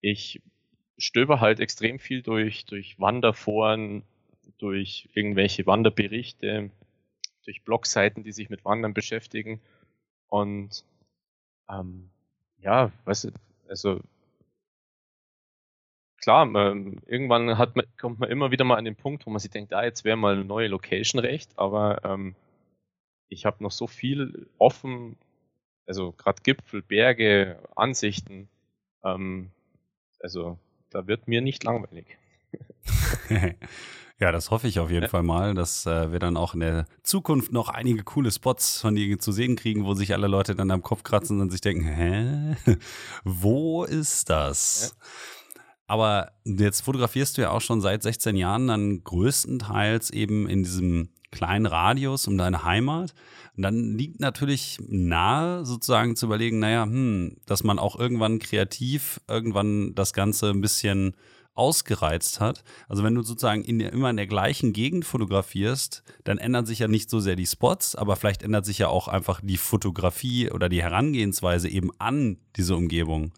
ich 0.00 0.40
stöber 0.98 1.40
halt 1.40 1.60
extrem 1.60 1.98
viel 1.98 2.22
durch, 2.22 2.64
durch 2.66 2.98
Wanderforen, 3.00 4.02
durch 4.58 5.08
irgendwelche 5.14 5.66
Wanderberichte, 5.66 6.70
durch 7.44 7.62
Blogseiten, 7.62 8.24
die 8.24 8.32
sich 8.32 8.50
mit 8.50 8.64
Wandern 8.64 8.94
beschäftigen. 8.94 9.60
Und 10.28 10.84
ähm, 11.68 12.10
ja, 12.60 12.92
weißt 13.04 13.24
du, 13.24 13.30
also 13.68 14.00
klar, 16.24 16.46
man, 16.46 17.00
irgendwann 17.06 17.58
hat 17.58 17.76
man, 17.76 17.84
kommt 18.00 18.18
man 18.18 18.30
immer 18.30 18.50
wieder 18.50 18.64
mal 18.64 18.76
an 18.76 18.86
den 18.86 18.96
Punkt, 18.96 19.26
wo 19.26 19.30
man 19.30 19.40
sich 19.40 19.50
denkt, 19.50 19.74
ah, 19.74 19.84
jetzt 19.84 20.04
wäre 20.04 20.16
mal 20.16 20.34
eine 20.34 20.44
neue 20.44 20.68
Location 20.68 21.18
recht, 21.18 21.58
aber 21.58 22.02
ähm, 22.04 22.34
ich 23.28 23.44
habe 23.44 23.62
noch 23.62 23.72
so 23.72 23.86
viel 23.86 24.48
offen, 24.58 25.16
also 25.86 26.12
gerade 26.12 26.40
Gipfel, 26.42 26.82
Berge, 26.82 27.58
Ansichten, 27.76 28.48
ähm, 29.04 29.50
also 30.20 30.58
da 30.94 31.06
wird 31.06 31.28
mir 31.28 31.40
nicht 31.40 31.64
langweilig. 31.64 32.06
Ja, 34.20 34.30
das 34.30 34.52
hoffe 34.52 34.68
ich 34.68 34.78
auf 34.78 34.90
jeden 34.90 35.02
ja. 35.02 35.08
Fall 35.08 35.24
mal, 35.24 35.54
dass 35.54 35.86
äh, 35.86 36.12
wir 36.12 36.20
dann 36.20 36.36
auch 36.36 36.54
in 36.54 36.60
der 36.60 36.86
Zukunft 37.02 37.52
noch 37.52 37.68
einige 37.68 38.04
coole 38.04 38.30
Spots 38.30 38.80
von 38.80 38.94
dir 38.94 39.18
zu 39.18 39.32
sehen 39.32 39.56
kriegen, 39.56 39.84
wo 39.84 39.94
sich 39.94 40.12
alle 40.12 40.28
Leute 40.28 40.54
dann 40.54 40.70
am 40.70 40.82
Kopf 40.82 41.02
kratzen 41.02 41.40
und 41.40 41.50
sich 41.50 41.60
denken, 41.60 41.84
hä? 41.84 42.56
Wo 43.24 43.82
ist 43.82 44.30
das? 44.30 44.94
Ja. 44.96 45.56
Aber 45.88 46.32
jetzt 46.44 46.82
fotografierst 46.82 47.36
du 47.36 47.42
ja 47.42 47.50
auch 47.50 47.60
schon 47.60 47.80
seit 47.80 48.04
16 48.04 48.36
Jahren 48.36 48.68
dann 48.68 49.02
größtenteils 49.02 50.10
eben 50.10 50.48
in 50.48 50.62
diesem 50.62 51.08
kleinen 51.34 51.66
Radius 51.66 52.26
um 52.26 52.38
deine 52.38 52.64
Heimat. 52.64 53.14
Und 53.56 53.62
dann 53.62 53.96
liegt 53.96 54.20
natürlich 54.20 54.78
nahe, 54.88 55.64
sozusagen 55.64 56.16
zu 56.16 56.26
überlegen, 56.26 56.58
naja, 56.58 56.84
hm, 56.84 57.36
dass 57.46 57.62
man 57.62 57.78
auch 57.78 57.98
irgendwann 57.98 58.38
kreativ 58.38 59.20
irgendwann 59.28 59.94
das 59.94 60.12
Ganze 60.12 60.50
ein 60.50 60.60
bisschen 60.60 61.14
ausgereizt 61.54 62.40
hat. 62.40 62.64
Also 62.88 63.04
wenn 63.04 63.14
du 63.14 63.22
sozusagen 63.22 63.62
in 63.62 63.78
der, 63.78 63.92
immer 63.92 64.10
in 64.10 64.16
der 64.16 64.26
gleichen 64.26 64.72
Gegend 64.72 65.04
fotografierst, 65.04 66.02
dann 66.24 66.38
ändern 66.38 66.66
sich 66.66 66.80
ja 66.80 66.88
nicht 66.88 67.08
so 67.08 67.20
sehr 67.20 67.36
die 67.36 67.46
Spots, 67.46 67.94
aber 67.94 68.16
vielleicht 68.16 68.42
ändert 68.42 68.64
sich 68.66 68.78
ja 68.78 68.88
auch 68.88 69.06
einfach 69.06 69.40
die 69.42 69.56
Fotografie 69.56 70.50
oder 70.50 70.68
die 70.68 70.82
Herangehensweise 70.82 71.68
eben 71.68 71.90
an 71.98 72.38
diese 72.56 72.74
Umgebung. 72.74 73.32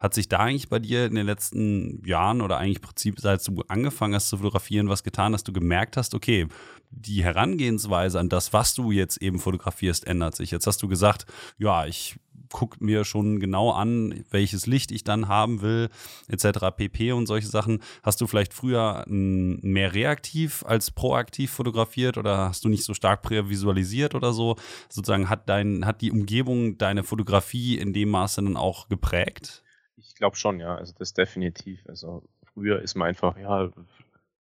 Hat 0.00 0.14
sich 0.14 0.28
da 0.28 0.38
eigentlich 0.38 0.68
bei 0.68 0.78
dir 0.78 1.06
in 1.06 1.14
den 1.14 1.26
letzten 1.26 2.04
Jahren 2.04 2.40
oder 2.40 2.58
eigentlich 2.58 2.76
im 2.76 2.82
Prinzip, 2.82 3.20
seit 3.20 3.46
du 3.46 3.62
angefangen 3.68 4.14
hast 4.14 4.28
zu 4.28 4.36
fotografieren, 4.38 4.88
was 4.88 5.02
getan, 5.02 5.32
dass 5.32 5.44
du 5.44 5.52
gemerkt 5.52 5.96
hast, 5.96 6.14
okay, 6.14 6.46
die 6.90 7.24
Herangehensweise 7.24 8.18
an 8.20 8.28
das, 8.28 8.52
was 8.52 8.74
du 8.74 8.92
jetzt 8.92 9.20
eben 9.20 9.38
fotografierst, 9.38 10.06
ändert 10.06 10.36
sich. 10.36 10.50
Jetzt 10.50 10.66
hast 10.66 10.82
du 10.82 10.88
gesagt, 10.88 11.26
ja, 11.58 11.86
ich 11.86 12.16
gucke 12.50 12.82
mir 12.82 13.04
schon 13.04 13.40
genau 13.40 13.72
an, 13.72 14.24
welches 14.30 14.66
Licht 14.66 14.90
ich 14.90 15.04
dann 15.04 15.28
haben 15.28 15.60
will, 15.60 15.90
etc. 16.28 16.74
pp. 16.76 17.12
und 17.12 17.26
solche 17.26 17.48
Sachen. 17.48 17.80
Hast 18.02 18.20
du 18.20 18.26
vielleicht 18.26 18.54
früher 18.54 19.04
mehr 19.06 19.94
reaktiv 19.94 20.64
als 20.66 20.90
proaktiv 20.90 21.50
fotografiert 21.50 22.18
oder 22.18 22.48
hast 22.48 22.64
du 22.64 22.68
nicht 22.68 22.84
so 22.84 22.94
stark 22.94 23.22
prävisualisiert 23.22 24.14
oder 24.14 24.32
so? 24.32 24.56
Sozusagen 24.88 25.28
hat 25.28 25.48
dein, 25.48 25.84
hat 25.84 26.00
die 26.00 26.12
Umgebung 26.12 26.78
deine 26.78 27.04
Fotografie 27.04 27.78
in 27.78 27.92
dem 27.92 28.10
Maße 28.10 28.42
dann 28.42 28.56
auch 28.56 28.88
geprägt? 28.88 29.62
Ich 29.98 30.14
glaube 30.14 30.36
schon, 30.36 30.60
ja. 30.60 30.76
Also 30.76 30.94
das 30.98 31.12
definitiv. 31.14 31.80
Also 31.88 32.22
früher 32.52 32.80
ist 32.80 32.94
man 32.94 33.08
einfach, 33.08 33.36
ja, 33.36 33.70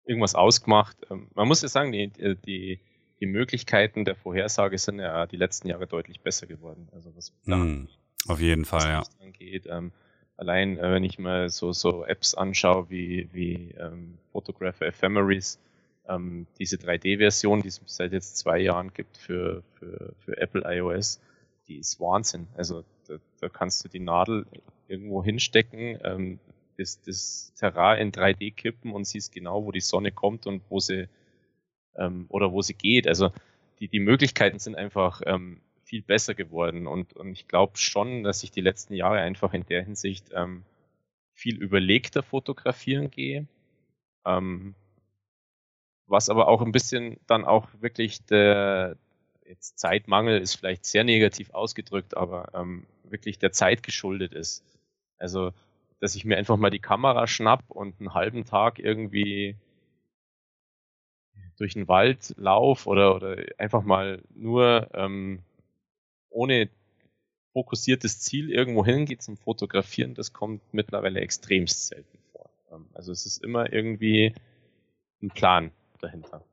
irgendwas 0.05 0.35
ausgemacht. 0.35 0.97
Ähm, 1.09 1.27
man 1.33 1.47
muss 1.47 1.61
ja 1.61 1.67
sagen, 1.67 1.91
die, 1.91 2.09
die, 2.45 2.79
die 3.19 3.25
Möglichkeiten 3.25 4.05
der 4.05 4.15
Vorhersage 4.15 4.77
sind 4.77 4.99
ja 4.99 5.25
die 5.25 5.37
letzten 5.37 5.67
Jahre 5.67 5.87
deutlich 5.87 6.21
besser 6.21 6.47
geworden. 6.47 6.87
Also 6.93 7.15
was 7.15 7.33
mm, 7.45 7.85
auf 8.27 8.39
jeden 8.39 8.65
Fall, 8.65 8.87
ja. 8.89 9.03
Angeht. 9.21 9.65
Ähm, 9.67 9.91
allein, 10.37 10.77
äh, 10.77 10.91
wenn 10.91 11.03
ich 11.03 11.19
mal 11.19 11.49
so, 11.49 11.73
so 11.73 12.05
Apps 12.05 12.33
anschaue 12.33 12.89
wie, 12.89 13.29
wie 13.33 13.71
ähm, 13.77 14.17
Photographer 14.31 14.85
Ephemeris, 14.85 15.59
ähm, 16.07 16.47
diese 16.59 16.77
3D-Version, 16.77 17.61
die 17.61 17.67
es 17.67 17.81
seit 17.85 18.13
jetzt 18.13 18.37
zwei 18.37 18.59
Jahren 18.59 18.93
gibt 18.93 19.17
für, 19.17 19.63
für, 19.73 20.13
für 20.19 20.37
Apple 20.37 20.63
iOS, 20.65 21.19
die 21.67 21.77
ist 21.77 21.99
Wahnsinn. 21.99 22.47
Also 22.55 22.83
da, 23.07 23.15
da 23.41 23.49
kannst 23.49 23.83
du 23.83 23.89
die 23.89 23.99
Nadel 23.99 24.45
irgendwo 24.87 25.23
hinstecken, 25.23 25.99
ähm, 26.03 26.39
das, 26.77 27.01
das 27.01 27.53
Terrain 27.55 27.99
in 27.99 28.11
3D 28.11 28.53
kippen 28.53 28.91
und 28.91 29.05
siehst 29.05 29.31
genau, 29.31 29.65
wo 29.65 29.71
die 29.71 29.81
Sonne 29.81 30.11
kommt 30.11 30.45
und 30.45 30.61
wo 30.69 30.79
sie 30.79 31.07
ähm, 31.95 32.25
oder 32.29 32.51
wo 32.51 32.61
sie 32.61 32.75
geht. 32.75 33.07
Also 33.07 33.31
die, 33.79 33.87
die 33.87 33.99
Möglichkeiten 33.99 34.59
sind 34.59 34.75
einfach 34.75 35.21
ähm, 35.25 35.61
viel 35.83 36.01
besser 36.01 36.35
geworden 36.35 36.87
und, 36.87 37.13
und 37.13 37.31
ich 37.31 37.47
glaube 37.47 37.77
schon, 37.77 38.23
dass 38.23 38.43
ich 38.43 38.51
die 38.51 38.61
letzten 38.61 38.93
Jahre 38.93 39.19
einfach 39.19 39.53
in 39.53 39.65
der 39.65 39.83
Hinsicht 39.83 40.31
ähm, 40.33 40.63
viel 41.33 41.61
überlegter 41.61 42.23
fotografieren 42.23 43.09
gehe. 43.09 43.47
Ähm, 44.25 44.75
was 46.07 46.29
aber 46.29 46.47
auch 46.47 46.61
ein 46.61 46.71
bisschen 46.71 47.19
dann 47.27 47.45
auch 47.45 47.67
wirklich 47.79 48.23
der 48.25 48.97
jetzt 49.45 49.79
Zeitmangel 49.79 50.41
ist 50.41 50.55
vielleicht 50.55 50.85
sehr 50.85 51.03
negativ 51.03 51.51
ausgedrückt, 51.53 52.17
aber 52.17 52.49
ähm, 52.53 52.85
wirklich 53.03 53.39
der 53.39 53.51
Zeit 53.51 53.83
geschuldet 53.83 54.33
ist. 54.33 54.63
Also, 55.17 55.51
dass 55.99 56.15
ich 56.15 56.25
mir 56.25 56.37
einfach 56.37 56.57
mal 56.57 56.69
die 56.69 56.79
Kamera 56.79 57.27
schnapp 57.27 57.63
und 57.69 57.99
einen 57.99 58.13
halben 58.13 58.45
Tag 58.45 58.79
irgendwie 58.79 59.55
durch 61.57 61.73
den 61.73 61.87
Wald 61.87 62.35
lauf 62.37 62.85
oder, 62.87 63.15
oder 63.15 63.37
einfach 63.57 63.83
mal 63.83 64.21
nur 64.35 64.89
ähm, 64.93 65.43
ohne 66.29 66.69
fokussiertes 67.53 68.19
Ziel 68.19 68.51
irgendwo 68.51 68.85
hingeht 68.85 69.23
zum 69.23 69.37
Fotografieren, 69.37 70.13
das 70.13 70.33
kommt 70.33 70.61
mittlerweile 70.71 71.19
extremst 71.21 71.87
selten 71.87 72.19
vor. 72.31 72.51
Ähm, 72.71 72.85
also 72.93 73.11
es 73.11 73.25
ist 73.25 73.43
immer 73.43 73.73
irgendwie 73.73 74.35
ein 75.23 75.29
Plan 75.29 75.71
dahinter. 75.99 76.43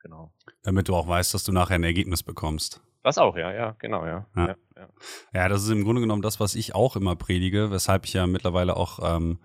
Genau. 0.00 0.32
Damit 0.62 0.88
du 0.88 0.94
auch 0.94 1.06
weißt, 1.06 1.34
dass 1.34 1.44
du 1.44 1.52
nachher 1.52 1.74
ein 1.74 1.84
Ergebnis 1.84 2.22
bekommst. 2.22 2.80
Das 3.02 3.18
auch, 3.18 3.36
ja, 3.36 3.52
ja, 3.52 3.74
genau, 3.78 4.06
ja. 4.06 4.26
Ja, 4.36 4.46
ja, 4.46 4.56
ja. 4.76 4.88
ja 5.34 5.48
das 5.48 5.64
ist 5.64 5.70
im 5.70 5.84
Grunde 5.84 6.00
genommen 6.00 6.22
das, 6.22 6.38
was 6.38 6.54
ich 6.54 6.74
auch 6.74 6.96
immer 6.96 7.16
predige, 7.16 7.70
weshalb 7.70 8.06
ich 8.06 8.12
ja 8.12 8.26
mittlerweile 8.26 8.76
auch 8.76 9.00
ähm, 9.02 9.38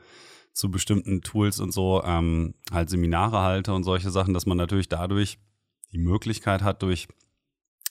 zu 0.54 0.70
bestimmten 0.70 1.22
Tools 1.22 1.60
und 1.60 1.72
so 1.72 2.04
ähm, 2.04 2.54
halt 2.72 2.90
Seminare 2.90 3.40
halte 3.40 3.74
und 3.74 3.84
solche 3.84 4.12
Sachen, 4.12 4.34
dass 4.34 4.46
man 4.46 4.58
natürlich 4.58 4.90
dadurch 4.90 5.40
die 5.92 5.98
Möglichkeit 5.98 6.62
hat, 6.62 6.82
durch 6.82 7.08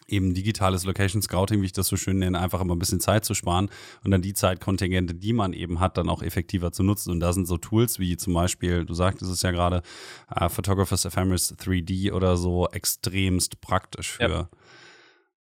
eben 0.09 0.35
digitales 0.35 0.85
Location 0.85 1.21
Scouting, 1.21 1.63
wie 1.63 1.67
ich 1.67 1.73
das 1.73 1.89
so 1.89 1.97
schön 1.97 2.19
nenne, 2.19 2.39
einfach 2.39 2.61
immer 2.61 2.77
ein 2.77 2.79
bisschen 2.79 3.01
Zeit 3.01 3.25
zu 3.25 3.35
sparen 3.35 3.71
und 4.05 4.13
dann 4.13 4.23
die 4.23 4.35
Zeitkontingente, 4.35 5.15
die 5.15 5.33
man 5.33 5.53
eben 5.53 5.81
hat, 5.81 5.97
dann 5.97 6.09
auch 6.09 6.23
effektiver 6.23 6.71
zu 6.71 6.85
nutzen. 6.85 7.11
Und 7.11 7.19
da 7.19 7.33
sind 7.33 7.47
so 7.47 7.57
Tools 7.57 7.99
wie 7.99 8.17
zum 8.17 8.35
Beispiel, 8.35 8.85
du 8.85 8.95
sagtest 8.95 9.33
es 9.33 9.43
ja 9.43 9.51
gerade, 9.51 9.83
äh, 10.33 10.49
Photographers 10.49 11.05
Ephemeris 11.05 11.57
3D 11.59 12.13
oder 12.13 12.37
so 12.37 12.69
extremst 12.69 13.61
praktisch 13.61 14.13
für. 14.13 14.31
Ja 14.31 14.49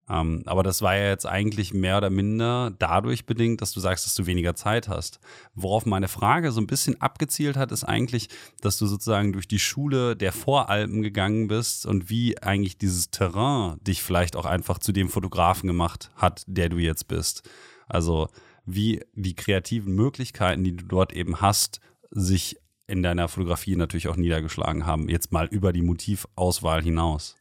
ähm, 0.09 0.43
aber 0.45 0.63
das 0.63 0.81
war 0.81 0.97
ja 0.97 1.09
jetzt 1.09 1.25
eigentlich 1.25 1.73
mehr 1.73 1.97
oder 1.97 2.09
minder 2.09 2.73
dadurch 2.77 3.25
bedingt, 3.25 3.61
dass 3.61 3.71
du 3.71 3.79
sagst, 3.79 4.05
dass 4.05 4.15
du 4.15 4.25
weniger 4.25 4.53
Zeit 4.53 4.89
hast. 4.89 5.19
Worauf 5.55 5.85
meine 5.85 6.09
Frage 6.09 6.51
so 6.51 6.59
ein 6.59 6.67
bisschen 6.67 6.99
abgezielt 7.01 7.55
hat, 7.55 7.71
ist 7.71 7.85
eigentlich, 7.85 8.27
dass 8.61 8.77
du 8.77 8.85
sozusagen 8.85 9.31
durch 9.31 9.47
die 9.47 9.59
Schule 9.59 10.15
der 10.17 10.33
Voralpen 10.33 11.01
gegangen 11.01 11.47
bist 11.47 11.85
und 11.85 12.09
wie 12.09 12.37
eigentlich 12.41 12.77
dieses 12.77 13.11
Terrain 13.11 13.77
dich 13.81 14.03
vielleicht 14.03 14.35
auch 14.35 14.45
einfach 14.45 14.77
zu 14.77 14.91
dem 14.91 15.07
Fotografen 15.07 15.67
gemacht 15.67 16.11
hat, 16.15 16.43
der 16.47 16.67
du 16.67 16.77
jetzt 16.77 17.07
bist. 17.07 17.49
Also 17.87 18.27
wie 18.65 19.01
die 19.13 19.35
kreativen 19.35 19.95
Möglichkeiten, 19.95 20.63
die 20.63 20.75
du 20.75 20.85
dort 20.85 21.13
eben 21.13 21.39
hast, 21.39 21.79
sich 22.11 22.57
in 22.87 23.01
deiner 23.01 23.29
Fotografie 23.29 23.75
natürlich 23.75 24.09
auch 24.09 24.17
niedergeschlagen 24.17 24.85
haben. 24.85 25.07
Jetzt 25.07 25.31
mal 25.31 25.47
über 25.47 25.71
die 25.71 25.81
Motivauswahl 25.81 26.81
hinaus 26.81 27.37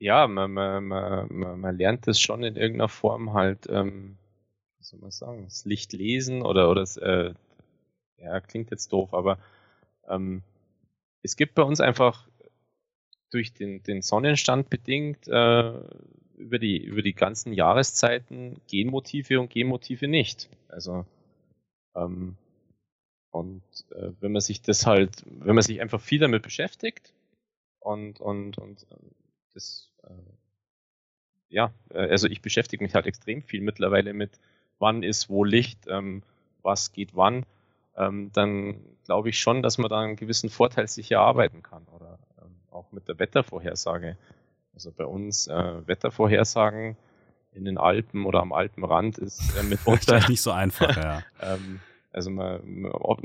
ja, 0.00 0.26
man, 0.26 0.52
man, 0.52 0.86
man, 0.86 1.60
man 1.60 1.76
lernt 1.76 2.06
das 2.06 2.18
schon 2.18 2.42
in 2.42 2.56
irgendeiner 2.56 2.88
Form 2.88 3.34
halt, 3.34 3.68
ähm, 3.68 4.16
wie 4.78 4.84
soll 4.84 5.00
man 5.00 5.10
sagen, 5.10 5.44
das 5.44 5.64
Licht 5.66 5.92
lesen 5.92 6.42
oder, 6.42 6.70
oder 6.70 6.80
das, 6.80 6.96
äh, 6.96 7.34
ja, 8.18 8.40
klingt 8.40 8.70
jetzt 8.70 8.92
doof, 8.92 9.14
aber 9.14 9.38
ähm, 10.08 10.42
es 11.22 11.36
gibt 11.36 11.54
bei 11.54 11.62
uns 11.62 11.80
einfach 11.80 12.26
durch 13.30 13.52
den, 13.52 13.82
den 13.82 14.02
Sonnenstand 14.02 14.70
bedingt 14.70 15.28
äh, 15.28 15.72
über, 16.36 16.58
die, 16.58 16.82
über 16.82 17.02
die 17.02 17.14
ganzen 17.14 17.52
Jahreszeiten 17.52 18.60
Genmotive 18.66 19.38
und 19.38 19.50
Genmotive 19.50 20.08
nicht. 20.08 20.48
Also 20.68 21.04
ähm, 21.94 22.36
und 23.30 23.62
äh, 23.90 24.12
wenn 24.20 24.32
man 24.32 24.40
sich 24.40 24.62
das 24.62 24.86
halt, 24.86 25.22
wenn 25.26 25.54
man 25.54 25.62
sich 25.62 25.80
einfach 25.80 26.00
viel 26.00 26.18
damit 26.18 26.42
beschäftigt 26.42 27.12
und, 27.78 28.20
und, 28.20 28.58
und 28.58 28.86
das, 29.54 29.89
äh, 29.89 29.89
ja, 31.50 31.72
äh, 31.90 32.08
also 32.08 32.26
ich 32.28 32.40
beschäftige 32.40 32.82
mich 32.82 32.94
halt 32.94 33.06
extrem 33.06 33.42
viel 33.42 33.60
mittlerweile 33.60 34.14
mit, 34.14 34.38
wann 34.78 35.02
ist 35.02 35.28
wo 35.28 35.44
Licht, 35.44 35.86
ähm, 35.88 36.22
was 36.62 36.92
geht 36.92 37.14
wann, 37.14 37.44
ähm, 37.96 38.30
dann 38.32 38.80
glaube 39.04 39.28
ich 39.28 39.38
schon, 39.38 39.62
dass 39.62 39.76
man 39.76 39.90
da 39.90 40.00
einen 40.00 40.16
gewissen 40.16 40.48
Vorteil 40.48 40.86
sich 40.88 41.10
erarbeiten 41.10 41.62
kann 41.62 41.84
oder 41.94 42.18
ähm, 42.40 42.54
auch 42.70 42.92
mit 42.92 43.08
der 43.08 43.18
Wettervorhersage. 43.18 44.16
Also 44.72 44.92
bei 44.92 45.04
uns 45.04 45.48
äh, 45.48 45.86
Wettervorhersagen 45.86 46.96
in 47.52 47.64
den 47.64 47.78
Alpen 47.78 48.24
oder 48.24 48.40
am 48.40 48.52
Alpenrand 48.52 49.18
ist 49.18 49.40
äh, 49.58 49.62
mitunter 49.68 50.26
nicht 50.28 50.40
so 50.40 50.52
einfach, 50.52 50.96
ja. 50.96 51.22
ähm, 51.42 51.80
Also 52.12 52.30
man, 52.30 52.60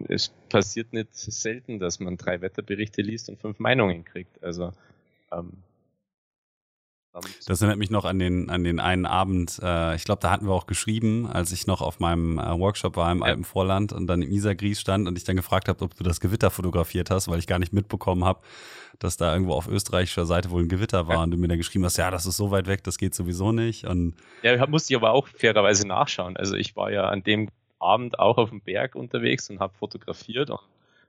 es 0.10 0.30
passiert 0.50 0.94
nicht 0.94 1.16
selten, 1.16 1.80
dass 1.80 2.00
man 2.00 2.18
drei 2.18 2.42
Wetterberichte 2.42 3.02
liest 3.02 3.30
und 3.30 3.40
fünf 3.40 3.60
Meinungen 3.60 4.04
kriegt. 4.04 4.44
Also 4.44 4.72
ähm, 5.32 5.64
das 7.48 7.62
erinnert 7.62 7.80
mich 7.80 7.90
noch 7.90 8.06
an 8.06 8.20
den, 8.20 8.50
an 8.50 8.64
den 8.64 8.80
einen 8.80 9.06
Abend, 9.06 9.60
äh, 9.64 9.96
ich 9.96 10.04
glaube, 10.04 10.22
da 10.22 10.32
hatten 10.32 10.48
wir 10.48 10.54
auch 10.54 10.68
geschrieben, 10.68 11.28
als 11.28 11.52
ich 11.52 11.66
noch 11.68 11.82
auf 11.82 12.00
meinem 12.00 12.40
äh, 12.40 12.60
Workshop 12.60 12.98
war 12.98 13.12
im 13.12 13.20
ja. 13.20 13.26
Alpenvorland 13.26 13.94
und 13.94 14.08
dann 14.08 14.22
im 14.22 14.32
Isargries 14.32 14.82
stand 14.82 15.08
und 15.08 15.18
ich 15.18 15.24
dann 15.24 15.36
gefragt 15.36 15.70
habe, 15.70 15.84
ob 15.84 15.96
du 15.96 16.04
das 16.04 16.20
Gewitter 16.20 16.50
fotografiert 16.50 17.10
hast, 17.10 17.28
weil 17.28 17.40
ich 17.40 17.48
gar 17.48 17.60
nicht 17.60 17.74
mitbekommen 17.74 18.26
habe, 18.26 18.42
dass 19.00 19.18
da 19.18 19.34
irgendwo 19.34 19.54
auf 19.54 19.68
österreichischer 19.68 20.26
Seite 20.26 20.52
wohl 20.52 20.64
ein 20.64 20.70
Gewitter 20.70 21.08
war 21.08 21.16
ja. 21.16 21.24
und 21.24 21.32
du 21.32 21.38
mir 21.38 21.48
dann 21.48 21.58
geschrieben 21.58 21.86
hast, 21.86 21.98
ja, 21.98 22.12
das 22.12 22.26
ist 22.26 22.38
so 22.38 22.52
weit 22.52 22.68
weg, 22.68 22.84
das 22.84 22.98
geht 22.98 23.16
sowieso 23.16 23.52
nicht. 23.52 23.86
Und 23.86 24.16
ja, 24.42 24.66
musste 24.68 24.94
ich 24.94 24.98
aber 24.98 25.12
auch 25.12 25.28
fairerweise 25.28 25.88
nachschauen. 25.88 26.36
Also 26.38 26.56
ich 26.56 26.76
war 26.76 26.92
ja 26.92 27.08
an 27.08 27.24
dem 27.24 27.50
Abend 27.80 28.20
auch 28.20 28.38
auf 28.38 28.50
dem 28.50 28.62
Berg 28.62 28.96
unterwegs 28.96 29.50
und 29.50 29.60
habe 29.60 29.74
fotografiert. 29.74 30.50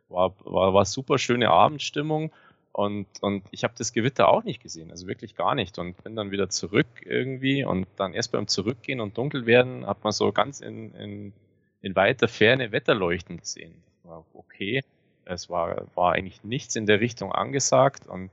War, 0.08 0.34
war, 0.44 0.72
war 0.72 0.84
super 0.84 1.18
schöne 1.18 1.50
Abendstimmung 1.50 2.30
und, 2.76 3.06
und 3.22 3.42
ich 3.52 3.64
habe 3.64 3.72
das 3.78 3.94
Gewitter 3.94 4.28
auch 4.28 4.44
nicht 4.44 4.62
gesehen, 4.62 4.90
also 4.90 5.06
wirklich 5.06 5.34
gar 5.34 5.54
nicht. 5.54 5.78
Und 5.78 6.04
bin 6.04 6.14
dann 6.14 6.30
wieder 6.30 6.50
zurück 6.50 6.86
irgendwie 7.06 7.64
und 7.64 7.86
dann 7.96 8.12
erst 8.12 8.32
beim 8.32 8.48
Zurückgehen 8.48 9.00
und 9.00 9.16
dunkel 9.16 9.46
werden, 9.46 9.86
hat 9.86 10.04
man 10.04 10.12
so 10.12 10.30
ganz 10.30 10.60
in, 10.60 10.94
in, 10.94 11.32
in 11.80 11.96
weiter 11.96 12.28
Ferne 12.28 12.72
Wetterleuchten 12.72 13.38
gesehen. 13.38 13.82
Okay, 14.34 14.82
es 15.24 15.48
war, 15.48 15.86
war 15.94 16.12
eigentlich 16.12 16.44
nichts 16.44 16.76
in 16.76 16.84
der 16.84 17.00
Richtung 17.00 17.32
angesagt 17.32 18.06
und 18.06 18.28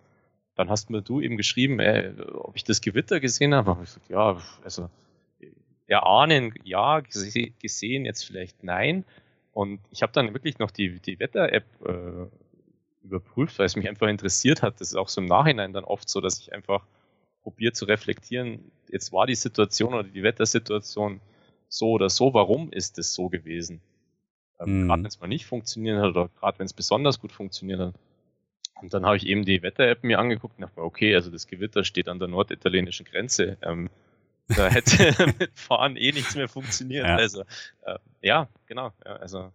dann 0.55 0.69
hast 0.69 0.89
mir 0.89 1.01
du 1.01 1.21
eben 1.21 1.37
geschrieben, 1.37 1.79
äh, 1.79 2.11
ob 2.33 2.57
ich 2.57 2.65
das 2.65 2.81
Gewitter 2.81 3.21
gesehen 3.21 3.55
habe. 3.55 3.71
Und 3.71 3.83
ich 3.83 3.93
gesagt, 3.93 4.09
ja, 4.09 4.41
also 4.65 4.89
erahnen, 5.87 6.53
ja, 6.65 6.99
gesehen 6.99 8.03
jetzt 8.03 8.23
vielleicht 8.25 8.61
nein. 8.61 9.05
Und 9.53 9.79
ich 9.91 10.01
habe 10.01 10.11
dann 10.11 10.33
wirklich 10.33 10.59
noch 10.59 10.71
die, 10.71 10.99
die 10.99 11.17
Wetter-App 11.17 11.65
äh, 11.85 12.27
überprüft, 13.03 13.59
weil 13.59 13.65
es 13.65 13.75
mich 13.75 13.87
einfach 13.87 14.07
interessiert 14.07 14.61
hat. 14.61 14.79
Das 14.79 14.89
ist 14.89 14.95
auch 14.95 15.09
so 15.09 15.21
im 15.21 15.27
Nachhinein 15.27 15.73
dann 15.73 15.83
oft 15.83 16.09
so, 16.09 16.21
dass 16.21 16.39
ich 16.39 16.53
einfach 16.53 16.85
probiere 17.43 17.73
zu 17.73 17.85
reflektieren, 17.85 18.71
jetzt 18.89 19.11
war 19.11 19.27
die 19.27 19.35
Situation 19.35 19.93
oder 19.93 20.03
die 20.03 20.23
Wettersituation 20.23 21.19
so 21.67 21.91
oder 21.91 22.09
so, 22.09 22.33
warum 22.33 22.71
ist 22.71 22.97
es 22.97 23.13
so 23.13 23.29
gewesen? 23.29 23.81
Ähm, 24.59 24.83
mhm. 24.83 24.87
Gerade 24.87 25.03
wenn 25.03 25.07
es 25.07 25.19
mal 25.19 25.27
nicht 25.27 25.45
funktioniert 25.45 25.99
hat 25.99 26.11
oder 26.11 26.29
gerade 26.39 26.59
wenn 26.59 26.65
es 26.65 26.73
besonders 26.73 27.19
gut 27.19 27.31
funktioniert 27.31 27.79
hat. 27.79 27.95
Und 28.81 28.93
dann 28.93 29.05
habe 29.05 29.17
ich 29.17 29.27
eben 29.27 29.45
die 29.45 29.61
Wetter-App 29.61 30.03
mir 30.03 30.19
angeguckt 30.19 30.57
und 30.57 30.63
dachte, 30.63 30.81
okay, 30.81 31.15
also 31.15 31.31
das 31.31 31.47
Gewitter 31.47 31.83
steht 31.83 32.09
an 32.09 32.19
der 32.19 32.27
norditalienischen 32.27 33.05
Grenze. 33.05 33.57
Ähm, 33.61 33.89
da 34.47 34.69
hätte 34.69 35.15
mit 35.39 35.57
Fahren 35.57 35.95
eh 35.95 36.11
nichts 36.11 36.35
mehr 36.35 36.49
funktioniert. 36.49 37.05
Ja. 37.05 37.15
Also 37.15 37.43
äh, 37.83 37.97
ja, 38.21 38.49
genau. 38.65 38.91
Ja, 39.05 39.15
also 39.17 39.51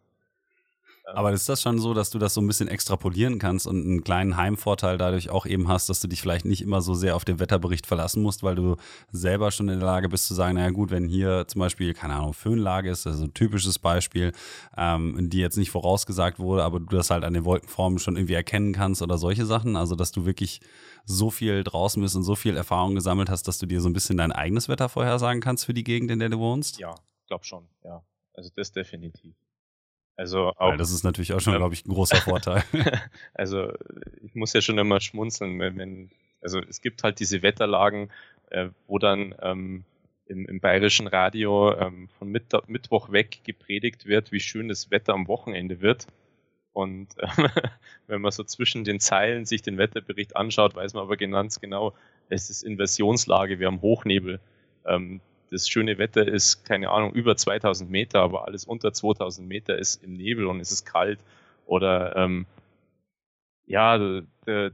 aber 1.15 1.33
ist 1.33 1.49
das 1.49 1.63
schon 1.63 1.79
so, 1.79 1.95
dass 1.95 2.11
du 2.11 2.19
das 2.19 2.35
so 2.35 2.41
ein 2.41 2.47
bisschen 2.47 2.69
extrapolieren 2.69 3.39
kannst 3.39 3.67
und 3.67 3.85
einen 3.85 4.05
kleinen 4.05 4.37
Heimvorteil 4.37 4.99
dadurch 4.99 5.31
auch 5.31 5.47
eben 5.47 5.69
hast, 5.69 5.89
dass 5.89 6.01
du 6.01 6.09
dich 6.09 6.21
vielleicht 6.21 6.45
nicht 6.45 6.63
immer 6.63 6.83
so 6.83 6.95
sehr 6.95 7.17
auf 7.17 7.25
den 7.25 7.39
Wetterbericht 7.41 7.87
verlassen 7.87 8.23
musst, 8.23 8.43
weil 8.43 8.55
du 8.55 8.77
selber 9.11 9.51
schon 9.51 9.69
in 9.69 9.79
der 9.79 9.87
Lage 9.87 10.09
bist 10.09 10.27
zu 10.27 10.35
sagen, 10.35 10.57
naja 10.57 10.71
gut, 10.71 10.91
wenn 10.91 11.09
hier 11.09 11.47
zum 11.49 11.61
Beispiel, 11.61 11.95
keine 11.95 12.15
Ahnung, 12.15 12.35
Föhnlage 12.35 12.91
ist, 12.91 13.07
das 13.07 13.17
ist 13.17 13.23
ein 13.23 13.35
typisches 13.35 13.79
Beispiel, 13.79 14.33
ähm, 14.77 15.31
die 15.31 15.39
jetzt 15.39 15.57
nicht 15.57 15.71
vorausgesagt 15.71 16.39
wurde, 16.39 16.65
aber 16.65 16.81
du 16.81 16.97
das 16.97 17.11
halt 17.11 17.25
an 17.25 17.35
den 17.35 17.45
Wolkenformen 17.45 17.99
schon 17.99 18.17
irgendwie 18.17 18.35
erkennen 18.35 18.73
kannst 18.73 19.03
oder 19.03 19.19
solche 19.19 19.47
Sachen. 19.47 19.77
Also, 19.77 19.95
dass 19.95 20.13
du 20.13 20.27
wirklich 20.27 20.61
so 21.05 21.31
viel 21.31 21.65
draußen 21.65 22.03
bist 22.03 22.17
und 22.17 22.23
so 22.23 22.35
viel 22.35 22.57
Erfahrung 22.57 22.95
gesammelt 22.95 23.31
hast, 23.31 23.49
dass 23.49 23.59
du 23.59 23.67
dir 23.67 23.81
so 23.81 23.89
ein 23.89 23.95
bisschen 23.95 24.19
dein 24.19 24.33
eigenes 24.33 24.69
Wetter 24.69 24.89
vorhersagen 24.89 25.41
kannst 25.41 25.65
für 25.65 25.75
die 25.75 25.85
Gegend, 25.85 26.11
in 26.11 26.19
der 26.19 26.29
du 26.29 26.39
wohnst? 26.39 26.79
Ja, 26.79 26.95
glaub 27.27 27.47
schon, 27.47 27.67
ja. 27.83 28.03
Also 28.35 28.51
das 28.55 28.71
definitiv. 28.73 29.35
Also 30.19 30.53
auch, 30.57 30.71
ja, 30.73 30.77
das 30.77 30.91
ist 30.91 31.05
natürlich 31.05 31.33
auch 31.33 31.41
schon, 31.41 31.55
ähm, 31.55 31.61
glaube 31.61 31.75
ich, 31.75 31.87
ein 31.87 31.95
großer 31.95 32.17
Vorteil. 32.17 32.65
also 33.35 33.73
ich 34.21 34.35
muss 34.35 34.53
ja 34.53 34.61
schon 34.61 34.77
immer 34.77 35.01
schmunzeln, 35.01 35.61
wenn, 35.61 36.11
also 36.43 36.59
es 36.59 36.83
gibt 36.83 37.05
halt 37.05 37.21
diese 37.21 37.43
Wetterlagen, 37.43 38.11
äh, 38.51 38.71
wo 38.89 38.99
dann 38.99 39.33
ähm, 39.41 39.85
im, 40.27 40.45
im 40.47 40.59
bayerischen 40.59 41.07
Radio 41.07 41.73
ähm, 41.73 42.09
von 42.19 42.29
Mitt 42.31 42.47
Mittwoch 42.67 43.13
weg 43.13 43.45
gepredigt 43.45 44.07
wird, 44.07 44.33
wie 44.33 44.41
schön 44.41 44.69
das 44.69 44.91
Wetter 44.91 45.15
am 45.15 45.29
Wochenende 45.29 45.81
wird. 45.81 46.09
Und 46.73 47.11
wenn 48.09 48.21
man 48.21 48.33
so 48.33 48.43
zwischen 48.43 48.83
den 48.83 48.99
Zeilen 48.99 49.45
sich 49.45 49.63
den 49.63 49.79
Wetterbericht 49.79 50.35
anschaut, 50.37 50.75
weiß 50.75 50.95
man 50.95 51.05
aber 51.05 51.17
ganz 51.17 51.61
genau, 51.61 51.95
es 52.29 52.51
ist 52.51 52.65
Inversionslage, 52.65 53.61
wir 53.61 53.69
haben 53.69 53.83
Hochnebel. 53.83 54.41
Das 55.51 55.69
schöne 55.69 55.99
Wetter 55.99 56.27
ist, 56.27 56.65
keine 56.65 56.91
Ahnung, 56.91 57.13
über 57.13 57.37
2000 57.37 57.91
Meter, 57.91 58.21
aber 58.21 58.47
alles 58.47 58.65
unter 58.65 58.93
2000 58.93 59.49
Meter 59.49 59.79
ist 59.79 60.03
im 60.03 60.15
Nebel 60.15 60.47
und 60.47 60.61
es 60.61 60.73
ist 60.73 60.85
kalt. 60.85 61.21
Oder 61.67 62.17
ähm, 62.17 62.47
ja, 63.67 63.99
der, 64.47 64.73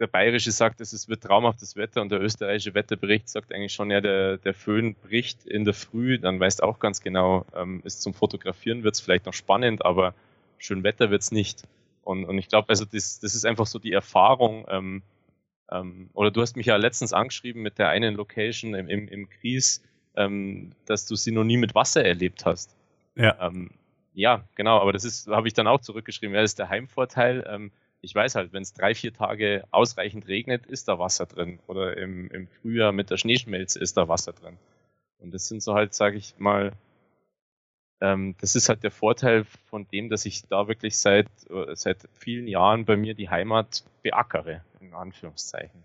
der 0.00 0.06
Bayerische 0.06 0.52
sagt, 0.52 0.80
es 0.80 1.08
wird 1.08 1.22
traumhaftes 1.22 1.76
Wetter 1.76 2.02
und 2.02 2.10
der 2.10 2.20
österreichische 2.20 2.74
Wetterbericht 2.74 3.28
sagt 3.28 3.52
eigentlich 3.52 3.72
schon, 3.72 3.90
ja, 3.90 4.00
der, 4.00 4.38
der 4.38 4.54
Föhn 4.54 4.94
bricht 4.94 5.46
in 5.46 5.64
der 5.64 5.74
Früh, 5.74 6.18
dann 6.18 6.40
weißt 6.40 6.62
auch 6.62 6.78
ganz 6.78 7.00
genau, 7.00 7.46
ähm, 7.54 7.80
ist 7.84 8.02
zum 8.02 8.14
Fotografieren 8.14 8.82
wird 8.82 8.94
es 8.94 9.00
vielleicht 9.00 9.26
noch 9.26 9.34
spannend, 9.34 9.84
aber 9.84 10.14
schön 10.58 10.82
Wetter 10.82 11.10
wird 11.10 11.22
es 11.22 11.32
nicht. 11.32 11.62
Und, 12.02 12.24
und 12.24 12.38
ich 12.38 12.48
glaube, 12.48 12.68
also 12.68 12.84
das, 12.84 13.20
das 13.20 13.34
ist 13.34 13.46
einfach 13.46 13.66
so 13.66 13.78
die 13.78 13.92
Erfahrung, 13.92 14.66
ähm, 14.68 15.02
ähm, 15.70 16.10
oder 16.12 16.30
du 16.30 16.40
hast 16.40 16.56
mich 16.56 16.66
ja 16.66 16.76
letztens 16.76 17.12
angeschrieben 17.12 17.62
mit 17.62 17.78
der 17.78 17.88
einen 17.88 18.14
Location 18.14 18.74
im, 18.74 18.88
im, 18.88 19.08
im 19.08 19.28
Gries, 19.28 19.82
ähm, 20.16 20.72
dass 20.86 21.06
du 21.06 21.16
sie 21.16 21.32
noch 21.32 21.44
nie 21.44 21.56
mit 21.56 21.74
Wasser 21.74 22.04
erlebt 22.04 22.44
hast. 22.44 22.76
Ja. 23.16 23.36
Ähm, 23.40 23.70
ja, 24.12 24.44
genau, 24.54 24.80
aber 24.80 24.92
das 24.92 25.04
ist, 25.04 25.28
habe 25.28 25.48
ich 25.48 25.54
dann 25.54 25.66
auch 25.66 25.80
zurückgeschrieben. 25.80 26.34
Ja, 26.34 26.42
das 26.42 26.52
ist 26.52 26.58
der 26.58 26.68
Heimvorteil. 26.68 27.44
Ähm, 27.48 27.72
ich 28.00 28.14
weiß 28.14 28.34
halt, 28.34 28.52
wenn 28.52 28.62
es 28.62 28.74
drei, 28.74 28.94
vier 28.94 29.12
Tage 29.12 29.64
ausreichend 29.70 30.28
regnet, 30.28 30.66
ist 30.66 30.88
da 30.88 30.98
Wasser 30.98 31.26
drin. 31.26 31.58
Oder 31.66 31.96
im, 31.96 32.30
im 32.30 32.46
Frühjahr 32.46 32.92
mit 32.92 33.10
der 33.10 33.16
Schneeschmelze 33.16 33.78
ist 33.78 33.96
da 33.96 34.08
Wasser 34.08 34.32
drin. 34.32 34.58
Und 35.18 35.32
das 35.32 35.48
sind 35.48 35.62
so 35.62 35.74
halt, 35.74 35.94
sage 35.94 36.16
ich 36.16 36.34
mal, 36.38 36.72
ähm, 38.00 38.34
das 38.40 38.56
ist 38.56 38.68
halt 38.68 38.82
der 38.82 38.90
Vorteil 38.90 39.44
von 39.66 39.86
dem, 39.88 40.08
dass 40.08 40.26
ich 40.26 40.42
da 40.48 40.68
wirklich 40.68 40.98
seit, 40.98 41.28
äh, 41.50 41.74
seit 41.74 42.08
vielen 42.12 42.46
Jahren 42.46 42.84
bei 42.84 42.96
mir 42.96 43.14
die 43.14 43.30
Heimat 43.30 43.84
beackere, 44.02 44.62
in 44.80 44.92
Anführungszeichen. 44.94 45.82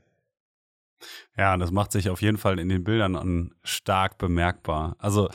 Ja, 1.38 1.55
das 1.55 1.72
macht 1.72 1.91
sich 1.91 2.10
auf 2.10 2.22
jeden 2.22 2.38
Fall 2.38 2.60
in 2.60 2.68
den 2.70 2.84
Bildern 2.84 3.55
stark 3.64 4.18
bemerkbar. 4.18 4.95
Also 4.99 5.30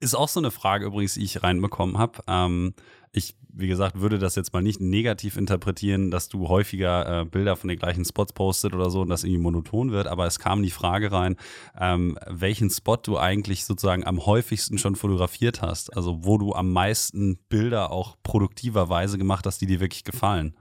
ist 0.00 0.14
auch 0.14 0.28
so 0.28 0.40
eine 0.40 0.50
Frage 0.50 0.86
übrigens, 0.86 1.14
die 1.14 1.24
ich 1.24 1.42
reinbekommen 1.42 1.98
habe. 1.98 2.20
Ähm, 2.26 2.74
ich, 3.12 3.34
wie 3.48 3.66
gesagt, 3.66 4.00
würde 4.00 4.18
das 4.18 4.34
jetzt 4.34 4.52
mal 4.52 4.62
nicht 4.62 4.80
negativ 4.80 5.36
interpretieren, 5.38 6.10
dass 6.10 6.28
du 6.28 6.48
häufiger 6.48 7.22
äh, 7.22 7.24
Bilder 7.24 7.56
von 7.56 7.68
den 7.68 7.78
gleichen 7.78 8.04
Spots 8.04 8.34
postet 8.34 8.74
oder 8.74 8.90
so 8.90 9.00
und 9.00 9.08
das 9.08 9.24
irgendwie 9.24 9.42
monoton 9.42 9.90
wird, 9.90 10.06
aber 10.06 10.26
es 10.26 10.38
kam 10.38 10.62
die 10.62 10.70
Frage 10.70 11.12
rein, 11.12 11.36
ähm, 11.78 12.18
welchen 12.26 12.68
Spot 12.68 12.96
du 12.96 13.16
eigentlich 13.16 13.64
sozusagen 13.64 14.04
am 14.04 14.26
häufigsten 14.26 14.76
schon 14.76 14.96
fotografiert 14.96 15.62
hast, 15.62 15.96
also 15.96 16.24
wo 16.24 16.36
du 16.36 16.52
am 16.52 16.72
meisten 16.72 17.38
Bilder 17.48 17.90
auch 17.90 18.16
produktiverweise 18.22 19.16
gemacht 19.16 19.46
hast, 19.46 19.62
die 19.62 19.66
dir 19.66 19.80
wirklich 19.80 20.04
gefallen. 20.04 20.54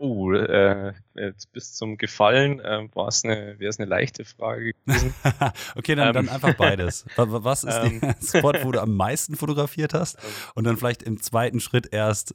Oh, 0.00 0.32
äh, 0.32 0.94
jetzt 1.16 1.50
bis 1.52 1.74
zum 1.74 1.98
Gefallen 1.98 2.60
äh, 2.60 2.88
war 2.94 3.08
es 3.08 3.24
eine, 3.24 3.58
wäre 3.58 3.68
es 3.68 3.80
eine 3.80 3.88
leichte 3.88 4.24
Frage 4.24 4.72
gewesen. 4.72 5.12
okay, 5.76 5.96
dann, 5.96 6.08
ähm. 6.08 6.12
dann 6.14 6.28
einfach 6.28 6.54
beides. 6.54 7.04
Was 7.16 7.64
ist 7.64 7.74
ähm. 7.74 8.00
der 8.00 8.14
Spot, 8.22 8.52
wo 8.62 8.70
du 8.70 8.80
am 8.80 8.94
meisten 8.94 9.34
fotografiert 9.34 9.94
hast? 9.94 10.16
Und 10.54 10.64
dann 10.64 10.76
vielleicht 10.76 11.02
im 11.02 11.20
zweiten 11.20 11.58
Schritt 11.58 11.92
erst, 11.92 12.34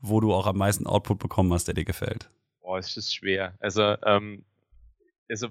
wo 0.00 0.20
du 0.20 0.32
auch 0.32 0.46
am 0.46 0.56
meisten 0.56 0.86
Output 0.86 1.18
bekommen 1.18 1.52
hast, 1.52 1.66
der 1.68 1.74
dir 1.74 1.84
gefällt. 1.84 2.30
Boah, 2.62 2.78
es 2.78 2.96
ist 2.96 3.14
schwer. 3.14 3.54
Also, 3.60 3.94
ähm, 4.06 4.46
also 5.28 5.48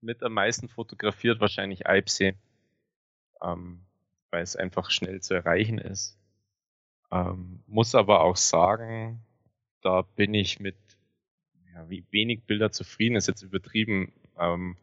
mit 0.00 0.24
am 0.24 0.32
meisten 0.32 0.68
fotografiert 0.68 1.40
wahrscheinlich 1.40 1.86
Eibsee, 1.86 2.34
ähm, 3.40 3.82
weil 4.30 4.42
es 4.42 4.56
einfach 4.56 4.90
schnell 4.90 5.20
zu 5.20 5.34
erreichen 5.34 5.78
ist. 5.78 6.18
Ähm, 7.12 7.62
muss 7.68 7.94
aber 7.94 8.22
auch 8.22 8.36
sagen, 8.36 9.20
da 9.82 10.02
bin 10.02 10.34
ich 10.34 10.60
mit 10.60 10.76
ja, 11.74 11.88
wie 11.88 12.04
wenig 12.10 12.42
Bilder 12.44 12.70
zufrieden, 12.70 13.16
ist 13.16 13.28
jetzt 13.28 13.42
übertrieben. 13.42 14.12
Ähm, 14.38 14.76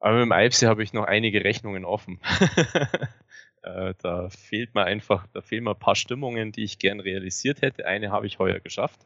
aber 0.00 0.14
mit 0.14 0.22
dem 0.22 0.32
Eibsee 0.32 0.66
habe 0.66 0.82
ich 0.82 0.92
noch 0.92 1.04
einige 1.04 1.44
Rechnungen 1.44 1.84
offen. 1.84 2.20
äh, 3.62 3.94
da 3.98 4.28
fehlt 4.30 4.74
mir 4.74 4.84
einfach, 4.84 5.26
da 5.32 5.40
fehlen 5.42 5.64
mir 5.64 5.72
ein 5.72 5.78
paar 5.78 5.96
Stimmungen, 5.96 6.52
die 6.52 6.64
ich 6.64 6.78
gern 6.78 7.00
realisiert 7.00 7.62
hätte. 7.62 7.86
Eine 7.86 8.10
habe 8.10 8.26
ich 8.26 8.38
heuer 8.38 8.60
geschafft 8.60 9.00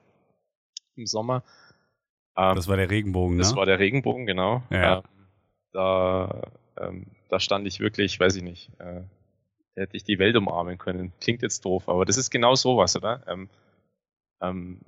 im 0.97 1.07
Sommer. 1.07 1.43
Ähm, 2.37 2.55
das 2.55 2.69
war 2.69 2.77
der 2.77 2.91
Regenbogen, 2.91 3.37
ne? 3.37 3.43
Das 3.43 3.57
war 3.57 3.67
der 3.67 3.79
Regenbogen, 3.79 4.27
genau. 4.27 4.63
Ja. 4.71 4.99
Ähm, 4.99 5.03
da, 5.73 6.43
ähm, 6.79 7.07
da 7.29 7.41
stand 7.41 7.67
ich 7.67 7.81
wirklich, 7.81 8.21
weiß 8.21 8.37
ich 8.37 8.43
nicht, 8.43 8.71
äh, 8.79 9.03
hätte 9.75 9.97
ich 9.97 10.05
die 10.05 10.19
Welt 10.19 10.37
umarmen 10.37 10.77
können. 10.77 11.13
Klingt 11.21 11.41
jetzt 11.41 11.65
doof, 11.65 11.89
aber 11.89 12.05
das 12.05 12.19
ist 12.19 12.31
genau 12.31 12.55
sowas, 12.55 12.95
oder? 12.97 13.23
Ähm, 13.27 13.49
ähm, 14.43 14.81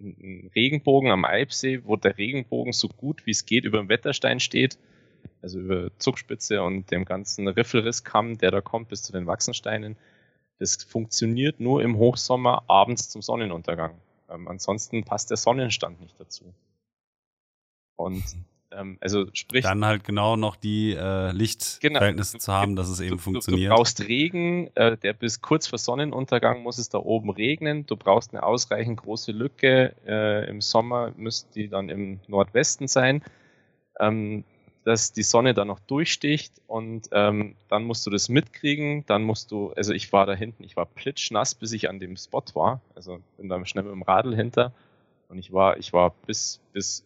einen 0.00 0.50
Regenbogen 0.54 1.10
am 1.10 1.24
Eibsee, 1.24 1.82
wo 1.84 1.96
der 1.96 2.18
Regenbogen 2.18 2.72
so 2.72 2.88
gut 2.88 3.26
wie 3.26 3.30
es 3.30 3.46
geht 3.46 3.64
über 3.64 3.78
dem 3.78 3.88
Wetterstein 3.88 4.40
steht, 4.40 4.78
also 5.42 5.58
über 5.58 5.90
Zugspitze 5.98 6.62
und 6.62 6.90
dem 6.90 7.04
ganzen 7.04 7.48
Riffelrisskamm, 7.48 8.38
der 8.38 8.50
da 8.50 8.60
kommt 8.60 8.88
bis 8.88 9.02
zu 9.02 9.12
den 9.12 9.26
Wachsensteinen. 9.26 9.96
Das 10.58 10.82
funktioniert 10.84 11.60
nur 11.60 11.82
im 11.82 11.96
Hochsommer 11.96 12.64
abends 12.68 13.10
zum 13.10 13.22
Sonnenuntergang. 13.22 14.00
Ähm, 14.30 14.48
ansonsten 14.48 15.04
passt 15.04 15.30
der 15.30 15.36
Sonnenstand 15.36 16.00
nicht 16.00 16.18
dazu. 16.18 16.54
Und 17.96 18.22
ähm, 18.76 18.98
also 19.00 19.26
sprich. 19.32 19.64
Dann 19.64 19.84
halt 19.84 20.04
genau 20.04 20.36
noch 20.36 20.56
die 20.56 20.92
äh, 20.92 21.30
Lichtverhältnisse 21.32 22.32
genau. 22.32 22.42
zu 22.42 22.52
haben, 22.52 22.76
dass 22.76 22.88
es 22.88 23.00
eben 23.00 23.16
du, 23.16 23.22
funktioniert. 23.22 23.70
Du 23.70 23.76
brauchst 23.76 24.06
Regen, 24.06 24.70
äh, 24.74 24.96
der 24.96 25.12
bis 25.12 25.40
kurz 25.40 25.66
vor 25.66 25.78
Sonnenuntergang 25.78 26.62
muss 26.62 26.78
es 26.78 26.88
da 26.88 26.98
oben 26.98 27.30
regnen. 27.30 27.86
Du 27.86 27.96
brauchst 27.96 28.32
eine 28.32 28.42
ausreichend 28.42 29.00
große 29.02 29.32
Lücke. 29.32 29.94
Äh, 30.06 30.48
Im 30.48 30.60
Sommer 30.60 31.12
müsste 31.16 31.52
die 31.54 31.68
dann 31.68 31.88
im 31.88 32.20
Nordwesten 32.26 32.88
sein. 32.88 33.22
Ähm, 34.00 34.44
dass 34.84 35.12
die 35.12 35.22
Sonne 35.22 35.54
da 35.54 35.64
noch 35.64 35.80
durchsticht 35.80 36.52
und 36.66 37.08
ähm, 37.12 37.56
dann 37.68 37.84
musst 37.84 38.06
du 38.06 38.10
das 38.10 38.28
mitkriegen. 38.28 39.04
Dann 39.06 39.22
musst 39.22 39.50
du, 39.50 39.72
also 39.72 39.94
ich 39.94 40.12
war 40.12 40.26
da 40.26 40.34
hinten, 40.34 40.62
ich 40.62 40.76
war 40.76 40.84
plitschnass, 40.84 41.54
bis 41.54 41.72
ich 41.72 41.88
an 41.88 41.98
dem 42.00 42.16
Spot 42.16 42.44
war. 42.52 42.82
Also 42.94 43.20
bin 43.38 43.48
da 43.48 43.64
schnell 43.64 43.84
mit 43.84 43.92
dem 43.92 44.02
Radl 44.02 44.36
hinter 44.36 44.72
und 45.28 45.38
ich 45.38 45.52
war, 45.52 45.78
ich 45.78 45.92
war 45.92 46.10
bis, 46.26 46.60
bis 46.72 47.02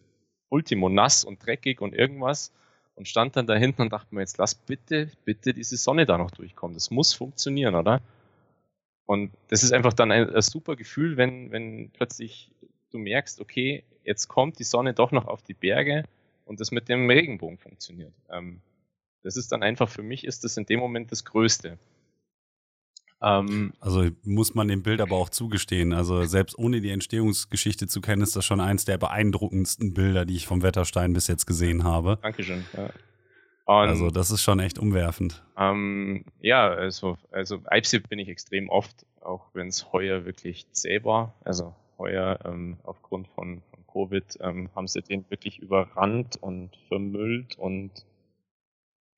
Ultimo 0.49 0.89
nass 0.89 1.23
und 1.23 1.45
dreckig 1.45 1.81
und 1.81 1.93
irgendwas 1.93 2.51
und 2.95 3.07
stand 3.07 3.35
dann 3.35 3.47
da 3.47 3.55
hinten 3.55 3.83
und 3.83 3.93
dachte 3.93 4.13
mir, 4.13 4.21
jetzt 4.21 4.37
lass 4.37 4.55
bitte, 4.55 5.09
bitte 5.23 5.53
diese 5.53 5.77
Sonne 5.77 6.05
da 6.05 6.17
noch 6.17 6.31
durchkommen. 6.31 6.73
Das 6.73 6.91
muss 6.91 7.13
funktionieren, 7.13 7.75
oder? 7.75 8.01
Und 9.05 9.31
das 9.47 9.63
ist 9.63 9.71
einfach 9.71 9.93
dann 9.93 10.11
ein, 10.11 10.29
ein 10.29 10.41
super 10.41 10.75
Gefühl, 10.75 11.17
wenn, 11.17 11.51
wenn 11.51 11.89
plötzlich 11.91 12.51
du 12.91 12.97
merkst, 12.97 13.39
okay, 13.39 13.83
jetzt 14.03 14.27
kommt 14.27 14.59
die 14.59 14.63
Sonne 14.63 14.93
doch 14.93 15.11
noch 15.11 15.27
auf 15.27 15.41
die 15.41 15.53
Berge 15.53 16.03
und 16.45 16.59
das 16.59 16.71
mit 16.71 16.89
dem 16.89 17.09
Regenbogen 17.09 17.57
funktioniert. 17.57 18.13
Ähm, 18.29 18.61
das 19.23 19.37
ist 19.37 19.51
dann 19.51 19.63
einfach 19.63 19.89
für 19.89 20.03
mich 20.03 20.25
ist 20.25 20.43
das 20.43 20.57
in 20.57 20.65
dem 20.65 20.79
Moment 20.79 21.11
das 21.11 21.25
Größte. 21.25 21.77
Ähm, 23.21 23.73
also 23.79 24.07
muss 24.23 24.55
man 24.55 24.67
dem 24.67 24.83
Bild 24.83 25.01
aber 25.01 25.15
auch 25.15 25.29
zugestehen. 25.29 25.93
Also 25.93 26.23
selbst 26.25 26.57
ohne 26.57 26.81
die 26.81 26.91
Entstehungsgeschichte 26.91 27.87
zu 27.87 28.01
kennen, 28.01 28.21
ist 28.21 28.35
das 28.35 28.45
schon 28.45 28.61
eins 28.61 28.85
der 28.85 28.97
beeindruckendsten 28.97 29.93
Bilder, 29.93 30.25
die 30.25 30.35
ich 30.35 30.47
vom 30.47 30.61
Wetterstein 30.61 31.13
bis 31.13 31.27
jetzt 31.27 31.45
gesehen 31.45 31.83
habe. 31.83 32.17
Dankeschön. 32.21 32.65
Ja. 32.75 32.89
Und, 33.65 33.87
also 33.87 34.09
das 34.09 34.31
ist 34.31 34.41
schon 34.41 34.59
echt 34.59 34.79
umwerfend. 34.79 35.43
Ähm, 35.55 36.25
ja, 36.41 36.69
also, 36.69 37.17
also 37.31 37.61
Eibsee 37.65 37.99
bin 37.99 38.17
ich 38.17 38.27
extrem 38.27 38.67
oft, 38.69 39.05
auch 39.21 39.45
wenn 39.53 39.67
es 39.67 39.91
heuer 39.93 40.25
wirklich 40.25 40.65
zäh 40.71 41.03
war. 41.03 41.35
Also 41.43 41.75
heuer 41.99 42.39
ähm, 42.45 42.77
aufgrund 42.83 43.27
von, 43.27 43.61
von 43.69 43.85
Covid 43.85 44.39
ähm, 44.41 44.69
haben 44.75 44.87
sie 44.87 45.01
den 45.01 45.23
wirklich 45.29 45.59
überrannt 45.59 46.37
und 46.41 46.71
vermüllt 46.87 47.59
und 47.59 47.91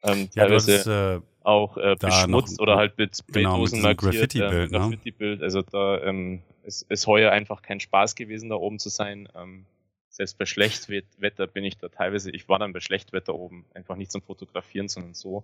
ähm, 0.04 0.30
ja, 0.34 0.43
teilweise 0.43 0.78
hast, 0.78 0.88
äh, 0.88 1.26
auch 1.43 1.78
äh, 1.78 1.95
beschmutzt 1.99 2.60
oder 2.60 2.76
halt 2.76 2.97
mit 2.97 3.16
Spraydosen 3.18 3.80
genau, 3.80 3.89
markiert. 3.89 4.14
Graffiti-Bild, 4.14 4.72
äh, 4.72 4.78
Graffiti-Bild. 4.78 5.39
Ne? 5.39 5.43
Also 5.43 5.62
da 5.62 6.02
ähm, 6.02 6.41
ist, 6.64 6.84
ist 6.89 7.08
heuer 7.08 7.32
einfach 7.32 7.62
kein 7.62 7.80
Spaß 7.80 8.16
gewesen, 8.16 8.49
da 8.49 8.56
oben 8.56 8.80
zu 8.80 8.89
sein. 8.89 9.28
Ähm, 9.36 9.66
selbst 10.10 10.38
bei 10.38 10.45
Schlechtwetter 10.45 11.47
bin 11.47 11.64
ich 11.64 11.78
da 11.78 11.88
teilweise, 11.88 12.32
ich 12.32 12.49
war 12.49 12.60
dann 12.60 12.74
bei 12.74 12.80
Schlechtwetter 12.80 13.34
oben, 13.34 13.66
einfach 13.74 13.95
nicht 13.95 14.12
zum 14.12 14.22
Fotografieren, 14.22 14.88
sondern 14.88 15.14
so. 15.14 15.43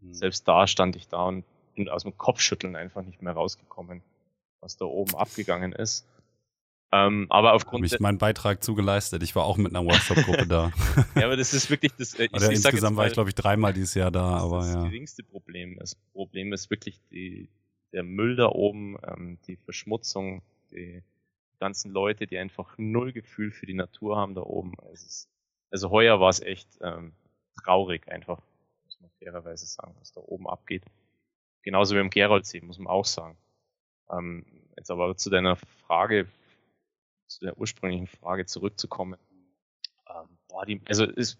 Mhm. 0.00 0.14
Selbst 0.14 0.46
da 0.46 0.66
stand 0.66 0.96
ich 0.96 1.08
da 1.08 1.24
und 1.24 1.44
bin 1.74 1.88
aus 1.88 2.04
dem 2.04 2.16
Kopfschütteln 2.16 2.76
einfach 2.76 3.02
nicht 3.02 3.20
mehr 3.20 3.32
rausgekommen, 3.32 4.02
was 4.60 4.76
da 4.76 4.84
oben 4.84 5.14
abgegangen 5.16 5.72
ist. 5.72 6.06
Ähm, 6.92 7.26
aber 7.30 7.54
aufgrund 7.54 7.84
habe 7.84 7.94
ich 7.94 8.00
meinen 8.00 8.18
Beitrag 8.18 8.62
zugeleistet. 8.62 9.22
Ich 9.22 9.34
war 9.34 9.44
auch 9.44 9.56
mit 9.56 9.74
einer 9.74 9.84
Workshop-Gruppe 9.84 10.46
da. 10.46 10.72
ja, 11.16 11.26
aber 11.26 11.36
das 11.36 11.52
ist 11.52 11.68
wirklich 11.68 11.92
das. 11.98 12.14
Äh, 12.14 12.26
ich, 12.26 12.32
Oder 12.32 12.50
ich 12.50 12.56
insgesamt 12.56 12.96
mal, 12.96 13.02
war 13.02 13.06
ich 13.08 13.12
glaube 13.14 13.28
ich 13.28 13.34
dreimal 13.34 13.72
dieses 13.72 13.94
Jahr 13.94 14.10
da. 14.10 14.34
Das 14.34 14.42
aber 14.42 14.60
ist 14.60 14.68
ja. 14.68 14.74
das 14.74 14.84
geringste 14.84 15.22
Problem. 15.24 15.76
Das 15.78 15.96
Problem 16.12 16.52
ist 16.52 16.70
wirklich 16.70 17.00
die, 17.10 17.48
der 17.92 18.04
Müll 18.04 18.36
da 18.36 18.46
oben, 18.46 18.96
ähm, 19.04 19.38
die 19.48 19.56
Verschmutzung, 19.56 20.42
die 20.70 21.02
ganzen 21.58 21.90
Leute, 21.90 22.26
die 22.26 22.38
einfach 22.38 22.74
null 22.78 23.12
Gefühl 23.12 23.50
für 23.50 23.66
die 23.66 23.74
Natur 23.74 24.16
haben 24.16 24.34
da 24.34 24.42
oben. 24.42 24.74
Ist, 24.92 25.28
also 25.70 25.90
heuer 25.90 26.20
war 26.20 26.30
es 26.30 26.40
echt 26.40 26.68
ähm, 26.82 27.12
traurig 27.62 28.06
einfach, 28.08 28.40
muss 28.84 29.00
man 29.00 29.10
fairerweise 29.18 29.66
sagen, 29.66 29.94
was 29.98 30.12
da 30.12 30.20
oben 30.20 30.48
abgeht. 30.48 30.84
Genauso 31.62 31.96
wie 31.96 32.00
im 32.00 32.10
Geroldsee, 32.10 32.60
muss 32.60 32.78
man 32.78 32.86
auch 32.86 33.04
sagen. 33.04 33.36
Ähm, 34.10 34.46
jetzt 34.76 34.90
aber 34.90 35.16
zu 35.16 35.30
deiner 35.30 35.56
Frage, 35.56 36.28
zu 37.26 37.40
der 37.40 37.58
ursprünglichen 37.58 38.06
Frage 38.06 38.46
zurückzukommen. 38.46 39.18
Ähm, 40.08 40.38
boah, 40.48 40.64
die, 40.64 40.80
also 40.86 41.04
ist, 41.04 41.38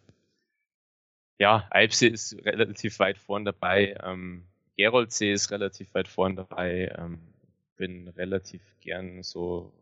ja, 1.39 1.67
Alpsee 1.71 2.09
ist 2.09 2.35
relativ 2.45 2.99
weit 2.99 3.19
vorn 3.19 3.45
dabei, 3.45 3.97
ähm, 4.03 4.47
Geroldsee 4.77 5.33
ist 5.33 5.51
relativ 5.51 5.95
weit 5.95 6.09
vorn 6.09 6.37
dabei, 6.37 6.95
ähm, 6.99 7.21
bin 7.77 8.09
relativ 8.09 8.63
gern 8.81 9.23
so 9.23 9.73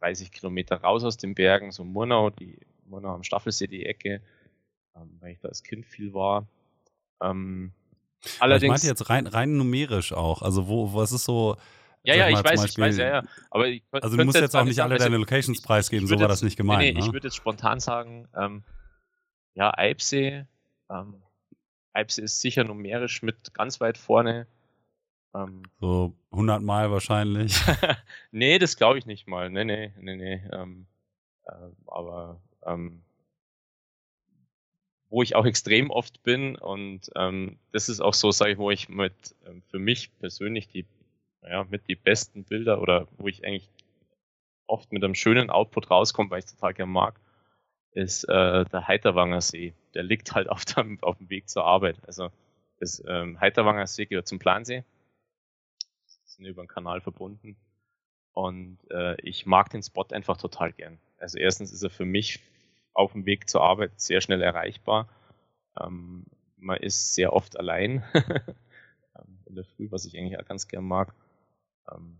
30 0.00 0.32
Kilometer 0.32 0.76
raus 0.76 1.04
aus 1.04 1.16
den 1.16 1.34
Bergen, 1.34 1.72
so 1.72 1.84
Murnau, 1.84 2.30
die 2.30 2.58
Murnau 2.86 3.14
am 3.14 3.22
Staffelsee, 3.22 3.66
die 3.66 3.86
Ecke, 3.86 4.20
ähm, 4.96 5.16
weil 5.20 5.32
ich 5.32 5.40
da 5.40 5.48
als 5.48 5.62
Kind 5.62 5.86
viel 5.86 6.12
war. 6.12 6.46
Ähm, 7.20 7.72
allerdings, 8.38 8.64
ich 8.64 8.68
meinte 8.68 8.86
jetzt 8.86 9.10
rein, 9.10 9.26
rein 9.26 9.56
numerisch 9.56 10.12
auch. 10.12 10.42
Also 10.42 10.68
wo, 10.68 10.94
was 10.94 11.12
ist 11.12 11.24
so, 11.24 11.56
ja, 12.04 12.14
ja, 12.14 12.28
ich 12.28 12.36
weiß, 12.36 12.62
Beispiel, 12.62 12.68
ich 12.68 12.78
weiß, 12.78 12.96
ja, 12.98 13.06
ja. 13.06 13.22
Aber 13.50 13.66
ich 13.66 13.82
also 13.90 14.16
du 14.16 14.24
musst 14.24 14.38
jetzt 14.38 14.54
auch 14.54 14.64
nicht 14.64 14.80
alle 14.80 14.98
deine 14.98 15.16
Locations 15.16 15.60
preisgeben, 15.62 16.06
so 16.06 16.20
war 16.20 16.28
das 16.28 16.42
nicht 16.42 16.56
gemeint. 16.56 16.80
Nee, 16.80 16.92
nee, 16.92 17.00
ne? 17.00 17.06
ich 17.06 17.12
würde 17.12 17.28
jetzt 17.28 17.36
spontan 17.36 17.80
sagen, 17.80 18.28
ähm, 18.36 18.62
ja, 19.54 19.72
Eibsee, 19.76 20.44
ähm, 20.90 21.22
Eibsee 21.94 22.22
ist 22.22 22.40
sicher 22.40 22.64
numerisch 22.64 23.22
mit 23.22 23.54
ganz 23.54 23.80
weit 23.80 23.96
vorne. 23.96 24.46
Ähm, 25.34 25.62
so 25.80 26.14
100 26.32 26.62
Mal 26.62 26.90
wahrscheinlich. 26.90 27.58
nee, 28.32 28.58
das 28.58 28.76
glaube 28.76 28.98
ich 28.98 29.06
nicht 29.06 29.26
mal. 29.26 29.48
Nee, 29.48 29.64
nee, 29.64 29.92
nee, 29.98 30.16
nee. 30.16 30.42
Ähm, 30.52 30.86
äh, 31.46 31.52
aber 31.86 32.40
ähm, 32.66 33.02
wo 35.10 35.22
ich 35.22 35.36
auch 35.36 35.46
extrem 35.46 35.90
oft 35.90 36.22
bin 36.22 36.56
und 36.56 37.10
ähm, 37.14 37.56
das 37.72 37.88
ist 37.88 38.00
auch 38.00 38.14
so, 38.14 38.30
sage 38.32 38.52
ich, 38.52 38.58
wo 38.58 38.70
ich 38.70 38.88
mit 38.88 39.34
ähm, 39.46 39.62
für 39.70 39.78
mich 39.78 40.10
persönlich 40.18 40.68
die 40.68 40.84
ja, 41.48 41.64
mit 41.64 41.88
die 41.88 41.94
besten 41.94 42.44
Bilder 42.44 42.80
oder 42.80 43.06
wo 43.18 43.28
ich 43.28 43.44
eigentlich 43.44 43.68
oft 44.66 44.92
mit 44.92 45.04
einem 45.04 45.14
schönen 45.14 45.50
Output 45.50 45.90
rauskomme, 45.90 46.30
weil 46.30 46.38
ich 46.40 46.46
total 46.46 46.74
gern 46.74 46.88
mag, 46.88 47.20
ist 47.92 48.24
äh, 48.24 48.64
der 48.64 48.88
Heiterwanger 48.88 49.40
See. 49.40 49.74
Der 49.94 50.02
liegt 50.02 50.34
halt 50.34 50.48
auf 50.48 50.64
dem, 50.64 51.02
auf 51.02 51.18
dem 51.18 51.30
Weg 51.30 51.48
zur 51.48 51.64
Arbeit. 51.64 51.98
Also 52.06 52.30
das 52.80 53.02
ähm, 53.06 53.40
Heiterwanger 53.40 53.86
See 53.86 54.06
gehört 54.06 54.26
zum 54.26 54.38
Plansee. 54.38 54.84
Sind 56.24 56.46
über 56.46 56.62
den 56.62 56.68
Kanal 56.68 57.00
verbunden. 57.00 57.56
Und 58.32 58.78
äh, 58.90 59.20
ich 59.20 59.46
mag 59.46 59.70
den 59.70 59.82
Spot 59.82 60.06
einfach 60.10 60.36
total 60.36 60.72
gern. 60.72 60.98
Also 61.18 61.38
erstens 61.38 61.72
ist 61.72 61.84
er 61.84 61.90
für 61.90 62.04
mich 62.04 62.40
auf 62.92 63.12
dem 63.12 63.26
Weg 63.26 63.48
zur 63.48 63.62
Arbeit 63.62 64.00
sehr 64.00 64.20
schnell 64.20 64.42
erreichbar. 64.42 65.08
Ähm, 65.80 66.24
man 66.56 66.78
ist 66.78 67.14
sehr 67.14 67.32
oft 67.32 67.56
allein 67.56 68.02
ähm, 68.14 69.38
in 69.46 69.54
der 69.54 69.64
Früh, 69.64 69.88
was 69.90 70.04
ich 70.04 70.18
eigentlich 70.18 70.38
auch 70.40 70.46
ganz 70.46 70.66
gern 70.66 70.84
mag 70.84 71.14
ähm, 71.90 72.18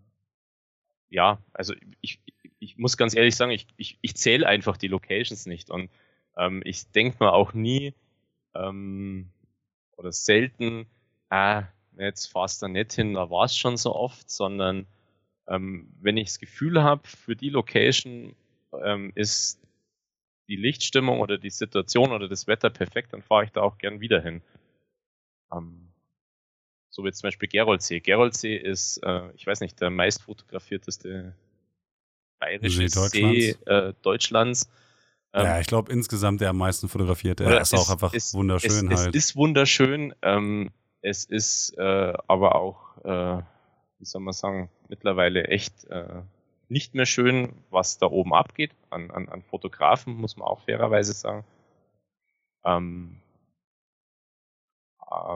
ja, 1.11 1.39
also 1.53 1.75
ich, 2.01 2.21
ich 2.59 2.77
muss 2.77 2.97
ganz 2.97 3.15
ehrlich 3.15 3.37
sagen, 3.37 3.53
ich, 3.53 3.67
ich, 3.77 3.99
ich 4.01 4.17
zähle 4.17 4.47
einfach 4.47 4.77
die 4.77 4.89
Locations 4.89 5.47
nicht 5.47 5.71
und 5.71 5.91
ähm, 6.37 6.63
ich 6.65 6.91
denke 6.91 7.23
mir 7.23 7.33
auch 7.33 7.53
nie 7.53 7.95
ähm, 8.55 9.31
oder 9.97 10.13
selten, 10.13 10.87
ah, 11.29 11.65
jetzt 11.97 12.27
fahrst 12.27 12.63
du 12.63 12.69
nicht 12.69 12.93
hin, 12.93 13.15
da 13.15 13.31
war 13.31 13.45
es 13.45 13.57
schon 13.57 13.77
so 13.77 13.95
oft, 13.95 14.31
sondern 14.31 14.87
ähm, 15.47 15.89
wenn 16.01 16.17
ich 16.17 16.29
das 16.29 16.39
Gefühl 16.39 16.83
habe, 16.83 17.07
für 17.07 17.37
die 17.37 17.51
Location 17.51 18.35
ähm, 18.83 19.13
ist 19.15 19.61
die 20.49 20.57
Lichtstimmung 20.57 21.21
oder 21.21 21.39
die 21.39 21.51
Situation 21.51 22.13
oder 22.13 22.29
das 22.29 22.47
Wetter 22.47 22.71
perfekt, 22.71 23.13
dann 23.13 23.23
fahre 23.23 23.45
ich 23.45 23.53
da 23.53 23.63
auch 23.63 23.79
gern 23.79 24.01
wieder 24.01 24.21
hin. 24.21 24.43
Ähm, 25.53 25.89
so 26.95 27.05
wie 27.05 27.11
zum 27.11 27.27
Beispiel 27.27 27.49
Geroldsee. 27.49 27.99
Geroldsee 27.99 28.57
ist, 28.57 28.99
äh, 28.99 29.29
ich 29.35 29.45
weiß 29.45 29.61
nicht, 29.61 29.81
der 29.81 29.91
meist 29.91 30.23
fotografierteste 30.23 31.35
bayerische 32.39 32.89
See 32.89 33.01
Deutschlands. 33.01 33.41
See, 33.41 33.57
äh, 33.67 33.95
Deutschlands. 34.03 34.71
Ähm, 35.33 35.45
ja, 35.45 35.61
ich 35.61 35.67
glaube 35.67 35.93
insgesamt 35.93 36.41
der 36.41 36.51
am 36.51 36.59
meisten 36.59 36.89
fotografierte. 36.89 37.43
Er 37.43 37.61
ist, 37.61 37.73
ist 37.73 37.81
auch 37.81 37.91
einfach 37.91 38.15
ist, 38.15 38.33
wunderschön 38.35 38.93
es, 38.93 39.01
halt. 39.01 39.17
Es 39.17 39.25
ist 39.25 39.37
wunderschön. 39.37 40.15
Ähm, 40.23 40.71
es 41.01 41.25
ist 41.25 41.77
äh, 41.77 42.13
aber 42.29 42.55
auch, 42.55 42.97
äh, 43.05 43.43
wie 43.99 44.05
soll 44.05 44.23
man 44.23 44.33
sagen, 44.33 44.71
mittlerweile 44.89 45.49
echt 45.49 45.85
äh, 45.87 46.23
nicht 46.69 46.95
mehr 46.95 47.07
schön, 47.07 47.55
was 47.71 47.99
da 47.99 48.07
oben 48.07 48.33
abgeht. 48.33 48.71
An, 48.91 49.11
an, 49.11 49.29
an 49.29 49.43
Fotografen 49.43 50.15
muss 50.15 50.37
man 50.37 50.47
auch 50.47 50.61
fairerweise 50.61 51.13
sagen. 51.13 51.45
Ähm, 52.65 53.21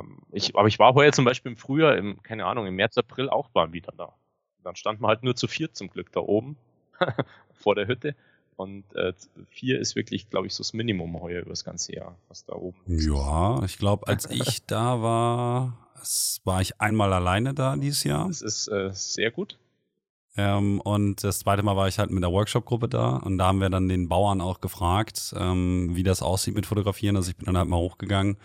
ähm, 0.00 0.18
ich, 0.30 0.56
aber 0.56 0.68
ich 0.68 0.78
war 0.78 0.92
vorher 0.92 1.12
zum 1.12 1.24
Beispiel 1.24 1.52
im 1.52 1.56
Frühjahr, 1.56 1.96
im, 1.96 2.22
keine 2.22 2.46
Ahnung, 2.46 2.66
im 2.66 2.76
März, 2.76 2.96
April 2.98 3.28
auch 3.28 3.54
waren 3.54 3.72
wieder 3.72 3.92
da. 3.96 4.04
Und 4.04 4.64
dann 4.64 4.76
stand 4.76 5.00
man 5.00 5.10
halt 5.10 5.22
nur 5.22 5.36
zu 5.36 5.46
vier 5.46 5.72
zum 5.72 5.88
Glück 5.88 6.12
da 6.12 6.20
oben 6.20 6.56
vor 7.52 7.74
der 7.74 7.86
Hütte. 7.86 8.14
Und 8.56 8.84
äh, 8.96 9.12
vier 9.50 9.78
ist 9.78 9.94
wirklich, 9.94 10.30
glaube 10.30 10.48
ich, 10.48 10.54
so 10.54 10.62
das 10.62 10.72
Minimum 10.72 11.20
heuer 11.20 11.42
über 11.42 11.50
das 11.50 11.64
ganze 11.64 11.94
Jahr, 11.94 12.16
was 12.28 12.44
da 12.44 12.54
oben 12.54 12.78
ist. 12.86 13.06
Ja, 13.06 13.62
ich 13.64 13.78
glaube, 13.78 14.08
als 14.08 14.26
ich 14.30 14.66
da 14.66 15.00
war, 15.00 15.78
war 16.44 16.60
ich 16.60 16.80
einmal 16.80 17.12
alleine 17.12 17.54
da 17.54 17.76
dieses 17.76 18.02
Jahr. 18.02 18.26
Das 18.26 18.42
ist 18.42 18.66
äh, 18.66 18.90
sehr 18.92 19.30
gut. 19.30 19.58
Ähm, 20.38 20.80
und 20.80 21.24
das 21.24 21.40
zweite 21.40 21.64
Mal 21.64 21.74
war 21.74 21.88
ich 21.88 21.98
halt 21.98 22.12
mit 22.12 22.22
der 22.22 22.30
Workshop-Gruppe 22.30 22.88
da 22.88 23.16
und 23.16 23.38
da 23.38 23.46
haben 23.46 23.60
wir 23.60 23.70
dann 23.70 23.88
den 23.88 24.08
Bauern 24.08 24.40
auch 24.40 24.60
gefragt, 24.60 25.34
ähm, 25.36 25.90
wie 25.94 26.04
das 26.04 26.22
aussieht 26.22 26.54
mit 26.54 26.64
Fotografieren. 26.64 27.16
Also 27.16 27.30
ich 27.30 27.36
bin 27.36 27.46
dann 27.46 27.58
halt 27.58 27.68
mal 27.68 27.78
hochgegangen 27.78 28.36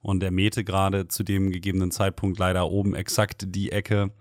und 0.00 0.22
er 0.22 0.30
mähte 0.30 0.64
gerade 0.64 1.08
zu 1.08 1.24
dem 1.24 1.50
gegebenen 1.50 1.90
Zeitpunkt 1.90 2.38
leider 2.38 2.70
oben 2.70 2.94
exakt 2.94 3.44
die 3.54 3.70
Ecke 3.70 4.12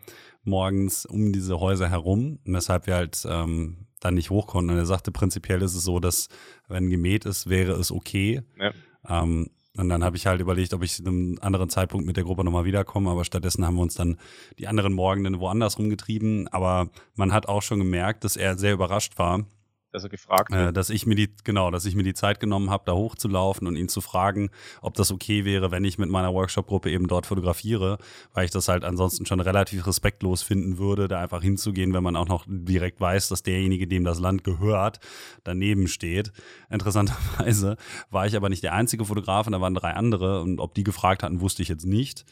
morgens 0.43 1.05
um 1.05 1.31
diese 1.31 1.61
Häuser 1.61 1.89
herum, 1.89 2.39
weshalb 2.43 2.85
wir 2.85 2.95
halt 2.95 3.25
ähm, 3.25 3.87
dann 4.01 4.15
nicht 4.15 4.29
hoch 4.29 4.47
konnten. 4.47 4.71
Und 4.71 4.77
er 4.77 4.85
sagte, 4.85 5.13
prinzipiell 5.13 5.61
ist 5.61 5.73
es 5.73 5.85
so, 5.85 6.01
dass 6.01 6.27
wenn 6.67 6.89
gemäht 6.89 7.23
ist, 7.23 7.47
wäre 7.47 7.71
es 7.73 7.93
okay. 7.93 8.41
Ja. 8.59 8.73
Ähm, 9.07 9.51
und 9.77 9.87
dann 9.87 10.03
habe 10.03 10.17
ich 10.17 10.27
halt 10.27 10.41
überlegt, 10.41 10.73
ob 10.73 10.83
ich 10.83 10.95
zu 10.95 11.05
einem 11.05 11.37
anderen 11.41 11.69
Zeitpunkt 11.69 12.05
mit 12.05 12.17
der 12.17 12.25
Gruppe 12.25 12.43
nochmal 12.43 12.65
wiederkomme, 12.65 13.09
aber 13.09 13.23
stattdessen 13.23 13.65
haben 13.65 13.75
wir 13.75 13.81
uns 13.81 13.95
dann 13.95 14.17
die 14.59 14.67
anderen 14.67 14.93
Morgen 14.93 15.39
woanders 15.39 15.79
rumgetrieben. 15.79 16.49
Aber 16.49 16.89
man 17.15 17.31
hat 17.31 17.47
auch 17.47 17.61
schon 17.61 17.79
gemerkt, 17.79 18.25
dass 18.25 18.35
er 18.35 18.57
sehr 18.57 18.73
überrascht 18.73 19.17
war, 19.17 19.45
dass 19.91 20.03
er 20.03 20.09
gefragt 20.09 20.53
hat. 20.53 20.69
Äh, 20.69 20.73
dass 20.73 20.89
ich 20.89 21.05
mir 21.05 21.15
die, 21.15 21.29
genau, 21.43 21.71
dass 21.71 21.85
ich 21.85 21.95
mir 21.95 22.03
die 22.03 22.13
Zeit 22.13 22.39
genommen 22.39 22.69
habe, 22.69 22.83
da 22.85 22.93
hochzulaufen 22.93 23.67
und 23.67 23.75
ihn 23.75 23.89
zu 23.89 24.01
fragen, 24.01 24.49
ob 24.81 24.93
das 24.95 25.11
okay 25.11 25.45
wäre, 25.45 25.71
wenn 25.71 25.83
ich 25.83 25.97
mit 25.97 26.09
meiner 26.09 26.33
Workshop-Gruppe 26.33 26.89
eben 26.89 27.07
dort 27.07 27.25
fotografiere, 27.25 27.97
weil 28.33 28.45
ich 28.45 28.51
das 28.51 28.67
halt 28.67 28.83
ansonsten 28.83 29.25
schon 29.25 29.39
relativ 29.39 29.85
respektlos 29.85 30.41
finden 30.41 30.77
würde, 30.77 31.07
da 31.07 31.21
einfach 31.21 31.41
hinzugehen, 31.41 31.93
wenn 31.93 32.03
man 32.03 32.15
auch 32.15 32.27
noch 32.27 32.45
direkt 32.47 32.99
weiß, 33.01 33.29
dass 33.29 33.43
derjenige, 33.43 33.87
dem 33.87 34.03
das 34.03 34.19
Land 34.19 34.43
gehört, 34.43 34.99
daneben 35.43 35.87
steht. 35.87 36.31
Interessanterweise 36.69 37.77
war 38.09 38.25
ich 38.25 38.35
aber 38.35 38.49
nicht 38.49 38.63
der 38.63 38.73
einzige 38.73 39.05
Fotograf, 39.05 39.47
da 39.51 39.59
waren 39.59 39.73
drei 39.73 39.93
andere 39.93 40.41
und 40.41 40.59
ob 40.59 40.73
die 40.73 40.83
gefragt 40.83 41.23
hatten, 41.23 41.41
wusste 41.41 41.61
ich 41.61 41.67
jetzt 41.67 41.85
nicht. 41.85 42.25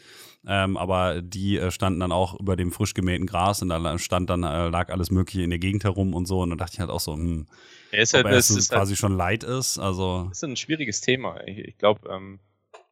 Ähm, 0.48 0.78
aber 0.78 1.22
die 1.22 1.58
äh, 1.58 1.70
standen 1.70 2.00
dann 2.00 2.12
auch 2.12 2.40
über 2.40 2.56
dem 2.56 2.72
frisch 2.72 2.94
gemähten 2.94 3.28
Gras 3.28 3.62
und 3.62 3.70
da 3.70 4.00
stand 4.00 4.30
dann, 4.30 4.44
äh, 4.44 4.70
lag 4.70 4.90
alles 4.90 5.12
Mögliche 5.12 5.44
in 5.44 5.50
der 5.50 5.60
Gegend 5.60 5.84
herum 5.84 6.14
und 6.14 6.28
so. 6.28 6.42
Und 6.42 6.50
dann 6.50 6.58
dachte 6.58 6.76
ich 6.76 6.80
halt 6.80 6.90
auch 6.90 7.02
so, 7.02 7.14
hm, 7.14 7.48
ja, 7.92 8.00
ist 8.00 8.14
halt, 8.14 8.26
ob 8.26 8.32
es 8.32 8.50
ist 8.50 8.72
quasi 8.72 8.92
halt, 8.92 9.00
schon 9.00 9.18
leid 9.18 9.44
ist. 9.44 9.80
Also. 9.80 10.26
Das 10.30 10.38
ist 10.38 10.44
ein 10.44 10.56
schwieriges 10.56 11.02
Thema. 11.02 11.46
Ich, 11.46 11.58
ich 11.58 11.78
glaube, 11.78 12.10
ähm, 12.10 12.40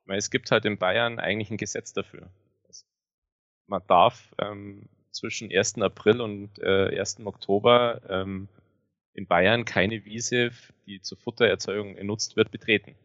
es 0.07 0.29
gibt 0.29 0.51
halt 0.51 0.65
in 0.65 0.77
Bayern 0.77 1.19
eigentlich 1.19 1.49
ein 1.49 1.57
Gesetz 1.57 1.93
dafür. 1.93 2.29
Man 3.67 3.81
darf 3.87 4.33
ähm, 4.39 4.87
zwischen 5.11 5.51
1. 5.51 5.81
April 5.81 6.21
und 6.21 6.57
äh, 6.59 6.97
1. 6.99 7.25
Oktober 7.25 8.01
ähm, 8.09 8.47
in 9.13 9.25
Bayern 9.25 9.65
keine 9.65 10.05
Wiese, 10.05 10.51
die 10.85 11.01
zur 11.01 11.17
Futtererzeugung 11.17 11.95
genutzt 11.95 12.35
wird, 12.35 12.51
betreten. 12.51 12.95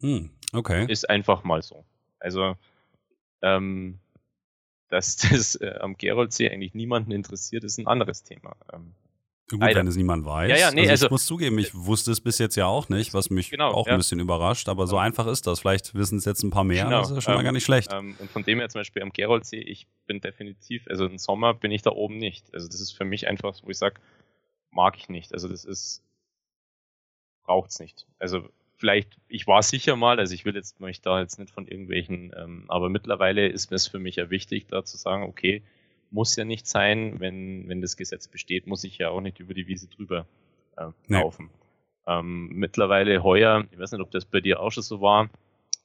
Hm, 0.00 0.30
okay. 0.52 0.86
Ist 0.90 1.08
einfach 1.08 1.42
mal 1.42 1.62
so. 1.62 1.84
Also 2.20 2.56
ähm, 3.42 3.98
dass 4.88 5.16
das 5.30 5.56
äh, 5.56 5.78
am 5.80 5.96
Geroldsee 5.96 6.50
eigentlich 6.50 6.74
niemanden 6.74 7.12
interessiert, 7.12 7.64
ist 7.64 7.78
ein 7.78 7.86
anderes 7.86 8.22
Thema. 8.22 8.56
Ähm, 8.72 8.94
Gut, 9.48 9.60
Leider. 9.60 9.78
wenn 9.78 9.86
es 9.86 9.94
niemand 9.94 10.24
weiß. 10.24 10.50
Ja, 10.50 10.56
ja, 10.56 10.70
nee, 10.72 10.80
also 10.80 10.82
ich 10.82 10.90
also, 10.90 11.08
muss 11.10 11.24
zugeben, 11.24 11.56
ich 11.60 11.72
wusste 11.72 12.10
es 12.10 12.20
bis 12.20 12.38
jetzt 12.38 12.56
ja 12.56 12.66
auch 12.66 12.88
nicht, 12.88 13.14
was 13.14 13.30
mich 13.30 13.50
genau, 13.50 13.70
auch 13.70 13.86
ja. 13.86 13.92
ein 13.92 13.98
bisschen 13.98 14.18
überrascht, 14.18 14.68
aber 14.68 14.88
so 14.88 14.98
einfach 14.98 15.28
ist 15.28 15.46
das. 15.46 15.60
Vielleicht 15.60 15.94
wissen 15.94 16.18
es 16.18 16.24
jetzt 16.24 16.42
ein 16.42 16.50
paar 16.50 16.64
mehr, 16.64 16.82
genau. 16.84 16.98
das 16.98 17.10
ist 17.10 17.14
ja 17.14 17.20
schon 17.20 17.34
ähm, 17.34 17.38
mal 17.38 17.44
gar 17.44 17.52
nicht 17.52 17.64
schlecht. 17.64 17.92
Ähm, 17.92 18.16
und 18.18 18.28
von 18.28 18.42
dem 18.42 18.58
her 18.58 18.68
zum 18.68 18.80
Beispiel 18.80 19.02
am 19.02 19.12
Geroldsee, 19.12 19.60
ich 19.60 19.86
bin 20.08 20.20
definitiv, 20.20 20.88
also 20.88 21.06
im 21.06 21.18
Sommer 21.18 21.54
bin 21.54 21.70
ich 21.70 21.82
da 21.82 21.90
oben 21.90 22.16
nicht. 22.16 22.52
Also 22.52 22.66
das 22.66 22.80
ist 22.80 22.90
für 22.90 23.04
mich 23.04 23.28
einfach, 23.28 23.54
wo 23.62 23.70
ich 23.70 23.78
sage, 23.78 24.00
mag 24.72 24.96
ich 24.96 25.08
nicht. 25.08 25.32
Also 25.32 25.48
das 25.48 25.64
ist, 25.64 26.02
braucht 27.44 27.70
es 27.70 27.78
nicht. 27.78 28.04
Also 28.18 28.48
vielleicht, 28.76 29.16
ich 29.28 29.46
war 29.46 29.62
sicher 29.62 29.96
mal, 29.96 30.18
also 30.18 30.34
ich 30.34 30.44
will 30.44 30.54
jetzt 30.54 30.80
mich 30.80 31.00
da 31.00 31.20
jetzt 31.20 31.38
nicht 31.38 31.52
von 31.52 31.66
irgendwelchen, 31.66 32.32
ähm, 32.36 32.64
aber 32.68 32.88
mittlerweile 32.88 33.48
ist 33.48 33.72
es 33.72 33.86
für 33.86 33.98
mich 33.98 34.16
ja 34.16 34.30
wichtig, 34.30 34.66
da 34.68 34.84
zu 34.84 34.96
sagen, 34.96 35.24
okay, 35.24 35.62
muss 36.10 36.36
ja 36.36 36.44
nicht 36.44 36.66
sein, 36.66 37.18
wenn, 37.18 37.68
wenn 37.68 37.80
das 37.80 37.96
Gesetz 37.96 38.28
besteht, 38.28 38.66
muss 38.66 38.84
ich 38.84 38.98
ja 38.98 39.10
auch 39.10 39.20
nicht 39.20 39.40
über 39.40 39.54
die 39.54 39.66
Wiese 39.66 39.88
drüber 39.88 40.26
äh, 40.76 40.88
laufen. 41.08 41.50
Nee. 42.06 42.18
Ähm, 42.18 42.48
mittlerweile 42.52 43.22
heuer, 43.22 43.64
ich 43.72 43.78
weiß 43.78 43.92
nicht, 43.92 44.00
ob 44.00 44.10
das 44.12 44.24
bei 44.24 44.40
dir 44.40 44.60
auch 44.60 44.70
schon 44.70 44.82
so 44.82 45.00
war, 45.00 45.28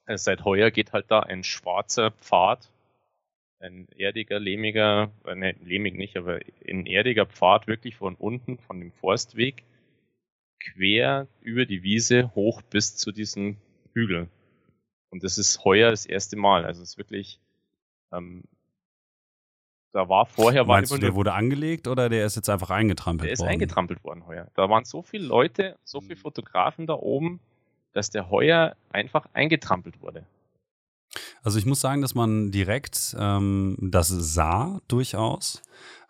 äh, 0.06 0.16
seit 0.16 0.44
heuer 0.44 0.70
geht 0.70 0.92
halt 0.92 1.10
da 1.10 1.20
ein 1.20 1.42
schwarzer 1.44 2.12
Pfad, 2.12 2.70
ein 3.58 3.88
erdiger, 3.96 4.38
lehmiger, 4.38 5.10
äh, 5.26 5.34
ne, 5.34 5.56
lehmig 5.64 5.96
nicht, 5.96 6.16
aber 6.16 6.40
ein 6.68 6.86
erdiger 6.86 7.26
Pfad 7.26 7.66
wirklich 7.66 7.96
von 7.96 8.14
unten, 8.14 8.58
von 8.58 8.78
dem 8.78 8.92
Forstweg, 8.92 9.64
quer 10.62 11.26
über 11.40 11.66
die 11.66 11.82
Wiese 11.82 12.32
hoch 12.34 12.62
bis 12.62 12.96
zu 12.96 13.12
diesem 13.12 13.56
Hügel. 13.92 14.28
Und 15.10 15.22
das 15.24 15.38
ist 15.38 15.64
heuer 15.64 15.90
das 15.90 16.06
erste 16.06 16.36
Mal. 16.36 16.64
Also 16.64 16.82
es 16.82 16.90
ist 16.90 16.98
wirklich, 16.98 17.38
ähm, 18.12 18.44
da 19.92 20.08
war 20.08 20.24
vorher 20.24 20.66
war 20.66 20.76
Meinst 20.76 20.92
du, 20.92 20.98
der 20.98 21.14
wurde 21.14 21.34
angelegt 21.34 21.86
oder 21.86 22.08
der 22.08 22.24
ist 22.24 22.36
jetzt 22.36 22.48
einfach 22.48 22.70
eingetrampelt 22.70 23.28
worden? 23.30 23.36
Der 23.36 23.46
ist 23.46 23.52
eingetrampelt 23.52 24.02
worden 24.04 24.26
heuer. 24.26 24.48
Da 24.54 24.68
waren 24.70 24.84
so 24.84 25.02
viele 25.02 25.26
Leute, 25.26 25.76
so 25.84 26.00
viele 26.00 26.16
Fotografen 26.16 26.86
da 26.86 26.94
oben, 26.94 27.40
dass 27.92 28.08
der 28.08 28.30
heuer 28.30 28.74
einfach 28.90 29.26
eingetrampelt 29.34 30.00
wurde. 30.00 30.24
Also 31.42 31.58
ich 31.58 31.66
muss 31.66 31.80
sagen, 31.80 32.00
dass 32.00 32.14
man 32.14 32.50
direkt 32.50 33.14
ähm, 33.18 33.76
das 33.80 34.08
sah 34.08 34.80
durchaus 34.88 35.62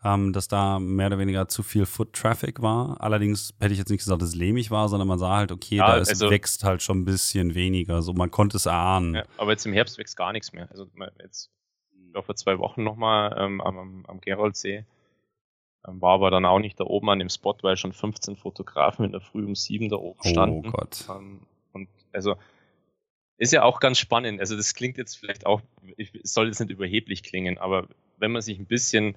ähm, 0.04 0.32
dass 0.32 0.48
da 0.48 0.78
mehr 0.78 1.06
oder 1.06 1.18
weniger 1.18 1.48
zu 1.48 1.62
viel 1.62 1.86
Foot-Traffic 1.86 2.60
war. 2.62 3.00
Allerdings 3.00 3.54
hätte 3.60 3.72
ich 3.72 3.78
jetzt 3.78 3.90
nicht 3.90 4.00
gesagt, 4.00 4.20
dass 4.20 4.30
es 4.30 4.34
lehmig 4.34 4.70
war, 4.70 4.88
sondern 4.88 5.08
man 5.08 5.18
sah 5.18 5.36
halt, 5.36 5.52
okay, 5.52 5.76
ja, 5.76 5.86
da 5.86 5.96
ist, 5.98 6.08
also, 6.08 6.30
wächst 6.30 6.64
halt 6.64 6.82
schon 6.82 7.00
ein 7.00 7.04
bisschen 7.04 7.54
weniger. 7.54 8.02
So, 8.02 8.12
man 8.12 8.30
konnte 8.30 8.56
es 8.56 8.66
erahnen. 8.66 9.14
Ja, 9.14 9.24
aber 9.36 9.52
jetzt 9.52 9.66
im 9.66 9.72
Herbst 9.72 9.98
wächst 9.98 10.16
gar 10.16 10.32
nichts 10.32 10.52
mehr. 10.52 10.68
Also 10.70 10.86
jetzt 11.22 11.50
ich 12.14 12.24
vor 12.24 12.36
zwei 12.36 12.58
Wochen 12.58 12.82
nochmal 12.82 13.34
ähm, 13.38 13.60
am, 13.60 14.04
am 14.06 14.20
Geroldsee. 14.20 14.84
Ähm, 15.86 16.00
war 16.00 16.14
aber 16.14 16.30
dann 16.30 16.44
auch 16.44 16.58
nicht 16.58 16.78
da 16.78 16.84
oben 16.84 17.10
an 17.10 17.18
dem 17.18 17.28
Spot, 17.28 17.56
weil 17.62 17.76
schon 17.76 17.92
15 17.92 18.36
Fotografen 18.36 19.04
in 19.04 19.12
der 19.12 19.20
Früh 19.20 19.44
um 19.44 19.54
sieben 19.54 19.88
da 19.88 19.96
oben 19.96 20.20
oh 20.24 20.28
standen. 20.28 20.68
Oh 20.68 20.70
Gott. 20.70 21.06
Ähm, 21.08 21.40
und 21.72 21.88
also 22.12 22.36
ist 23.38 23.52
ja 23.52 23.64
auch 23.64 23.80
ganz 23.80 23.98
spannend. 23.98 24.40
Also 24.40 24.56
das 24.56 24.74
klingt 24.74 24.98
jetzt 24.98 25.16
vielleicht 25.16 25.46
auch, 25.46 25.62
ich 25.96 26.12
soll 26.22 26.46
jetzt 26.46 26.60
nicht 26.60 26.70
überheblich 26.70 27.22
klingen, 27.22 27.58
aber 27.58 27.88
wenn 28.18 28.30
man 28.30 28.42
sich 28.42 28.58
ein 28.58 28.66
bisschen 28.66 29.16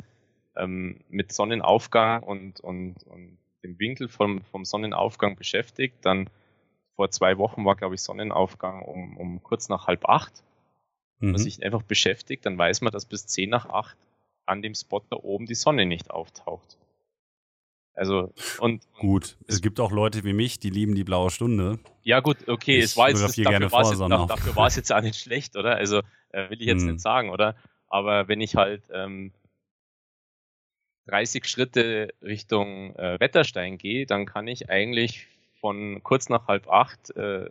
ähm, 0.58 1.00
mit 1.10 1.32
Sonnenaufgang 1.32 2.24
und, 2.24 2.60
und, 2.60 3.04
und 3.04 3.38
dem 3.64 3.80
Winkel 3.80 4.08
vom, 4.08 4.42
vom 4.44 4.66
Sonnenaufgang 4.66 5.36
beschäftigt. 5.36 5.98
Dann 6.02 6.30
vor 6.96 7.10
zwei 7.12 7.38
Wochen 7.38 7.66
war, 7.66 7.76
glaube 7.76 7.96
ich, 7.96 8.02
Sonnenaufgang 8.02 8.82
um, 8.84 9.18
um 9.18 9.44
kurz 9.44 9.70
nach 9.70 9.88
halb 9.88 10.06
acht. 10.08 10.44
Wenn 11.20 11.32
man 11.32 11.40
mhm. 11.40 11.44
sich 11.44 11.64
einfach 11.64 11.84
beschäftigt, 11.84 12.46
dann 12.46 12.58
weiß 12.58 12.82
man, 12.82 12.92
dass 12.92 13.06
bis 13.06 13.26
zehn 13.28 13.50
nach 13.50 13.68
acht 13.68 13.98
an 14.46 14.62
dem 14.62 14.76
Spot 14.76 15.02
da 15.10 15.18
oben 15.18 15.46
die 15.46 15.56
Sonne 15.56 15.86
nicht 15.86 16.12
auftaucht. 16.12 16.78
Also, 17.94 18.34
und. 18.60 18.84
Gut, 19.00 19.38
es, 19.48 19.56
es 19.56 19.62
gibt 19.62 19.80
auch 19.80 19.92
Leute 19.92 20.24
wie 20.26 20.34
mich, 20.34 20.60
die 20.60 20.70
lieben 20.70 20.96
die 20.96 21.06
blaue 21.06 21.32
Stunde. 21.32 21.80
Ja, 22.04 22.20
gut, 22.20 22.48
okay, 22.48 22.78
ich 22.78 22.86
es 22.86 22.98
war 22.98 23.10
jetzt, 23.10 23.24
das, 23.24 23.36
dafür 23.36 23.72
war 23.72 23.82
es 23.82 23.90
jetzt, 23.92 24.00
dafür 24.02 24.56
war 24.56 24.68
es 24.68 24.76
jetzt 24.76 24.92
auch 24.92 25.02
nicht 25.02 25.16
schlecht, 25.16 25.56
oder? 25.56 25.78
Also, 25.78 26.02
äh, 26.30 26.50
will 26.50 26.62
ich 26.62 26.68
jetzt 26.68 26.82
hm. 26.82 26.92
nicht 26.92 27.02
sagen, 27.02 27.30
oder? 27.30 27.56
Aber 27.88 28.28
wenn 28.28 28.42
ich 28.42 28.56
halt 28.56 28.84
ähm, 28.94 29.32
30 31.08 31.48
Schritte 31.48 32.14
Richtung 32.22 32.96
äh, 32.96 33.20
Wetterstein 33.20 33.78
gehe, 33.78 34.06
dann 34.06 34.26
kann 34.26 34.48
ich 34.48 34.70
eigentlich 34.70 35.28
von 35.60 36.02
kurz 36.04 36.30
nach 36.30 36.48
halb 36.48 36.68
acht 36.68 37.16
äh, 37.16 37.50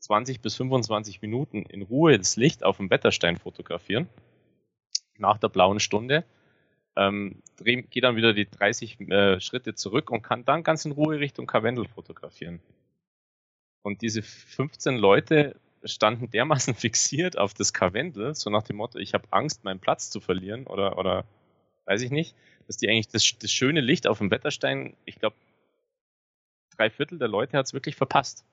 20 0.00 0.40
bis 0.40 0.56
25 0.56 1.22
Minuten 1.22 1.62
in 1.62 1.82
Ruhe 1.82 2.18
das 2.18 2.36
Licht 2.36 2.62
auf 2.62 2.76
dem 2.76 2.90
Wetterstein 2.90 3.38
fotografieren. 3.38 4.08
Nach 5.16 5.38
der 5.38 5.48
blauen 5.48 5.80
Stunde. 5.80 6.24
Ähm, 6.96 7.42
gehe 7.58 8.02
dann 8.02 8.16
wieder 8.16 8.32
die 8.32 8.48
30 8.48 9.00
äh, 9.00 9.40
Schritte 9.40 9.74
zurück 9.74 10.10
und 10.10 10.22
kann 10.22 10.44
dann 10.44 10.62
ganz 10.62 10.84
in 10.84 10.92
Ruhe 10.92 11.18
Richtung 11.18 11.46
Karwendel 11.46 11.88
fotografieren. 11.88 12.60
Und 13.82 14.02
diese 14.02 14.22
15 14.22 14.96
Leute 14.96 15.56
standen 15.84 16.30
dermaßen 16.30 16.74
fixiert 16.74 17.36
auf 17.36 17.54
das 17.54 17.72
Karwendel, 17.72 18.34
so 18.34 18.50
nach 18.50 18.62
dem 18.62 18.76
Motto, 18.76 18.98
ich 18.98 19.14
habe 19.14 19.26
Angst, 19.30 19.64
meinen 19.64 19.80
Platz 19.80 20.10
zu 20.10 20.20
verlieren 20.20 20.66
oder, 20.66 20.98
oder 20.98 21.24
weiß 21.86 22.02
ich 22.02 22.10
nicht, 22.10 22.34
dass 22.66 22.76
die 22.76 22.88
eigentlich 22.88 23.08
das, 23.08 23.36
das 23.38 23.50
schöne 23.50 23.80
Licht 23.80 24.06
auf 24.06 24.18
dem 24.18 24.30
Wetterstein, 24.30 24.96
ich 25.04 25.18
glaube, 25.18 25.36
drei 26.76 26.90
Viertel 26.90 27.18
der 27.18 27.28
Leute 27.28 27.56
hat 27.56 27.66
es 27.66 27.74
wirklich 27.74 27.96
verpasst. 27.96 28.44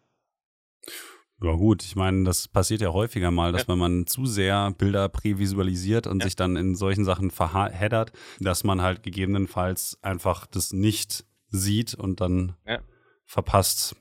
Ja 1.43 1.53
gut, 1.53 1.83
ich 1.83 1.95
meine, 1.95 2.23
das 2.23 2.47
passiert 2.47 2.81
ja 2.81 2.93
häufiger 2.93 3.31
mal, 3.31 3.51
dass 3.51 3.63
ja. 3.63 3.69
wenn 3.69 3.79
man 3.79 4.05
zu 4.05 4.27
sehr 4.27 4.71
Bilder 4.77 5.09
prävisualisiert 5.09 6.05
und 6.05 6.19
ja. 6.19 6.25
sich 6.25 6.35
dann 6.35 6.55
in 6.55 6.75
solchen 6.75 7.03
Sachen 7.03 7.31
verheddert, 7.31 8.11
dass 8.39 8.63
man 8.63 8.81
halt 8.81 9.01
gegebenenfalls 9.01 9.97
einfach 10.03 10.45
das 10.45 10.71
nicht 10.71 11.25
sieht 11.47 11.95
und 11.95 12.21
dann 12.21 12.55
ja. 12.67 12.79
verpasst. 13.25 13.95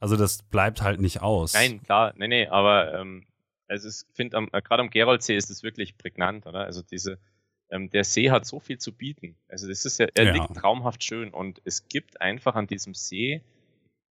Also 0.00 0.16
das 0.16 0.42
bleibt 0.42 0.82
halt 0.82 1.00
nicht 1.00 1.22
aus. 1.22 1.54
Nein, 1.54 1.82
klar, 1.84 2.14
nee, 2.16 2.26
nee, 2.26 2.46
aber 2.48 2.92
ähm, 2.94 3.26
also 3.68 3.88
ich 3.88 4.04
finde, 4.14 4.36
äh, 4.52 4.60
gerade 4.60 4.82
am 4.82 4.90
Geroldsee 4.90 5.36
ist 5.36 5.50
es 5.50 5.62
wirklich 5.62 5.96
prägnant, 5.96 6.46
oder? 6.46 6.64
Also 6.64 6.82
diese, 6.82 7.18
ähm, 7.72 7.90
der 7.90 8.04
See 8.04 8.30
hat 8.30 8.46
so 8.46 8.60
viel 8.60 8.78
zu 8.78 8.92
bieten. 8.92 9.34
Also 9.48 9.66
das 9.66 9.84
ist 9.84 9.98
ja, 9.98 10.06
er 10.14 10.26
ja. 10.26 10.32
liegt 10.34 10.54
traumhaft 10.54 11.02
schön 11.02 11.30
und 11.30 11.60
es 11.64 11.88
gibt 11.88 12.20
einfach 12.20 12.54
an 12.54 12.66
diesem 12.66 12.94
See 12.94 13.42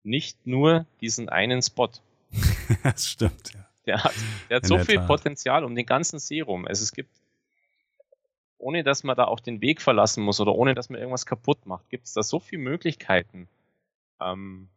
nicht 0.04 0.48
nur 0.48 0.88
diesen 1.00 1.30
einen 1.30 1.62
Spot. 1.62 1.90
das 2.84 3.08
stimmt, 3.08 3.54
ja. 3.54 3.66
Der 3.86 4.04
hat, 4.04 4.14
der 4.50 4.58
hat 4.58 4.66
so 4.66 4.78
viel 4.80 4.96
Tat. 4.96 5.08
Potenzial 5.08 5.64
um 5.64 5.76
den 5.76 5.86
ganzen 5.86 6.20
See 6.20 6.42
rum. 6.42 6.68
Also 6.68 6.84
es 6.84 6.92
gibt 6.92 7.10
ohne 8.58 8.84
dass 8.84 9.04
man 9.04 9.18
da 9.18 9.26
auch 9.26 9.40
den 9.40 9.62
Weg 9.62 9.82
verlassen 9.82 10.24
muss 10.24 10.40
oder 10.40 10.54
ohne 10.54 10.76
dass 10.76 10.90
man 10.90 11.00
irgendwas 11.00 11.26
kaputt 11.26 11.66
macht, 11.66 11.90
gibt 11.90 12.06
es 12.06 12.14
da 12.14 12.22
so 12.22 12.40
viele 12.40 12.62
Möglichkeiten, 12.62 13.48
ähm, 14.22 14.70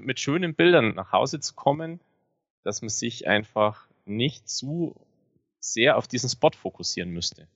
mit 0.00 0.20
schönen 0.20 0.54
Bildern 0.54 0.94
nach 0.94 1.12
Hause 1.12 1.40
zu 1.40 1.54
kommen, 1.54 2.00
dass 2.64 2.82
man 2.82 2.90
sich 2.90 3.26
einfach 3.26 3.88
nicht 4.04 4.48
zu 4.48 4.94
sehr 5.58 5.96
auf 5.96 6.06
diesen 6.06 6.28
Spot 6.28 6.50
fokussieren 6.50 7.10
müsste. 7.10 7.48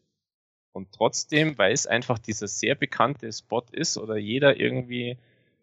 Und 0.73 0.93
trotzdem, 0.93 1.59
weil 1.59 1.73
es 1.73 1.87
einfach 1.87 2.18
dieser 2.18 2.49
sehr 2.49 2.75
bekannte 2.75 3.31
Spot 3.33 3.64
ist 3.73 3.99
oder 3.99 4.16
jeder 4.16 4.59
irgendwie 4.59 5.18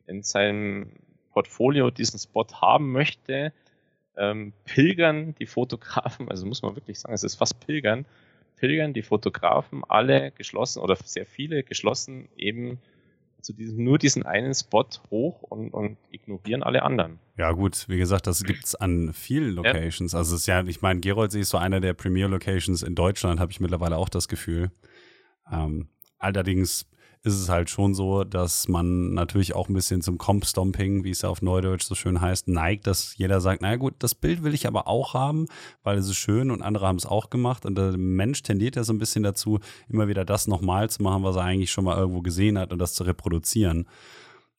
in 0.08 0.24
seinem 0.24 0.92
Portfolio 1.32 1.90
diesen 1.90 2.20
Spot 2.20 2.46
haben 2.62 2.92
möchte, 2.92 3.54
ähm, 4.18 4.54
pilgern 4.66 5.36
die 5.36 5.46
Fotografen, 5.46 6.30
also 6.30 6.46
muss 6.46 6.62
man 6.62 6.76
wirklich 6.76 7.00
sagen, 7.00 7.14
es 7.14 7.24
ist 7.24 7.36
fast 7.36 7.60
pilgern, 7.66 8.06
pilgern 8.58 8.94
die 8.94 9.02
Fotografen 9.02 9.84
alle 9.88 10.32
geschlossen 10.32 10.82
oder 10.82 10.96
sehr 10.96 11.26
viele 11.26 11.64
geschlossen 11.64 12.28
eben 12.38 12.80
zu 13.42 13.54
diesem, 13.54 13.84
nur 13.84 13.98
diesen 13.98 14.24
einen 14.24 14.54
Spot 14.54 14.86
hoch 15.10 15.42
und, 15.44 15.74
und 15.74 15.98
ignorieren 16.12 16.64
alle 16.64 16.84
anderen. 16.84 17.20
Ja, 17.38 17.52
gut, 17.52 17.86
wie 17.88 17.98
gesagt, 17.98 18.28
das 18.28 18.44
gibt 18.44 18.66
es 18.66 18.76
an 18.76 19.14
vielen 19.14 19.56
Locations. 19.56 20.14
Ja. 20.14 20.20
Also 20.20 20.36
es 20.36 20.42
ist 20.42 20.48
ja, 20.48 20.64
ich 20.64 20.82
meine, 20.82 21.00
Geroldsee 21.00 21.42
ist 21.42 21.50
so 21.50 21.58
einer 21.58 21.80
der 21.80 21.94
Premier-Locations 21.94 22.84
in 22.84 22.96
Deutschland, 22.96 23.40
habe 23.40 23.52
ich 23.52 23.60
mittlerweile 23.60 23.98
auch 23.98 24.10
das 24.10 24.28
Gefühl. 24.28 24.72
Ähm, 25.52 25.88
allerdings 26.18 26.86
ist 27.22 27.34
es 27.34 27.50
halt 27.50 27.70
schon 27.70 27.94
so, 27.94 28.24
dass 28.24 28.70
man 28.70 29.14
natürlich 29.14 29.54
auch 29.54 29.68
ein 29.68 29.74
bisschen 29.74 30.02
zum 30.02 30.18
Comp-Stomping, 30.18 31.04
wie 31.04 31.10
es 31.10 31.22
ja 31.22 31.30
auf 31.30 31.42
Neudeutsch 31.42 31.84
so 31.84 31.94
schön 31.94 32.22
heißt, 32.22 32.48
neigt, 32.48 32.88
dass 32.88 33.18
jeder 33.18 33.42
sagt, 33.42 33.62
naja 33.62 33.76
gut, 33.76 33.96
das 34.00 34.16
Bild 34.16 34.42
will 34.44 34.54
ich 34.54 34.68
aber 34.68 34.88
auch 34.88 35.14
haben, 35.14 35.48
weil 35.84 35.98
es 35.98 36.08
ist 36.08 36.16
schön 36.16 36.50
und 36.50 36.62
andere 36.62 36.88
haben 36.88 36.96
es 36.96 37.06
auch 37.06 37.30
gemacht. 37.30 37.66
Und 37.66 37.78
der 37.78 37.98
Mensch 37.98 38.42
tendiert 38.42 38.78
ja 38.78 38.86
so 38.86 38.94
ein 38.94 39.00
bisschen 39.00 39.24
dazu, 39.24 39.60
immer 39.90 40.08
wieder 40.08 40.24
das 40.24 40.48
nochmal 40.48 40.90
zu 40.90 41.04
machen, 41.04 41.24
was 41.24 41.36
er 41.36 41.44
eigentlich 41.44 41.72
schon 41.72 41.84
mal 41.84 41.98
irgendwo 41.98 42.22
gesehen 42.22 42.58
hat 42.58 42.72
und 42.72 42.80
das 42.80 42.94
zu 42.94 43.04
reproduzieren. 43.04 43.86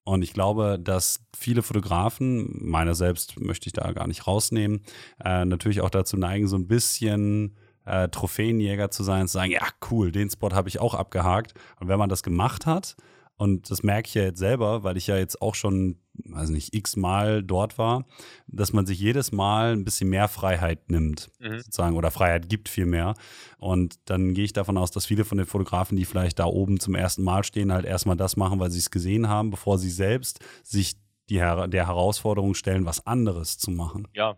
Und 0.04 0.22
ich 0.22 0.34
glaube, 0.34 0.78
dass 0.78 1.24
viele 1.34 1.62
Fotografen, 1.62 2.68
meiner 2.68 2.94
selbst 2.94 3.40
möchte 3.40 3.68
ich 3.68 3.72
da 3.72 3.92
gar 3.92 4.06
nicht 4.06 4.26
rausnehmen, 4.26 4.82
äh, 5.24 5.46
natürlich 5.46 5.80
auch 5.80 5.90
dazu 5.90 6.18
neigen, 6.18 6.46
so 6.46 6.56
ein 6.56 6.66
bisschen 6.66 7.56
äh, 7.91 8.09
Trophäenjäger 8.09 8.91
zu 8.91 9.03
sein, 9.03 9.26
zu 9.26 9.34
sagen, 9.34 9.51
ja, 9.51 9.66
cool, 9.91 10.12
den 10.12 10.30
Spot 10.30 10.51
habe 10.53 10.68
ich 10.68 10.80
auch 10.80 10.95
abgehakt. 10.95 11.55
Und 11.80 11.88
wenn 11.88 11.99
man 11.99 12.09
das 12.09 12.22
gemacht 12.22 12.66
hat, 12.66 12.97
und 13.36 13.70
das 13.70 13.82
merke 13.82 14.07
ich 14.07 14.12
ja 14.12 14.24
jetzt 14.24 14.38
selber, 14.38 14.82
weil 14.84 14.99
ich 14.99 15.07
ja 15.07 15.16
jetzt 15.16 15.41
auch 15.41 15.55
schon, 15.55 15.97
weiß 16.24 16.51
nicht, 16.51 16.74
x-mal 16.74 17.43
dort 17.43 17.78
war, 17.78 18.05
dass 18.47 18.74
man 18.74 18.84
sich 18.84 19.01
jedes 19.01 19.32
Mal 19.32 19.72
ein 19.72 19.82
bisschen 19.82 20.11
mehr 20.11 20.28
Freiheit 20.28 20.91
nimmt, 20.91 21.30
mhm. 21.38 21.61
sozusagen, 21.61 21.97
oder 21.97 22.11
Freiheit 22.11 22.51
gibt 22.51 22.68
viel 22.68 22.84
mehr. 22.84 23.14
Und 23.57 23.99
dann 24.05 24.34
gehe 24.34 24.45
ich 24.45 24.53
davon 24.53 24.76
aus, 24.76 24.91
dass 24.91 25.07
viele 25.07 25.24
von 25.24 25.38
den 25.38 25.47
Fotografen, 25.47 25.97
die 25.97 26.05
vielleicht 26.05 26.38
da 26.38 26.45
oben 26.45 26.80
zum 26.80 26.95
ersten 26.95 27.22
Mal 27.22 27.43
stehen, 27.43 27.72
halt 27.72 27.86
erstmal 27.86 28.16
das 28.16 28.36
machen, 28.36 28.61
weil 28.61 28.70
sie 28.70 28.78
es 28.78 28.91
gesehen 28.91 29.28
haben, 29.28 29.49
bevor 29.49 29.78
sie 29.78 29.91
selbst 29.91 30.41
sich 30.62 30.97
die, 31.30 31.36
der 31.36 31.86
Herausforderung 31.86 32.53
stellen, 32.53 32.84
was 32.84 33.07
anderes 33.07 33.57
zu 33.57 33.70
machen. 33.70 34.07
Ja, 34.12 34.36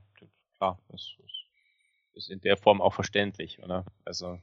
klar. 0.58 0.78
Das 0.90 1.16
ist 2.14 2.30
in 2.30 2.40
der 2.40 2.56
Form 2.56 2.80
auch 2.80 2.94
verständlich, 2.94 3.62
oder? 3.62 3.84
Also, 4.04 4.38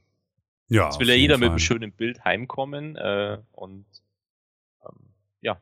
ja, 0.68 0.86
jetzt 0.86 1.00
will 1.00 1.08
ja 1.08 1.14
jeder 1.14 1.34
Fall. 1.34 1.40
mit 1.40 1.48
einem 1.50 1.58
schönen 1.58 1.92
Bild 1.92 2.24
heimkommen 2.24 2.96
äh, 2.96 3.38
und 3.52 3.86
ähm, 4.84 5.14
ja, 5.40 5.60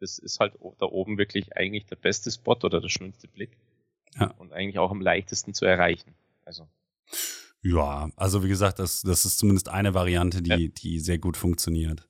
das 0.00 0.18
ist 0.18 0.40
halt 0.40 0.54
da 0.78 0.86
oben 0.86 1.18
wirklich 1.18 1.56
eigentlich 1.56 1.86
der 1.86 1.96
beste 1.96 2.30
Spot 2.30 2.58
oder 2.62 2.80
der 2.80 2.88
schönste 2.88 3.28
Blick 3.28 3.56
ja. 4.18 4.30
und 4.38 4.52
eigentlich 4.52 4.78
auch 4.78 4.90
am 4.90 5.00
leichtesten 5.00 5.54
zu 5.54 5.64
erreichen. 5.64 6.14
Also. 6.44 6.68
Ja, 7.62 8.10
also 8.16 8.44
wie 8.44 8.48
gesagt, 8.48 8.78
das, 8.78 9.02
das 9.02 9.24
ist 9.24 9.38
zumindest 9.38 9.68
eine 9.68 9.94
Variante, 9.94 10.42
die, 10.42 10.50
ja. 10.50 10.68
die 10.68 11.00
sehr 11.00 11.18
gut 11.18 11.36
funktioniert. 11.36 12.07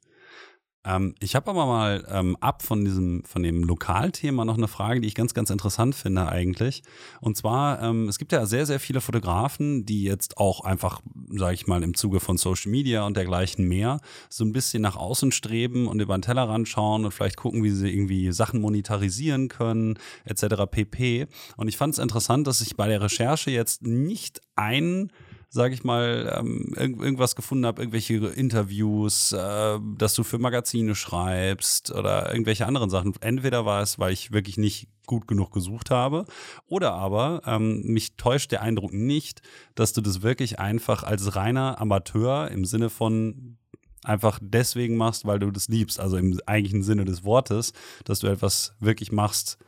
Ähm, 0.85 1.15
ich 1.21 1.35
habe 1.35 1.51
aber 1.51 1.67
mal 1.67 2.07
ähm, 2.09 2.37
ab 2.41 2.63
von 2.63 2.85
diesem, 2.85 3.25
von 3.25 3.43
dem 3.43 3.65
Lokalthema 3.65 4.45
noch 4.45 4.57
eine 4.57 4.69
Frage, 4.69 5.01
die 5.01 5.09
ich 5.09 5.15
ganz, 5.15 5.35
ganz 5.35 5.51
interessant 5.51 5.95
finde 5.95 6.29
eigentlich. 6.29 6.83
Und 7.21 7.37
zwar, 7.37 7.83
ähm, 7.83 8.09
es 8.09 8.19
gibt 8.19 8.33
ja 8.33 8.47
sehr, 8.47 8.65
sehr 8.65 8.81
viele 8.81 9.01
Fotografen, 9.01 9.85
die 9.85 10.05
jetzt 10.05 10.39
auch 10.39 10.65
einfach, 10.65 11.01
sage 11.31 11.55
ich 11.55 11.67
mal, 11.67 11.83
im 11.83 11.95
Zuge 11.95 12.21
von 12.21 12.39
Social 12.39 12.71
Media 12.71 13.05
und 13.07 13.17
dergleichen 13.17 13.67
mehr 13.67 14.01
so 14.29 14.45
ein 14.45 14.53
bisschen 14.53 14.83
nach 14.83 14.97
außen 14.97 15.33
streben 15.33 15.89
und 15.89 16.01
über 16.01 16.17
den 16.17 16.23
Tellerrand 16.23 16.69
schauen 16.69 17.05
und 17.05 17.13
vielleicht 17.13 17.37
gucken, 17.37 17.65
wie 17.65 17.71
sie 17.71 17.93
irgendwie 17.93 18.33
Sachen 18.33 18.61
monetarisieren 18.61 19.49
können, 19.49 19.99
etc. 20.25 20.71
pp. 20.71 21.27
Und 21.57 21.69
ich 21.69 21.77
fand 21.77 21.95
es 21.95 21.99
interessant, 21.99 22.47
dass 22.47 22.61
ich 22.61 22.77
bei 22.77 22.89
der 22.89 23.01
Recherche 23.01 23.51
jetzt 23.51 23.83
nicht 23.83 24.41
ein 24.55 25.11
sage 25.51 25.75
ich 25.75 25.83
mal, 25.83 26.35
ähm, 26.39 26.75
irg 26.77 27.01
irgendwas 27.01 27.35
gefunden 27.35 27.65
habe, 27.65 27.83
irgendwelche 27.83 28.15
Interviews, 28.15 29.33
äh, 29.33 29.79
dass 29.97 30.15
du 30.15 30.23
für 30.23 30.39
Magazine 30.39 30.95
schreibst 30.95 31.91
oder 31.91 32.31
irgendwelche 32.31 32.67
anderen 32.67 32.91
Sachen. 32.91 33.15
Entweder 33.21 33.65
war 33.65 33.83
es, 33.83 33.99
weil 33.99 34.13
ich 34.13 34.33
wirklich 34.33 34.59
nicht 34.59 34.89
gut 35.07 35.27
genug 35.27 35.53
gesucht 35.53 35.91
habe, 35.91 36.27
oder 36.67 36.93
aber 36.93 37.41
ähm, 37.47 37.83
mich 37.85 38.17
täuscht 38.17 38.53
der 38.53 38.61
Eindruck 38.61 38.93
nicht, 38.93 39.41
dass 39.75 39.95
du 39.95 40.03
das 40.03 40.23
wirklich 40.23 40.59
einfach 40.59 41.03
als 41.03 41.35
reiner 41.35 41.81
Amateur 41.81 42.51
im 42.51 42.67
Sinne 42.67 42.91
von 42.91 43.57
einfach 44.05 44.39
deswegen 44.43 44.97
machst, 44.97 45.25
weil 45.25 45.39
du 45.39 45.51
das 45.51 45.69
liebst, 45.69 45.99
also 45.99 46.19
im 46.19 46.39
eigentlichen 46.47 46.83
Sinne 46.83 47.05
des 47.05 47.25
Wortes, 47.25 47.73
dass 48.05 48.21
du 48.21 48.27
etwas 48.27 48.75
wirklich 48.81 49.13
machst, 49.13 49.59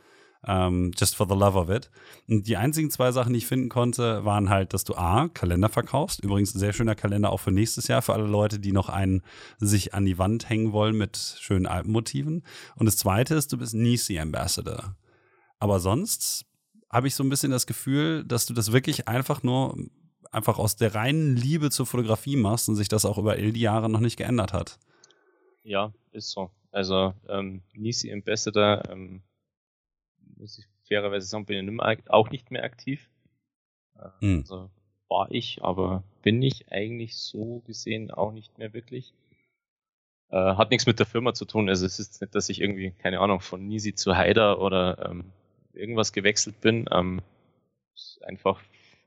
ähm, 0.47 0.91
just 0.97 1.15
for 1.15 1.27
the 1.27 1.35
love 1.35 1.57
of 1.57 1.69
it. 1.69 1.89
Und 2.27 2.47
die 2.47 2.57
einzigen 2.57 2.89
zwei 2.89 3.11
Sachen, 3.11 3.33
die 3.33 3.39
ich 3.39 3.47
finden 3.47 3.69
konnte, 3.69 4.25
waren 4.25 4.49
halt, 4.49 4.73
dass 4.73 4.83
du 4.83 4.95
A, 4.95 5.29
Kalender 5.29 5.69
verkaufst. 5.69 6.23
Übrigens 6.23 6.55
ein 6.55 6.59
sehr 6.59 6.73
schöner 6.73 6.95
Kalender 6.95 7.31
auch 7.31 7.39
für 7.39 7.51
nächstes 7.51 7.87
Jahr, 7.87 8.01
für 8.01 8.13
alle 8.13 8.27
Leute, 8.27 8.59
die 8.59 8.71
noch 8.71 8.89
einen 8.89 9.21
sich 9.59 9.93
an 9.93 10.05
die 10.05 10.17
Wand 10.17 10.49
hängen 10.49 10.71
wollen 10.71 10.97
mit 10.97 11.17
schönen 11.39 11.67
Alpenmotiven. 11.67 12.43
Und 12.75 12.85
das 12.85 12.97
zweite 12.97 13.35
ist, 13.35 13.53
du 13.53 13.57
bist 13.57 13.73
Nisi 13.73 14.19
Ambassador. 14.19 14.95
Aber 15.59 15.79
sonst 15.79 16.45
habe 16.89 17.07
ich 17.07 17.15
so 17.15 17.23
ein 17.23 17.29
bisschen 17.29 17.51
das 17.51 17.67
Gefühl, 17.67 18.23
dass 18.25 18.45
du 18.45 18.53
das 18.53 18.71
wirklich 18.71 19.07
einfach 19.07 19.43
nur 19.43 19.77
einfach 20.31 20.57
aus 20.57 20.75
der 20.75 20.95
reinen 20.95 21.35
Liebe 21.35 21.69
zur 21.69 21.85
Fotografie 21.85 22.35
machst 22.35 22.69
und 22.69 22.75
sich 22.75 22.87
das 22.87 23.05
auch 23.05 23.17
über 23.17 23.33
all 23.33 23.51
die 23.51 23.61
Jahre 23.61 23.89
noch 23.89 23.99
nicht 23.99 24.17
geändert 24.17 24.53
hat. 24.53 24.79
Ja, 25.63 25.93
ist 26.11 26.31
so. 26.31 26.49
Also 26.71 27.13
ähm, 27.27 27.61
Nisi 27.73 28.11
Ambassador 28.11 28.89
ähm, 28.89 29.21
muss 30.41 30.57
ich 30.57 30.65
fairerweise 30.87 31.27
sagen, 31.27 31.45
bin 31.45 31.69
ich 31.69 31.73
nicht 31.73 32.09
auch 32.11 32.29
nicht 32.29 32.51
mehr 32.51 32.63
aktiv. 32.63 33.09
Mhm. 34.19 34.39
Also 34.39 34.69
war 35.07 35.29
ich, 35.31 35.63
aber 35.63 36.03
bin 36.21 36.41
ich 36.41 36.71
eigentlich 36.71 37.15
so 37.15 37.59
gesehen 37.65 38.11
auch 38.11 38.31
nicht 38.31 38.57
mehr 38.57 38.73
wirklich. 38.73 39.13
Äh, 40.29 40.55
hat 40.55 40.71
nichts 40.71 40.85
mit 40.85 40.99
der 40.99 41.05
Firma 41.05 41.33
zu 41.33 41.45
tun. 41.45 41.69
Also 41.69 41.85
es 41.85 41.99
ist 41.99 42.21
nicht, 42.21 42.33
dass 42.33 42.49
ich 42.49 42.61
irgendwie, 42.61 42.91
keine 42.91 43.19
Ahnung, 43.19 43.41
von 43.41 43.67
Nisi 43.67 43.93
zu 43.93 44.15
Haider 44.15 44.59
oder 44.59 45.09
ähm, 45.09 45.25
irgendwas 45.73 46.13
gewechselt 46.13 46.59
bin. 46.61 46.85
Ähm, 46.91 47.21
ist 47.93 48.23
einfach 48.23 48.61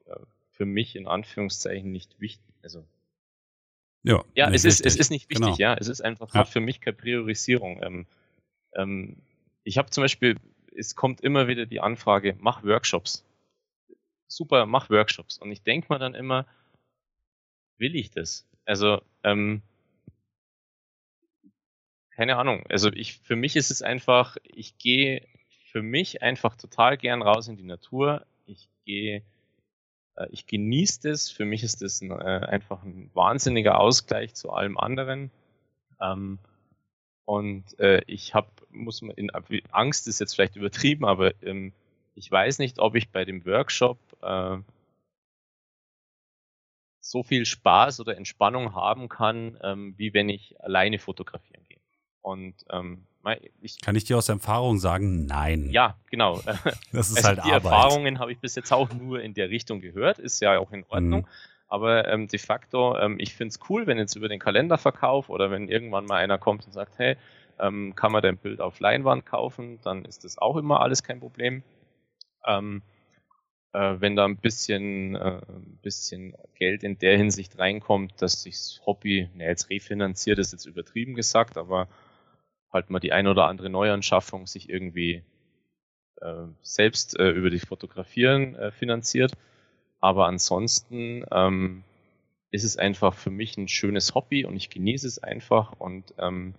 äh, 0.07 0.17
für 0.53 0.67
mich 0.67 0.97
in 0.97 1.07
Anführungszeichen 1.07 1.91
nicht 1.91 2.21
wichtig. 2.21 2.55
Also 2.63 2.85
ja, 4.03 4.23
ja 4.35 4.51
es, 4.51 4.67
ist, 4.67 4.85
es 4.85 4.97
ist 4.97 5.11
nicht 5.11 5.31
wichtig, 5.31 5.47
genau. 5.47 5.57
ja. 5.57 5.75
Es 5.75 5.89
ist 5.89 6.03
einfach 6.03 6.35
ja. 6.35 6.45
für 6.45 6.61
mich 6.61 6.83
keine 6.83 6.97
Priorisierung. 6.97 7.83
Ähm, 7.83 8.07
ähm, 8.75 9.17
ich 9.65 9.79
habe 9.79 9.89
zum 9.89 10.03
Beispiel 10.03 10.37
es 10.75 10.97
kommt 10.97 11.21
immer 11.21 11.49
wieder 11.49 11.67
die 11.67 11.81
Anfrage, 11.81 12.37
mach 12.41 12.63
Workshops. 12.65 13.25
Super, 14.27 14.67
mach 14.67 14.91
Workshops. 14.91 15.39
Und 15.39 15.53
ich 15.53 15.63
denke 15.63 15.93
mir 15.93 15.99
dann 15.99 16.15
immer, 16.15 16.47
will 17.79 17.95
ich 17.95 18.11
das? 18.11 18.47
Also, 18.65 19.01
ähm, 19.23 19.63
keine 22.11 22.37
Ahnung. 22.37 22.65
Also 22.69 22.93
ich, 22.93 23.19
für 23.19 23.37
mich 23.37 23.57
ist 23.57 23.71
es 23.71 23.83
einfach, 23.83 24.37
ich 24.45 24.79
gehe 24.79 25.27
für 25.71 25.83
mich 25.83 26.23
einfach 26.23 26.57
total 26.57 26.97
gern 26.97 27.23
raus 27.23 27.49
in 27.49 27.57
die 27.57 27.65
Natur. 27.65 28.25
Ich 28.47 28.69
gehe, 28.85 29.23
äh, 30.17 30.27
ich 30.31 30.47
genieße 30.47 31.09
das. 31.09 31.31
Für 31.31 31.45
mich 31.45 31.65
ist 31.65 31.83
das 31.83 32.01
ein, 32.01 32.13
äh, 32.13 32.15
einfach 32.15 32.83
ein 32.85 33.11
wahnsinniger 33.15 33.81
Ausgleich 33.81 34.35
zu 34.35 34.53
allem 34.53 34.79
anderen. 34.79 35.31
Ähm, 36.01 36.39
und 37.25 37.79
äh, 37.79 38.03
ich 38.07 38.35
habe, 38.35 38.49
muss 38.71 39.03
man 39.03 39.17
in 39.17 39.31
Angst 39.71 40.09
ist 40.09 40.21
jetzt 40.21 40.35
vielleicht 40.35 40.57
übertrieben, 40.57 41.05
aber 41.05 41.33
ähm, 41.43 41.73
ich 42.15 42.31
weiß 42.31 42.59
nicht, 42.59 42.79
ob 42.79 42.95
ich 42.95 43.11
bei 43.11 43.25
dem 43.25 43.45
Workshop 43.45 43.99
äh, 44.23 44.59
so 47.01 47.23
viel 47.23 47.45
Spaß 47.45 48.01
oder 48.01 48.17
Entspannung 48.17 48.75
haben 48.75 49.09
kann, 49.09 49.59
ähm, 49.63 49.95
wie 49.97 50.15
wenn 50.15 50.29
ich 50.29 50.61
alleine 50.61 50.99
fotografieren 50.99 51.65
gehe. 51.69 51.79
Und 52.23 52.55
ähm, 52.71 53.07
ich, 53.61 53.81
kann 53.81 53.97
ich 53.97 54.05
dir 54.05 54.19
aus 54.19 54.29
Erfahrung 54.29 54.79
sagen, 54.79 55.27
nein. 55.27 55.71
Ja, 55.71 55.97
genau. 56.11 56.43
Das 56.93 57.11
ist 57.11 57.17
also 57.17 57.29
halt 57.29 57.39
die 57.39 57.53
Arbeit. 57.53 57.73
Erfahrungen 57.73 58.19
habe 58.19 58.33
ich 58.33 58.39
bis 58.39 58.55
jetzt 58.55 58.73
auch 58.73 58.93
nur 58.93 59.23
in 59.23 59.35
der 59.35 59.51
Richtung 59.51 59.81
gehört, 59.81 60.19
ist 60.19 60.41
ja 60.41 60.59
auch 60.59 60.73
in 60.73 60.85
Ordnung. 60.89 61.23
Mhm. 61.23 61.27
Aber 61.75 62.07
ähm, 62.07 62.29
de 62.29 62.39
facto, 62.39 62.97
ähm, 62.97 63.17
ich 63.19 63.35
finde 63.35 63.49
es 63.49 63.59
cool, 63.69 63.89
wenn 63.89 63.99
jetzt 63.99 64.15
über 64.15 64.29
den 64.29 64.39
Kalenderverkauf 64.39 65.29
oder 65.29 65.51
wenn 65.51 65.67
irgendwann 65.69 66.05
mal 66.05 66.19
einer 66.19 66.39
kommt 66.39 66.65
und 66.67 66.73
sagt, 66.73 67.01
hey, 67.01 67.17
ähm, 67.59 67.97
kann 67.97 68.13
man 68.13 68.23
dein 68.23 68.37
Bild 68.37 68.61
auf 68.61 68.79
Leinwand 68.79 69.27
kaufen, 69.27 69.81
dann 69.83 70.05
ist 70.05 70.23
das 70.23 70.39
auch 70.39 70.57
immer 70.57 70.83
alles 70.83 71.03
kein 71.03 71.19
Problem. 71.19 71.65
Ähm, 72.47 72.83
äh, 73.73 73.97
wenn 73.99 74.15
da 74.15 74.25
ein 74.25 74.37
bisschen, 74.37 75.17
äh, 75.17 75.41
ein 75.49 75.81
bisschen 75.83 76.37
Geld 76.55 76.85
in 76.85 76.97
der 76.97 77.17
Hinsicht 77.17 77.59
reinkommt, 77.59 78.23
dass 78.23 78.45
sich 78.45 78.55
das 78.55 78.81
Hobby, 78.87 79.29
ne, 79.35 79.47
jetzt 79.47 79.69
refinanziert 79.69 80.39
ist 80.39 80.53
jetzt 80.53 80.67
übertrieben 80.67 81.17
gesagt, 81.17 81.59
aber 81.59 81.89
halt 82.73 82.89
mal 82.89 83.01
die 83.01 83.13
ein 83.13 83.27
oder 83.27 83.49
andere 83.49 83.69
Neuanschaffung 83.69 84.47
sich 84.47 84.71
irgendwie 84.71 85.25
äh, 86.21 86.45
selbst 86.63 87.19
äh, 87.19 87.31
über 87.31 87.51
die 87.51 87.59
Fotografieren 87.59 88.55
äh, 88.55 88.71
finanziert. 88.71 89.33
Aber 90.05 90.27
ansonsten 90.27 91.25
ähm, 91.31 91.83
ist 92.51 92.63
es 92.63 92.77
einfach 92.77 93.15
für 93.15 93.31
mich 93.31 93.57
ein 93.57 93.69
schönes 93.69 94.15
Hobby 94.15 94.45
und 94.45 94.55
ich 94.55 94.69
genieße 94.69 95.07
es 95.07 95.19
einfach 95.19 95.73
und 95.81 96.13
ähm, 96.19 96.55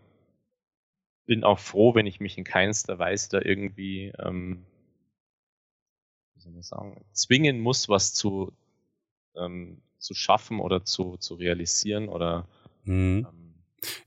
bin 1.28 1.44
auch 1.44 1.60
froh, 1.60 1.94
wenn 1.94 2.08
ich 2.08 2.20
mich 2.20 2.40
in 2.40 2.44
keinster 2.44 2.98
Weise 2.98 3.30
da 3.30 3.42
irgendwie, 3.44 4.12
ähm, 4.18 4.66
wie 6.34 6.40
soll 6.40 6.54
man 6.54 6.64
sagen, 6.64 7.06
zwingen 7.12 7.60
muss, 7.60 7.88
was 7.88 8.16
zu, 8.16 8.52
ähm, 9.36 9.80
zu 10.00 10.16
schaffen 10.16 10.60
oder 10.60 10.84
zu, 10.84 11.18
zu 11.18 11.36
realisieren 11.36 12.10
oder 12.10 12.48
mhm. 12.84 13.28
ähm, 13.32 13.54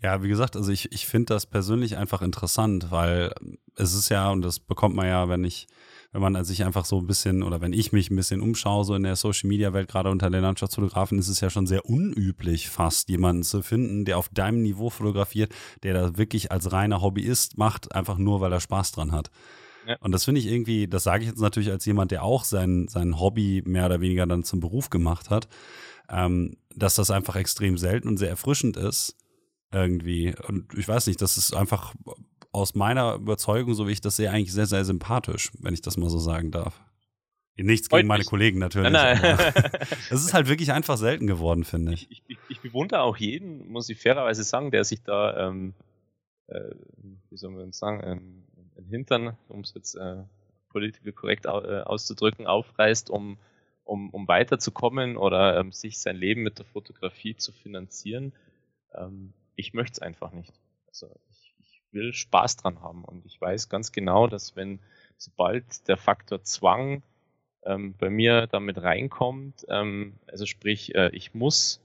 ja, 0.02 0.20
wie 0.20 0.28
gesagt, 0.28 0.56
also 0.56 0.72
ich, 0.72 0.90
ich 0.90 1.06
finde 1.06 1.34
das 1.34 1.46
persönlich 1.46 1.96
einfach 1.96 2.22
interessant, 2.22 2.90
weil 2.90 3.32
es 3.76 3.94
ist 3.94 4.08
ja, 4.08 4.32
und 4.32 4.42
das 4.42 4.58
bekommt 4.58 4.96
man 4.96 5.06
ja, 5.06 5.28
wenn 5.28 5.44
ich, 5.44 5.68
wenn 6.12 6.22
man 6.22 6.42
sich 6.44 6.64
einfach 6.64 6.84
so 6.84 6.98
ein 6.98 7.06
bisschen 7.06 7.42
oder 7.42 7.60
wenn 7.60 7.72
ich 7.72 7.92
mich 7.92 8.10
ein 8.10 8.16
bisschen 8.16 8.40
umschaue, 8.40 8.84
so 8.84 8.94
in 8.94 9.02
der 9.02 9.16
Social 9.16 9.48
Media 9.48 9.72
Welt, 9.74 9.88
gerade 9.88 10.10
unter 10.10 10.30
den 10.30 10.40
Landschaftsfotografen, 10.40 11.18
ist 11.18 11.28
es 11.28 11.40
ja 11.40 11.50
schon 11.50 11.66
sehr 11.66 11.84
unüblich, 11.84 12.70
fast 12.70 13.08
jemanden 13.10 13.42
zu 13.42 13.62
finden, 13.62 14.04
der 14.04 14.16
auf 14.16 14.30
deinem 14.30 14.62
Niveau 14.62 14.88
fotografiert, 14.88 15.52
der 15.82 15.94
das 15.94 16.16
wirklich 16.16 16.50
als 16.50 16.72
reiner 16.72 17.02
Hobbyist 17.02 17.58
macht, 17.58 17.94
einfach 17.94 18.16
nur, 18.16 18.40
weil 18.40 18.52
er 18.52 18.60
Spaß 18.60 18.92
dran 18.92 19.12
hat. 19.12 19.30
Ja. 19.86 19.96
Und 20.00 20.12
das 20.12 20.24
finde 20.24 20.40
ich 20.40 20.46
irgendwie, 20.46 20.86
das 20.86 21.02
sage 21.02 21.24
ich 21.24 21.30
jetzt 21.30 21.40
natürlich 21.40 21.70
als 21.70 21.84
jemand, 21.84 22.10
der 22.10 22.22
auch 22.22 22.44
sein, 22.44 22.88
sein 22.88 23.20
Hobby 23.20 23.62
mehr 23.66 23.86
oder 23.86 24.00
weniger 24.00 24.26
dann 24.26 24.44
zum 24.44 24.60
Beruf 24.60 24.90
gemacht 24.90 25.30
hat, 25.30 25.48
ähm, 26.10 26.56
dass 26.74 26.94
das 26.94 27.10
einfach 27.10 27.36
extrem 27.36 27.76
selten 27.76 28.08
und 28.08 28.16
sehr 28.16 28.30
erfrischend 28.30 28.76
ist 28.76 29.16
irgendwie. 29.72 30.34
Und 30.46 30.72
ich 30.74 30.88
weiß 30.88 31.06
nicht, 31.06 31.20
das 31.20 31.36
ist 31.36 31.54
einfach 31.54 31.94
aus 32.58 32.74
meiner 32.74 33.14
Überzeugung, 33.14 33.74
so 33.74 33.86
wie 33.88 33.92
ich 33.92 34.00
das 34.00 34.16
sehe, 34.16 34.30
eigentlich 34.30 34.52
sehr, 34.52 34.66
sehr 34.66 34.84
sympathisch, 34.84 35.50
wenn 35.60 35.74
ich 35.74 35.82
das 35.82 35.96
mal 35.96 36.10
so 36.10 36.18
sagen 36.18 36.50
darf. 36.50 36.80
Nichts 37.56 37.88
gegen 37.88 38.06
meine 38.06 38.24
Kollegen 38.24 38.60
natürlich. 38.60 38.92
Nein, 38.92 39.18
nein. 39.20 39.36
Es 40.10 40.24
ist 40.24 40.32
halt 40.32 40.48
wirklich 40.48 40.70
einfach 40.70 40.96
selten 40.96 41.26
geworden, 41.26 41.64
finde 41.64 41.92
ich. 41.92 42.08
Ich, 42.10 42.22
ich. 42.28 42.38
ich, 42.48 42.60
bewundere 42.60 43.02
auch 43.02 43.16
jeden, 43.16 43.68
muss 43.68 43.88
ich 43.88 44.00
fairerweise 44.00 44.44
sagen, 44.44 44.70
der 44.70 44.84
sich 44.84 45.02
da, 45.02 45.48
ähm, 45.48 45.74
äh, 46.46 46.70
wie 47.30 47.36
soll 47.36 47.50
man 47.50 47.72
sagen, 47.72 48.00
ähm, 48.04 48.44
Hintern, 48.88 49.36
um 49.48 49.60
es 49.60 49.74
jetzt 49.74 49.96
äh, 49.96 50.22
politisch 50.68 51.02
korrekt 51.16 51.46
äh, 51.46 51.48
auszudrücken, 51.48 52.46
aufreißt, 52.46 53.10
um, 53.10 53.38
um, 53.82 54.10
um 54.10 54.28
weiterzukommen 54.28 55.16
oder 55.16 55.58
ähm, 55.58 55.72
sich 55.72 55.98
sein 55.98 56.16
Leben 56.16 56.42
mit 56.42 56.60
der 56.60 56.66
Fotografie 56.66 57.34
zu 57.36 57.50
finanzieren. 57.50 58.32
Ähm, 58.94 59.32
ich 59.56 59.74
möchte 59.74 59.94
es 59.94 59.98
einfach 59.98 60.30
nicht. 60.32 60.52
Also 60.86 61.08
will 61.92 62.12
Spaß 62.12 62.56
dran 62.56 62.80
haben 62.82 63.04
und 63.04 63.24
ich 63.26 63.40
weiß 63.40 63.68
ganz 63.68 63.92
genau, 63.92 64.26
dass 64.26 64.56
wenn 64.56 64.80
sobald 65.16 65.88
der 65.88 65.96
Faktor 65.96 66.42
Zwang 66.42 67.02
ähm, 67.64 67.94
bei 67.98 68.10
mir 68.10 68.46
damit 68.46 68.82
reinkommt, 68.82 69.66
ähm, 69.68 70.14
also 70.26 70.46
sprich, 70.46 70.94
äh, 70.94 71.10
ich 71.12 71.34
muss 71.34 71.80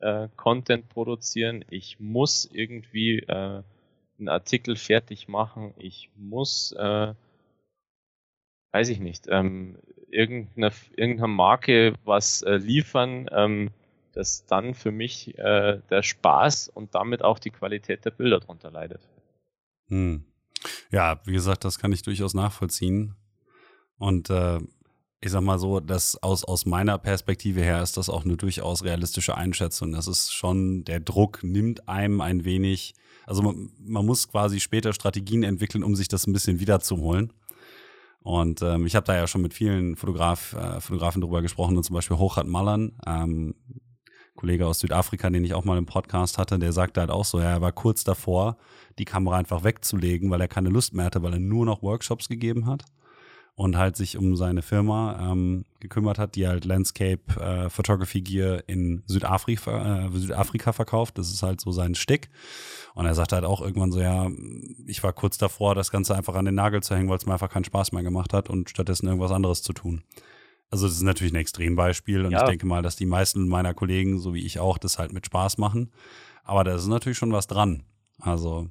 äh, 0.00 0.28
Content 0.36 0.88
produzieren, 0.88 1.64
ich 1.70 1.98
muss 2.00 2.48
irgendwie 2.52 3.18
äh, 3.20 3.62
einen 4.18 4.28
Artikel 4.28 4.76
fertig 4.76 5.28
machen, 5.28 5.74
ich 5.78 6.10
muss, 6.16 6.72
äh, 6.72 7.14
weiß 8.72 8.88
ich 8.88 9.00
nicht, 9.00 9.26
ähm, 9.28 9.78
irgendeiner, 10.10 10.72
irgendeiner 10.96 11.28
Marke 11.28 11.94
was 12.04 12.42
äh, 12.42 12.56
liefern, 12.56 13.28
ähm, 13.32 13.70
dass 14.12 14.46
dann 14.46 14.74
für 14.74 14.90
mich 14.90 15.38
äh, 15.38 15.80
der 15.90 16.02
Spaß 16.02 16.68
und 16.68 16.94
damit 16.94 17.22
auch 17.22 17.38
die 17.38 17.50
Qualität 17.50 18.04
der 18.04 18.10
Bilder 18.10 18.40
darunter 18.40 18.70
leidet. 18.70 19.00
Hm. 19.88 20.24
Ja, 20.90 21.20
wie 21.24 21.32
gesagt, 21.32 21.64
das 21.64 21.78
kann 21.78 21.92
ich 21.92 22.02
durchaus 22.02 22.34
nachvollziehen. 22.34 23.14
Und 23.98 24.30
äh, 24.30 24.58
ich 25.20 25.30
sag 25.30 25.42
mal 25.42 25.58
so, 25.58 25.80
dass 25.80 26.22
aus, 26.22 26.44
aus 26.44 26.64
meiner 26.64 26.98
Perspektive 26.98 27.60
her 27.60 27.82
ist 27.82 27.96
das 27.96 28.08
auch 28.08 28.24
eine 28.24 28.36
durchaus 28.36 28.84
realistische 28.84 29.36
Einschätzung. 29.36 29.92
Das 29.92 30.06
ist 30.06 30.32
schon, 30.32 30.84
der 30.84 31.00
Druck 31.00 31.42
nimmt 31.42 31.88
einem 31.88 32.20
ein 32.20 32.44
wenig, 32.44 32.94
also 33.26 33.42
man, 33.42 33.70
man 33.78 34.06
muss 34.06 34.28
quasi 34.28 34.60
später 34.60 34.92
Strategien 34.92 35.42
entwickeln, 35.42 35.82
um 35.82 35.96
sich 35.96 36.08
das 36.08 36.26
ein 36.26 36.32
bisschen 36.32 36.60
wiederzuholen. 36.60 37.32
Und 38.20 38.62
ähm, 38.62 38.86
ich 38.86 38.94
habe 38.94 39.06
da 39.06 39.16
ja 39.16 39.26
schon 39.26 39.42
mit 39.42 39.54
vielen 39.54 39.96
Fotograf, 39.96 40.52
äh, 40.52 40.80
Fotografen 40.80 41.20
drüber 41.20 41.42
gesprochen, 41.42 41.82
zum 41.82 41.94
Beispiel 41.94 42.18
Hochat 42.18 42.46
Mallern, 42.46 42.92
ähm, 43.06 43.54
Kollege 44.38 44.66
aus 44.66 44.78
Südafrika, 44.78 45.28
den 45.30 45.44
ich 45.44 45.54
auch 45.54 45.64
mal 45.64 45.78
im 45.78 45.86
Podcast 45.86 46.38
hatte, 46.38 46.58
der 46.58 46.72
sagte 46.72 47.00
halt 47.00 47.10
auch 47.10 47.24
so, 47.24 47.40
ja, 47.40 47.50
er 47.50 47.60
war 47.60 47.72
kurz 47.72 48.04
davor, 48.04 48.56
die 48.98 49.04
Kamera 49.04 49.36
einfach 49.36 49.64
wegzulegen, 49.64 50.30
weil 50.30 50.40
er 50.40 50.48
keine 50.48 50.68
Lust 50.68 50.94
mehr 50.94 51.06
hatte, 51.06 51.22
weil 51.22 51.34
er 51.34 51.40
nur 51.40 51.66
noch 51.66 51.82
Workshops 51.82 52.28
gegeben 52.28 52.66
hat 52.66 52.84
und 53.58 53.76
halt 53.76 53.96
sich 53.96 54.16
um 54.16 54.36
seine 54.36 54.62
Firma 54.62 55.32
ähm, 55.32 55.64
gekümmert 55.80 56.20
hat, 56.20 56.36
die 56.36 56.46
halt 56.46 56.64
Landscape 56.64 57.40
äh, 57.40 57.68
Photography 57.68 58.20
Gear 58.20 58.62
in 58.68 59.02
Südafrika, 59.06 60.06
äh, 60.06 60.10
Südafrika 60.12 60.72
verkauft. 60.72 61.18
Das 61.18 61.32
ist 61.32 61.42
halt 61.42 61.60
so 61.60 61.72
sein 61.72 61.96
Stick. 61.96 62.30
Und 62.94 63.06
er 63.06 63.16
sagte 63.16 63.34
halt 63.34 63.44
auch 63.44 63.60
irgendwann 63.60 63.90
so, 63.90 64.00
ja, 64.00 64.28
ich 64.86 65.02
war 65.02 65.12
kurz 65.12 65.38
davor, 65.38 65.74
das 65.74 65.90
Ganze 65.90 66.14
einfach 66.14 66.36
an 66.36 66.44
den 66.44 66.54
Nagel 66.54 66.84
zu 66.84 66.94
hängen, 66.94 67.08
weil 67.08 67.16
es 67.16 67.26
mir 67.26 67.32
einfach 67.32 67.50
keinen 67.50 67.64
Spaß 67.64 67.90
mehr 67.90 68.04
gemacht 68.04 68.32
hat 68.32 68.48
und 68.48 68.70
stattdessen 68.70 69.08
irgendwas 69.08 69.32
anderes 69.32 69.62
zu 69.62 69.72
tun. 69.72 70.04
Also 70.70 70.86
das 70.86 70.96
ist 70.96 71.02
natürlich 71.02 71.32
ein 71.32 71.36
Extrembeispiel 71.36 72.24
und 72.24 72.32
ja. 72.32 72.42
ich 72.42 72.48
denke 72.48 72.66
mal, 72.66 72.82
dass 72.82 72.96
die 72.96 73.06
meisten 73.06 73.48
meiner 73.48 73.72
Kollegen, 73.74 74.18
so 74.18 74.34
wie 74.34 74.44
ich 74.44 74.58
auch, 74.58 74.76
das 74.78 74.98
halt 74.98 75.12
mit 75.12 75.26
Spaß 75.26 75.58
machen. 75.58 75.90
Aber 76.44 76.64
da 76.64 76.74
ist 76.74 76.86
natürlich 76.86 77.18
schon 77.18 77.32
was 77.32 77.46
dran. 77.46 77.84
Also, 78.20 78.68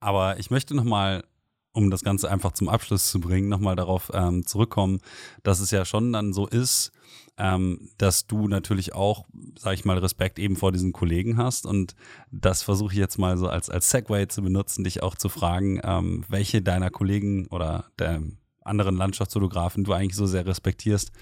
aber 0.00 0.38
ich 0.38 0.50
möchte 0.50 0.74
noch 0.74 0.84
mal, 0.84 1.24
um 1.72 1.90
das 1.90 2.02
Ganze 2.02 2.30
einfach 2.30 2.52
zum 2.52 2.68
Abschluss 2.68 3.10
zu 3.10 3.20
bringen, 3.20 3.48
noch 3.48 3.60
mal 3.60 3.76
darauf 3.76 4.10
ähm, 4.14 4.46
zurückkommen, 4.46 5.00
dass 5.42 5.60
es 5.60 5.70
ja 5.70 5.84
schon 5.84 6.12
dann 6.12 6.32
so 6.32 6.46
ist, 6.46 6.92
ähm, 7.38 7.90
dass 7.98 8.26
du 8.26 8.46
natürlich 8.48 8.94
auch, 8.94 9.26
sag 9.58 9.74
ich 9.74 9.84
mal, 9.84 9.98
Respekt 9.98 10.38
eben 10.38 10.56
vor 10.56 10.72
diesen 10.72 10.92
Kollegen 10.92 11.38
hast. 11.38 11.66
Und 11.66 11.94
das 12.30 12.62
versuche 12.62 12.92
ich 12.92 12.98
jetzt 12.98 13.18
mal 13.18 13.38
so 13.38 13.48
als, 13.48 13.70
als 13.70 13.90
Segway 13.90 14.28
zu 14.28 14.42
benutzen, 14.42 14.84
dich 14.84 15.02
auch 15.02 15.14
zu 15.14 15.28
fragen, 15.28 15.80
ähm, 15.82 16.24
welche 16.28 16.62
deiner 16.62 16.90
Kollegen 16.90 17.46
oder 17.46 17.86
der 17.98 18.22
anderen 18.64 18.96
Landschaftsfotografen 18.96 19.84
du 19.84 19.92
eigentlich 19.92 20.16
so 20.16 20.26
sehr 20.26 20.46
respektierst, 20.46 21.12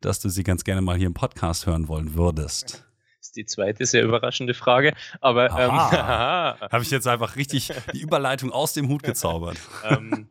dass 0.00 0.20
du 0.20 0.28
sie 0.28 0.44
ganz 0.44 0.64
gerne 0.64 0.80
mal 0.80 0.96
hier 0.96 1.06
im 1.06 1.14
Podcast 1.14 1.66
hören 1.66 1.88
wollen 1.88 2.14
würdest? 2.14 2.84
Das 3.18 3.28
ist 3.28 3.36
die 3.36 3.46
zweite 3.46 3.84
sehr 3.84 4.04
überraschende 4.04 4.54
Frage. 4.54 4.94
Aber 5.20 5.46
ähm, 5.50 5.70
habe 6.72 6.82
ich 6.82 6.90
jetzt 6.90 7.06
einfach 7.06 7.36
richtig 7.36 7.72
die 7.92 8.00
Überleitung 8.00 8.52
aus 8.52 8.72
dem 8.72 8.88
Hut 8.88 9.02
gezaubert. 9.02 9.58
ähm, 9.84 10.28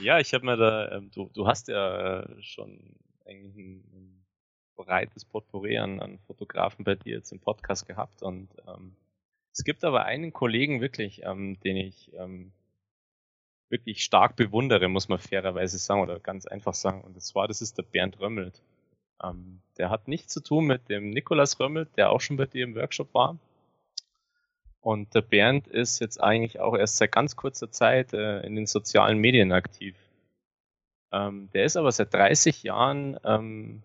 ja, 0.00 0.18
ich 0.18 0.32
habe 0.34 0.46
mir 0.46 0.56
da, 0.56 0.92
ähm, 0.92 1.10
du, 1.12 1.30
du 1.32 1.46
hast 1.46 1.68
ja 1.68 2.20
äh, 2.20 2.42
schon 2.42 2.96
eigentlich 3.26 3.56
ein, 3.56 4.16
breites 4.76 5.26
Potpourri 5.26 5.76
an, 5.76 6.00
an, 6.00 6.18
Fotografen 6.20 6.86
bei 6.86 6.94
dir 6.94 7.16
jetzt 7.16 7.32
im 7.32 7.40
Podcast 7.40 7.86
gehabt 7.86 8.22
und 8.22 8.48
ähm, 8.66 8.96
es 9.52 9.62
gibt 9.62 9.84
aber 9.84 10.04
einen 10.04 10.32
Kollegen 10.32 10.80
wirklich, 10.80 11.22
ähm, 11.24 11.60
den 11.60 11.76
ich 11.76 12.10
ähm, 12.14 12.52
wirklich 13.70 14.02
stark 14.04 14.36
bewundere, 14.36 14.88
muss 14.88 15.08
man 15.08 15.18
fairerweise 15.18 15.78
sagen, 15.78 16.02
oder 16.02 16.18
ganz 16.18 16.46
einfach 16.46 16.74
sagen. 16.74 17.02
Und 17.02 17.16
das 17.16 17.34
war, 17.34 17.48
das 17.48 17.62
ist 17.62 17.78
der 17.78 17.84
Bernd 17.84 18.20
Römmelt. 18.20 18.60
Ähm, 19.22 19.60
der 19.78 19.90
hat 19.90 20.08
nichts 20.08 20.32
zu 20.32 20.42
tun 20.42 20.66
mit 20.66 20.88
dem 20.88 21.10
Nikolas 21.10 21.58
Römmelt, 21.60 21.88
der 21.96 22.10
auch 22.10 22.20
schon 22.20 22.36
bei 22.36 22.46
dir 22.46 22.64
im 22.64 22.74
Workshop 22.74 23.14
war. 23.14 23.38
Und 24.80 25.14
der 25.14 25.20
Bernd 25.20 25.68
ist 25.68 26.00
jetzt 26.00 26.20
eigentlich 26.20 26.58
auch 26.58 26.76
erst 26.76 26.96
seit 26.96 27.12
ganz 27.12 27.36
kurzer 27.36 27.70
Zeit 27.70 28.12
äh, 28.12 28.40
in 28.40 28.56
den 28.56 28.66
sozialen 28.66 29.18
Medien 29.18 29.52
aktiv. 29.52 29.94
Ähm, 31.12 31.50
der 31.52 31.64
ist 31.64 31.76
aber 31.76 31.92
seit 31.92 32.14
30 32.14 32.62
Jahren 32.62 33.18
ähm, 33.24 33.82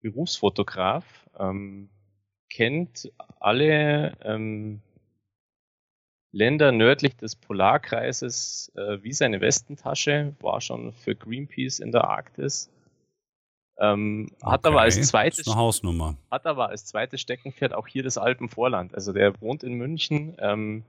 Berufsfotograf, 0.00 1.04
ähm, 1.38 1.90
kennt 2.48 3.12
alle 3.38 4.16
ähm, 4.22 4.80
Länder 6.32 6.72
nördlich 6.72 7.16
des 7.16 7.34
Polarkreises 7.36 8.70
äh, 8.76 9.02
wie 9.02 9.12
seine 9.12 9.40
Westentasche, 9.40 10.34
war 10.40 10.60
schon 10.60 10.92
für 10.92 11.14
Greenpeace 11.16 11.80
in 11.80 11.92
der 11.92 12.04
Arktis. 12.04 12.70
Ähm, 13.78 14.28
okay. 14.40 14.52
Hat 14.52 14.66
aber 14.66 14.82
als 14.82 15.00
zweites 15.08 15.46
Hausnummer. 15.46 16.16
Hat 16.30 16.46
aber 16.46 16.68
als 16.68 16.84
zweites 16.84 17.20
Steckenpferd 17.20 17.72
auch 17.72 17.88
hier 17.88 18.02
das 18.02 18.18
Alpenvorland. 18.18 18.94
Also 18.94 19.12
der 19.12 19.40
wohnt 19.40 19.64
in 19.64 19.74
München. 19.74 20.36
Ähm, 20.38 20.84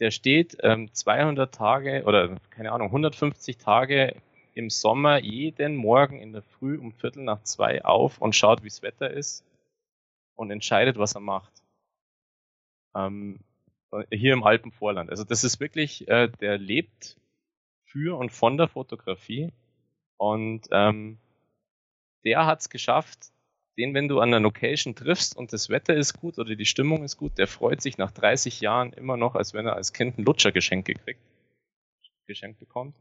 der 0.00 0.10
steht 0.10 0.56
ähm, 0.62 0.92
200 0.92 1.54
Tage 1.54 2.02
oder 2.04 2.36
keine 2.50 2.72
Ahnung 2.72 2.88
150 2.88 3.58
Tage 3.58 4.16
im 4.54 4.68
Sommer 4.68 5.18
jeden 5.18 5.76
Morgen 5.76 6.18
in 6.18 6.32
der 6.32 6.42
Früh 6.42 6.76
um 6.78 6.92
Viertel 6.92 7.22
nach 7.22 7.42
zwei 7.44 7.84
auf 7.84 8.18
und 8.18 8.34
schaut, 8.34 8.62
wie 8.62 8.68
das 8.68 8.82
Wetter 8.82 9.10
ist 9.10 9.44
und 10.34 10.50
entscheidet, 10.50 10.98
was 10.98 11.14
er 11.14 11.20
macht. 11.20 11.52
Ähm, 12.96 13.38
hier 14.10 14.32
im 14.32 14.44
Alpenvorland. 14.44 15.10
Also 15.10 15.24
das 15.24 15.44
ist 15.44 15.60
wirklich, 15.60 16.08
äh, 16.08 16.28
der 16.40 16.58
lebt 16.58 17.16
für 17.84 18.16
und 18.16 18.30
von 18.30 18.56
der 18.56 18.68
Fotografie. 18.68 19.52
Und 20.16 20.68
ähm, 20.70 21.18
der 22.24 22.46
hat 22.46 22.60
es 22.60 22.70
geschafft, 22.70 23.32
den, 23.78 23.94
wenn 23.94 24.08
du 24.08 24.20
an 24.20 24.30
der 24.30 24.40
Location 24.40 24.94
triffst 24.94 25.36
und 25.36 25.52
das 25.52 25.70
Wetter 25.70 25.94
ist 25.94 26.20
gut 26.20 26.38
oder 26.38 26.54
die 26.54 26.66
Stimmung 26.66 27.02
ist 27.02 27.16
gut, 27.16 27.38
der 27.38 27.46
freut 27.46 27.80
sich 27.80 27.98
nach 27.98 28.10
30 28.10 28.60
Jahren 28.60 28.92
immer 28.92 29.16
noch, 29.16 29.34
als 29.34 29.54
wenn 29.54 29.66
er 29.66 29.74
als 29.74 29.92
Kind 29.92 30.18
ein 30.18 30.24
Lutschergeschenk 30.24 30.84
gekriegt, 30.86 31.20
geschenkt 32.26 32.58
bekommt. 32.58 32.94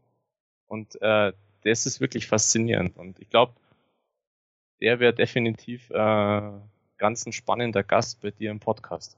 Und 0.68 1.02
äh, 1.02 1.34
das 1.64 1.86
ist 1.86 2.00
wirklich 2.00 2.28
faszinierend. 2.28 2.98
Und 2.98 3.20
ich 3.20 3.30
glaube, 3.30 3.54
der 4.82 5.00
wäre 5.00 5.14
definitiv 5.14 5.90
äh, 5.90 6.52
ganz 6.98 7.26
ein 7.26 7.34
spannender 7.34 7.84
Gast 7.84 8.22
bei 8.22 8.32
dir 8.32 8.52
im 8.52 8.60
Podcast. 8.60 9.18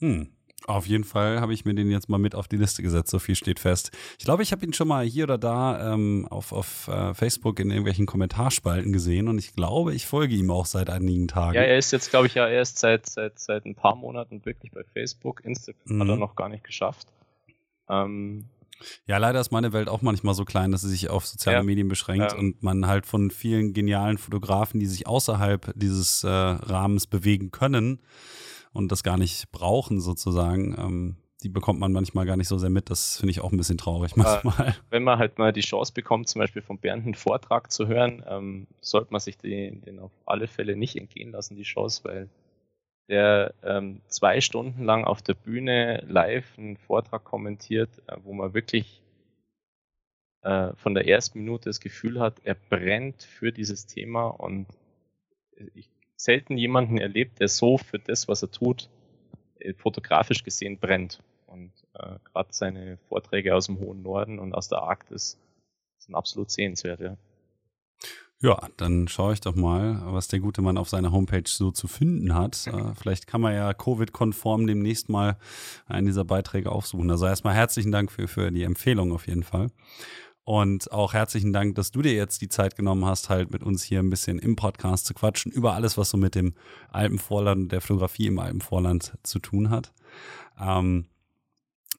Hm. 0.00 0.32
Auf 0.66 0.86
jeden 0.86 1.04
Fall 1.04 1.40
habe 1.40 1.54
ich 1.54 1.64
mir 1.64 1.74
den 1.74 1.90
jetzt 1.90 2.08
mal 2.08 2.18
mit 2.18 2.34
auf 2.34 2.46
die 2.46 2.56
Liste 2.56 2.82
gesetzt, 2.82 3.10
so 3.10 3.18
viel 3.18 3.34
steht 3.34 3.58
fest. 3.58 3.90
Ich 4.18 4.24
glaube, 4.24 4.42
ich 4.42 4.52
habe 4.52 4.66
ihn 4.66 4.74
schon 4.74 4.88
mal 4.88 5.04
hier 5.04 5.24
oder 5.24 5.38
da 5.38 5.94
ähm, 5.94 6.26
auf, 6.28 6.52
auf 6.52 6.88
uh, 6.88 7.14
Facebook 7.14 7.58
in 7.60 7.70
irgendwelchen 7.70 8.04
Kommentarspalten 8.04 8.92
gesehen 8.92 9.28
und 9.28 9.38
ich 9.38 9.54
glaube, 9.54 9.94
ich 9.94 10.06
folge 10.06 10.34
ihm 10.34 10.50
auch 10.50 10.66
seit 10.66 10.90
einigen 10.90 11.26
Tagen. 11.26 11.54
Ja, 11.54 11.62
er 11.62 11.78
ist 11.78 11.90
jetzt, 11.92 12.10
glaube 12.10 12.26
ich, 12.26 12.34
ja 12.34 12.46
erst 12.46 12.78
seit, 12.78 13.08
seit, 13.08 13.38
seit 13.38 13.64
ein 13.64 13.76
paar 13.76 13.94
Monaten 13.94 14.44
wirklich 14.44 14.72
bei 14.72 14.84
Facebook. 14.84 15.42
Instagram 15.44 15.96
mhm. 15.96 16.00
hat 16.02 16.08
er 16.08 16.14
mhm. 16.14 16.20
noch 16.20 16.36
gar 16.36 16.48
nicht 16.50 16.64
geschafft. 16.64 17.08
Ähm, 17.88 18.44
ja, 19.06 19.18
leider 19.18 19.40
ist 19.40 19.50
meine 19.50 19.72
Welt 19.72 19.88
auch 19.88 20.02
manchmal 20.02 20.34
so 20.34 20.44
klein, 20.44 20.70
dass 20.70 20.82
sie 20.82 20.90
sich 20.90 21.10
auf 21.10 21.26
soziale 21.26 21.58
ja, 21.58 21.62
Medien 21.62 21.88
beschränkt 21.88 22.32
ähm, 22.32 22.38
und 22.38 22.62
man 22.62 22.86
halt 22.86 23.06
von 23.06 23.30
vielen 23.30 23.72
genialen 23.72 24.18
Fotografen, 24.18 24.80
die 24.80 24.86
sich 24.86 25.06
außerhalb 25.06 25.72
dieses 25.74 26.24
äh, 26.24 26.28
Rahmens 26.28 27.06
bewegen 27.06 27.50
können, 27.50 28.00
und 28.72 28.92
das 28.92 29.02
gar 29.02 29.16
nicht 29.16 29.50
brauchen 29.50 30.00
sozusagen, 30.00 30.76
ähm, 30.78 31.16
die 31.42 31.48
bekommt 31.48 31.78
man 31.78 31.92
manchmal 31.92 32.26
gar 32.26 32.36
nicht 32.36 32.48
so 32.48 32.58
sehr 32.58 32.70
mit. 32.70 32.90
Das 32.90 33.18
finde 33.18 33.30
ich 33.30 33.40
auch 33.40 33.52
ein 33.52 33.56
bisschen 33.56 33.78
traurig 33.78 34.16
manchmal. 34.16 34.74
Wenn 34.90 35.04
man 35.04 35.18
halt 35.18 35.38
mal 35.38 35.52
die 35.52 35.60
Chance 35.60 35.92
bekommt, 35.92 36.28
zum 36.28 36.40
Beispiel 36.40 36.62
von 36.62 36.78
Bernd 36.78 37.04
einen 37.04 37.14
Vortrag 37.14 37.70
zu 37.70 37.86
hören, 37.86 38.24
ähm, 38.26 38.66
sollte 38.80 39.12
man 39.12 39.20
sich 39.20 39.38
den, 39.38 39.80
den 39.82 40.00
auf 40.00 40.10
alle 40.26 40.48
Fälle 40.48 40.76
nicht 40.76 40.96
entgehen 40.96 41.30
lassen, 41.30 41.54
die 41.54 41.62
Chance, 41.62 42.02
weil 42.04 42.28
der 43.08 43.54
ähm, 43.62 44.00
zwei 44.08 44.40
Stunden 44.40 44.84
lang 44.84 45.04
auf 45.04 45.22
der 45.22 45.34
Bühne 45.34 46.04
live 46.08 46.58
einen 46.58 46.76
Vortrag 46.76 47.24
kommentiert, 47.24 47.90
äh, 48.08 48.16
wo 48.24 48.32
man 48.32 48.52
wirklich 48.52 49.00
äh, 50.42 50.72
von 50.74 50.94
der 50.94 51.06
ersten 51.06 51.38
Minute 51.38 51.68
das 51.68 51.80
Gefühl 51.80 52.20
hat, 52.20 52.40
er 52.44 52.54
brennt 52.54 53.22
für 53.22 53.52
dieses 53.52 53.86
Thema 53.86 54.26
und 54.26 54.66
ich 55.74 55.88
selten 56.18 56.58
jemanden 56.58 56.98
erlebt, 56.98 57.40
der 57.40 57.48
so 57.48 57.78
für 57.78 57.98
das, 57.98 58.28
was 58.28 58.42
er 58.42 58.50
tut, 58.50 58.90
äh, 59.60 59.72
fotografisch 59.72 60.42
gesehen 60.42 60.78
brennt. 60.78 61.22
Und 61.46 61.72
äh, 61.94 62.16
gerade 62.24 62.50
seine 62.52 62.98
Vorträge 63.08 63.54
aus 63.54 63.66
dem 63.66 63.78
hohen 63.78 64.02
Norden 64.02 64.38
und 64.38 64.52
aus 64.52 64.68
der 64.68 64.82
Arktis 64.82 65.38
sind 65.98 66.14
absolut 66.14 66.50
sehenswert, 66.50 67.00
ja. 67.00 67.16
Ja, 68.40 68.68
dann 68.76 69.08
schaue 69.08 69.32
ich 69.32 69.40
doch 69.40 69.56
mal, 69.56 70.00
was 70.04 70.28
der 70.28 70.38
gute 70.38 70.62
Mann 70.62 70.78
auf 70.78 70.88
seiner 70.88 71.10
Homepage 71.10 71.42
so 71.46 71.72
zu 71.72 71.88
finden 71.88 72.36
hat. 72.36 72.68
Äh, 72.68 72.94
vielleicht 72.94 73.26
kann 73.26 73.40
man 73.40 73.52
ja 73.52 73.74
Covid-konform 73.74 74.68
demnächst 74.68 75.08
mal 75.08 75.38
einen 75.86 76.06
dieser 76.06 76.24
Beiträge 76.24 76.70
aufsuchen. 76.70 77.10
Also 77.10 77.26
erstmal 77.26 77.54
herzlichen 77.54 77.90
Dank 77.90 78.12
für, 78.12 78.28
für 78.28 78.52
die 78.52 78.62
Empfehlung 78.62 79.12
auf 79.12 79.26
jeden 79.26 79.42
Fall. 79.42 79.70
Und 80.48 80.90
auch 80.92 81.12
herzlichen 81.12 81.52
Dank, 81.52 81.74
dass 81.74 81.90
du 81.90 82.00
dir 82.00 82.14
jetzt 82.14 82.40
die 82.40 82.48
Zeit 82.48 82.74
genommen 82.74 83.04
hast, 83.04 83.28
halt 83.28 83.50
mit 83.50 83.62
uns 83.62 83.82
hier 83.82 83.98
ein 83.98 84.08
bisschen 84.08 84.38
im 84.38 84.56
Podcast 84.56 85.04
zu 85.04 85.12
quatschen 85.12 85.52
über 85.52 85.74
alles, 85.74 85.98
was 85.98 86.08
so 86.08 86.16
mit 86.16 86.34
dem 86.34 86.54
Alpenvorland, 86.90 87.70
der 87.70 87.82
Fotografie 87.82 88.28
im 88.28 88.38
Alpenvorland 88.38 89.12
zu 89.24 89.40
tun 89.40 89.68
hat. 89.68 89.92
Ähm, 90.58 91.04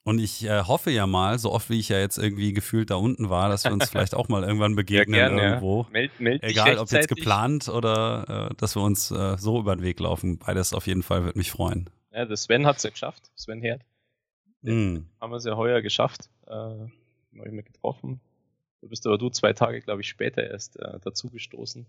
und 0.03 0.17
ich 0.17 0.45
äh, 0.45 0.63
hoffe 0.63 0.89
ja 0.89 1.05
mal, 1.05 1.37
so 1.37 1.51
oft 1.51 1.69
wie 1.69 1.77
ich 1.79 1.89
ja 1.89 1.99
jetzt 1.99 2.17
irgendwie 2.17 2.51
gefühlt 2.51 2.89
da 2.89 2.95
unten 2.95 3.29
war, 3.29 3.49
dass 3.49 3.65
wir 3.65 3.71
uns 3.71 3.87
vielleicht 3.91 4.15
auch 4.15 4.29
mal 4.29 4.43
irgendwann 4.43 4.75
begegnen 4.75 5.19
ja, 5.19 5.27
gern, 5.27 5.37
irgendwo. 5.37 5.83
Ja. 5.83 5.89
Meld, 5.91 6.19
meld 6.19 6.43
Egal, 6.43 6.79
ob 6.79 6.91
jetzt 6.91 7.07
geplant 7.07 7.69
oder 7.69 8.49
äh, 8.49 8.55
dass 8.55 8.75
wir 8.75 8.81
uns 8.81 9.11
äh, 9.11 9.37
so 9.37 9.59
über 9.59 9.75
den 9.75 9.83
Weg 9.83 9.99
laufen. 9.99 10.39
Beides 10.39 10.73
auf 10.73 10.87
jeden 10.87 11.03
Fall 11.03 11.23
würde 11.23 11.37
mich 11.37 11.51
freuen. 11.51 11.87
Ja, 12.11 12.25
der 12.25 12.35
Sven 12.35 12.65
hat 12.65 12.77
es 12.77 12.83
ja 12.83 12.89
geschafft, 12.89 13.29
Sven 13.35 13.61
Herd. 13.61 13.83
Mm. 14.63 15.01
Haben 15.21 15.31
wir 15.31 15.37
es 15.37 15.45
ja 15.45 15.55
heuer 15.55 15.83
geschafft. 15.83 16.31
Äh, 16.47 16.51
haben 16.51 16.89
wir 17.31 17.61
getroffen. 17.61 18.19
Du 18.82 18.88
bist 18.88 19.05
aber 19.05 19.17
du 19.17 19.30
zwei 19.30 19.53
Tage, 19.53 19.82
glaube 19.82 20.01
ich, 20.01 20.07
später 20.07 20.43
erst 20.43 20.80
äh, 20.80 20.99
dazugestoßen. 21.03 21.86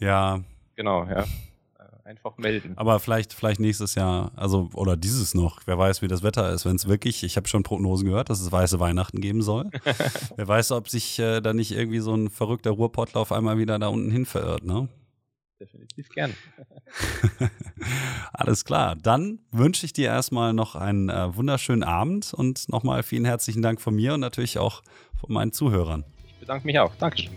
Ja. 0.00 0.42
Genau, 0.76 1.04
ja. 1.04 1.22
Äh, 1.22 2.08
einfach 2.08 2.36
melden. 2.36 2.76
Aber 2.76 3.00
vielleicht, 3.00 3.32
vielleicht 3.32 3.60
nächstes 3.60 3.94
Jahr, 3.94 4.32
also 4.36 4.68
oder 4.74 4.96
dieses 4.96 5.34
noch. 5.34 5.60
Wer 5.64 5.78
weiß, 5.78 6.02
wie 6.02 6.08
das 6.08 6.22
Wetter 6.22 6.52
ist, 6.52 6.66
wenn 6.66 6.76
es 6.76 6.88
wirklich, 6.88 7.22
ich 7.24 7.36
habe 7.36 7.48
schon 7.48 7.62
Prognosen 7.62 8.06
gehört, 8.06 8.28
dass 8.28 8.40
es 8.40 8.52
weiße 8.52 8.80
Weihnachten 8.80 9.20
geben 9.20 9.42
soll. 9.42 9.70
Wer 10.36 10.48
weiß, 10.48 10.72
ob 10.72 10.88
sich 10.88 11.18
äh, 11.18 11.40
da 11.40 11.54
nicht 11.54 11.72
irgendwie 11.72 12.00
so 12.00 12.14
ein 12.14 12.28
verrückter 12.28 12.72
Ruhrpottler 12.72 13.20
auf 13.20 13.32
einmal 13.32 13.56
wieder 13.56 13.78
da 13.78 13.88
unten 13.88 14.10
hin 14.10 14.26
verirrt, 14.26 14.64
ne? 14.64 14.88
definitiv 15.62 16.08
gern. 16.08 16.34
Alles 18.32 18.64
klar. 18.64 18.96
Dann 18.96 19.38
wünsche 19.52 19.86
ich 19.86 19.92
dir 19.92 20.06
erstmal 20.06 20.52
noch 20.52 20.74
einen 20.74 21.08
äh, 21.08 21.34
wunderschönen 21.36 21.84
Abend 21.84 22.34
und 22.34 22.68
nochmal 22.68 23.02
vielen 23.02 23.24
herzlichen 23.24 23.62
Dank 23.62 23.80
von 23.80 23.94
mir 23.94 24.14
und 24.14 24.20
natürlich 24.20 24.58
auch 24.58 24.82
von 25.22 25.34
meinen 25.34 25.52
Zuhörern. 25.52 26.04
Ich 26.26 26.34
bedanke 26.34 26.66
mich 26.66 26.78
auch. 26.78 26.92
Dankeschön. 26.96 27.32